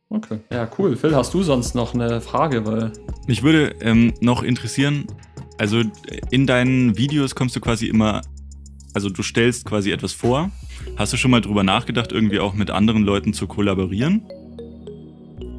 Okay. 0.09 0.41
Ja, 0.53 0.69
cool. 0.77 0.97
Phil, 0.97 1.15
hast 1.15 1.33
du 1.33 1.45
sonst 1.45 1.77
noch 1.77 1.95
eine 1.95 2.21
Frage? 2.21 2.67
Weil 2.67 2.93
Mich 3.29 3.45
würde 3.45 3.77
ähm, 3.81 4.13
noch 4.21 4.43
interessieren, 4.43 5.07
also 5.57 5.83
in 6.31 6.49
deinen 6.49 6.97
Videos 6.99 7.37
kommst 7.37 7.55
du 7.55 7.61
quasi 7.61 7.87
immer, 7.87 8.23
also 8.93 9.09
du 9.09 9.23
stellst 9.23 9.67
quasi 9.67 9.93
etwas 9.93 10.13
vor. 10.13 10.51
Hast 10.97 11.13
du 11.13 11.17
schon 11.17 11.31
mal 11.31 11.41
drüber 11.41 11.63
nachgedacht, 11.63 12.13
irgendwie 12.13 12.41
auch 12.41 12.55
mit 12.55 12.71
anderen 12.71 13.03
Leuten 13.03 13.33
zu 13.33 13.47
kollaborieren? 13.47 14.23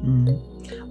Mhm. 0.02 0.36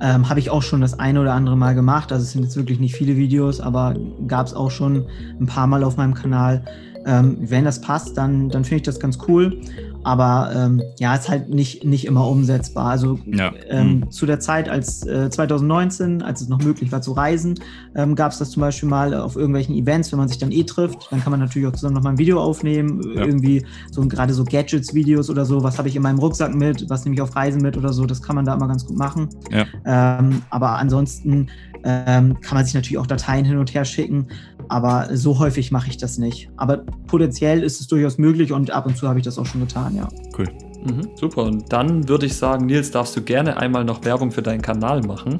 Ähm, 0.01 0.29
Habe 0.29 0.39
ich 0.39 0.49
auch 0.49 0.63
schon 0.63 0.81
das 0.81 0.99
eine 0.99 1.21
oder 1.21 1.33
andere 1.33 1.55
Mal 1.55 1.75
gemacht. 1.75 2.11
Also 2.11 2.23
es 2.23 2.31
sind 2.31 2.43
jetzt 2.43 2.55
wirklich 2.55 2.79
nicht 2.79 2.95
viele 2.95 3.17
Videos, 3.17 3.61
aber 3.61 3.95
gab 4.27 4.47
es 4.47 4.53
auch 4.53 4.71
schon 4.71 5.05
ein 5.39 5.45
paar 5.45 5.67
Mal 5.67 5.83
auf 5.83 5.97
meinem 5.97 6.13
Kanal. 6.13 6.65
Ähm, 7.05 7.37
wenn 7.39 7.65
das 7.65 7.81
passt, 7.81 8.17
dann, 8.17 8.49
dann 8.49 8.63
finde 8.63 8.77
ich 8.77 8.83
das 8.83 8.99
ganz 8.99 9.17
cool. 9.27 9.59
Aber 10.03 10.51
ähm, 10.55 10.81
ja, 10.99 11.15
ist 11.15 11.29
halt 11.29 11.49
nicht, 11.49 11.83
nicht 11.83 12.05
immer 12.05 12.27
umsetzbar. 12.27 12.87
Also 12.87 13.19
ja. 13.25 13.53
ähm, 13.69 13.99
mhm. 13.99 14.11
zu 14.11 14.25
der 14.25 14.39
Zeit, 14.39 14.69
als 14.69 15.05
äh, 15.05 15.29
2019, 15.29 16.21
als 16.21 16.41
es 16.41 16.49
noch 16.49 16.61
möglich 16.61 16.91
war 16.91 17.01
zu 17.01 17.11
reisen, 17.11 17.59
ähm, 17.95 18.15
gab 18.15 18.31
es 18.31 18.39
das 18.39 18.51
zum 18.51 18.61
Beispiel 18.61 18.89
mal 18.89 19.13
auf 19.13 19.35
irgendwelchen 19.35 19.75
Events, 19.75 20.11
wenn 20.11 20.19
man 20.19 20.27
sich 20.27 20.37
dann 20.37 20.51
eh 20.51 20.63
trifft, 20.63 21.11
dann 21.11 21.21
kann 21.21 21.31
man 21.31 21.39
natürlich 21.39 21.67
auch 21.67 21.73
zusammen 21.73 21.95
nochmal 21.95 22.13
ein 22.13 22.17
Video 22.17 22.41
aufnehmen, 22.41 23.01
ja. 23.15 23.25
irgendwie 23.25 23.65
so 23.91 24.01
gerade 24.07 24.33
so 24.33 24.43
Gadgets-Videos 24.43 25.29
oder 25.29 25.45
so, 25.45 25.63
was 25.63 25.77
habe 25.77 25.87
ich 25.87 25.95
in 25.95 26.01
meinem 26.01 26.19
Rucksack 26.19 26.53
mit, 26.55 26.89
was 26.89 27.05
nehme 27.05 27.15
ich 27.15 27.21
auf 27.21 27.35
Reisen 27.35 27.61
mit 27.61 27.77
oder 27.77 27.93
so, 27.93 28.05
das 28.05 28.21
kann 28.21 28.35
man 28.35 28.45
da 28.45 28.55
immer 28.55 28.67
ganz 28.67 28.85
gut 28.85 28.97
machen. 28.97 29.29
Ja. 29.51 29.65
Ähm, 29.85 30.41
aber 30.49 30.77
ansonsten 30.77 31.47
ähm, 31.83 32.39
kann 32.41 32.57
man 32.57 32.65
sich 32.65 32.73
natürlich 32.73 32.97
auch 32.97 33.07
Dateien 33.07 33.45
hin 33.45 33.57
und 33.57 33.73
her 33.73 33.85
schicken, 33.85 34.27
aber 34.67 35.09
so 35.15 35.39
häufig 35.39 35.71
mache 35.71 35.89
ich 35.89 35.97
das 35.97 36.17
nicht. 36.17 36.49
Aber 36.55 36.77
potenziell 37.07 37.63
ist 37.63 37.81
es 37.81 37.87
durchaus 37.87 38.17
möglich 38.17 38.51
und 38.51 38.71
ab 38.71 38.85
und 38.85 38.97
zu 38.97 39.07
habe 39.07 39.19
ich 39.19 39.25
das 39.25 39.37
auch 39.37 39.45
schon 39.45 39.61
getan, 39.61 39.90
ja. 39.95 40.07
Cool. 40.37 40.47
Mhm, 40.83 41.09
super. 41.15 41.43
Und 41.43 41.71
dann 41.71 42.09
würde 42.09 42.25
ich 42.25 42.35
sagen, 42.35 42.65
Nils, 42.65 42.91
darfst 42.91 43.15
du 43.15 43.21
gerne 43.21 43.57
einmal 43.57 43.83
noch 43.83 44.03
Werbung 44.03 44.31
für 44.31 44.41
deinen 44.41 44.61
Kanal 44.61 45.01
machen 45.01 45.39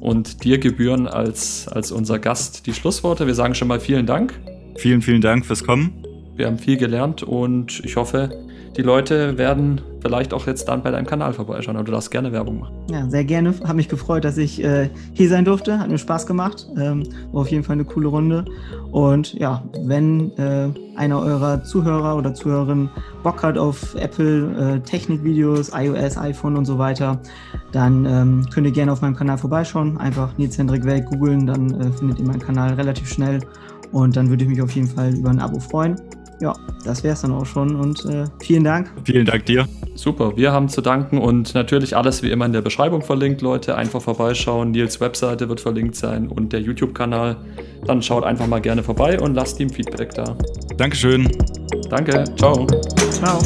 und 0.00 0.44
dir 0.44 0.58
gebühren 0.58 1.06
als, 1.06 1.68
als 1.68 1.92
unser 1.92 2.18
Gast 2.18 2.66
die 2.66 2.74
Schlussworte. 2.74 3.26
Wir 3.26 3.34
sagen 3.34 3.54
schon 3.54 3.68
mal 3.68 3.80
vielen 3.80 4.06
Dank. 4.06 4.38
Vielen, 4.76 5.02
vielen 5.02 5.20
Dank 5.20 5.46
fürs 5.46 5.62
Kommen. 5.64 6.04
Wir 6.34 6.46
haben 6.46 6.58
viel 6.58 6.76
gelernt 6.76 7.22
und 7.22 7.82
ich 7.84 7.96
hoffe, 7.96 8.30
die 8.76 8.82
Leute 8.82 9.36
werden 9.36 9.80
vielleicht 10.00 10.32
auch 10.32 10.46
jetzt 10.46 10.68
dann 10.68 10.82
bei 10.82 10.90
deinem 10.90 11.06
Kanal 11.06 11.32
vorbeischauen. 11.32 11.76
Aber 11.76 11.84
du 11.84 11.92
darfst 11.92 12.10
gerne 12.10 12.32
Werbung 12.32 12.60
machen. 12.60 12.74
Ja, 12.90 13.08
sehr 13.08 13.24
gerne. 13.24 13.54
Hat 13.64 13.76
mich 13.76 13.88
gefreut, 13.88 14.24
dass 14.24 14.38
ich 14.38 14.62
äh, 14.62 14.88
hier 15.12 15.28
sein 15.28 15.44
durfte. 15.44 15.78
Hat 15.78 15.90
mir 15.90 15.98
Spaß 15.98 16.26
gemacht. 16.26 16.66
Ähm, 16.78 17.04
war 17.32 17.42
auf 17.42 17.50
jeden 17.50 17.64
Fall 17.64 17.74
eine 17.74 17.84
coole 17.84 18.08
Runde. 18.08 18.44
Und 18.92 19.34
ja, 19.34 19.62
wenn 19.82 20.30
äh, 20.38 20.68
einer 20.96 21.20
eurer 21.20 21.62
Zuhörer 21.64 22.16
oder 22.16 22.32
Zuhörerinnen 22.32 22.88
Bock 23.22 23.42
hat 23.42 23.58
auf 23.58 23.94
Apple 23.96 24.76
äh, 24.76 24.80
Technikvideos, 24.80 25.72
iOS, 25.74 26.16
iPhone 26.16 26.56
und 26.56 26.64
so 26.64 26.78
weiter, 26.78 27.20
dann 27.72 28.06
ähm, 28.06 28.46
könnt 28.52 28.66
ihr 28.66 28.72
gerne 28.72 28.92
auf 28.92 29.02
meinem 29.02 29.16
Kanal 29.16 29.38
vorbeischauen. 29.38 29.98
Einfach 29.98 30.36
Nils 30.38 30.56
Hendrik 30.56 30.84
Welt 30.84 31.06
googeln, 31.06 31.46
dann 31.46 31.80
äh, 31.80 31.92
findet 31.92 32.18
ihr 32.18 32.24
meinen 32.24 32.40
Kanal 32.40 32.74
relativ 32.74 33.08
schnell. 33.08 33.40
Und 33.92 34.16
dann 34.16 34.30
würde 34.30 34.44
ich 34.44 34.50
mich 34.50 34.62
auf 34.62 34.70
jeden 34.70 34.86
Fall 34.86 35.12
über 35.12 35.30
ein 35.30 35.40
Abo 35.40 35.58
freuen 35.58 35.96
ja, 36.40 36.54
das 36.84 37.04
wäre 37.04 37.14
es 37.14 37.20
dann 37.20 37.32
auch 37.32 37.46
schon 37.46 37.76
und 37.76 38.04
äh, 38.06 38.24
vielen 38.40 38.64
Dank. 38.64 38.90
Vielen 39.04 39.26
Dank 39.26 39.44
dir. 39.46 39.68
Super, 39.94 40.36
wir 40.36 40.52
haben 40.52 40.68
zu 40.68 40.80
danken 40.80 41.18
und 41.18 41.54
natürlich 41.54 41.96
alles 41.96 42.22
wie 42.22 42.30
immer 42.30 42.46
in 42.46 42.52
der 42.52 42.62
Beschreibung 42.62 43.02
verlinkt, 43.02 43.42
Leute. 43.42 43.76
Einfach 43.76 44.00
vorbeischauen. 44.00 44.70
Nils 44.70 45.00
Webseite 45.00 45.48
wird 45.48 45.60
verlinkt 45.60 45.96
sein 45.96 46.28
und 46.28 46.52
der 46.52 46.60
YouTube-Kanal. 46.60 47.36
Dann 47.86 48.02
schaut 48.02 48.24
einfach 48.24 48.46
mal 48.46 48.60
gerne 48.60 48.82
vorbei 48.82 49.20
und 49.20 49.34
lasst 49.34 49.60
ihm 49.60 49.70
Feedback 49.70 50.14
da. 50.14 50.36
Dankeschön. 50.76 51.30
Danke, 51.90 52.24
ciao. 52.36 52.66
Ciao. 53.10 53.40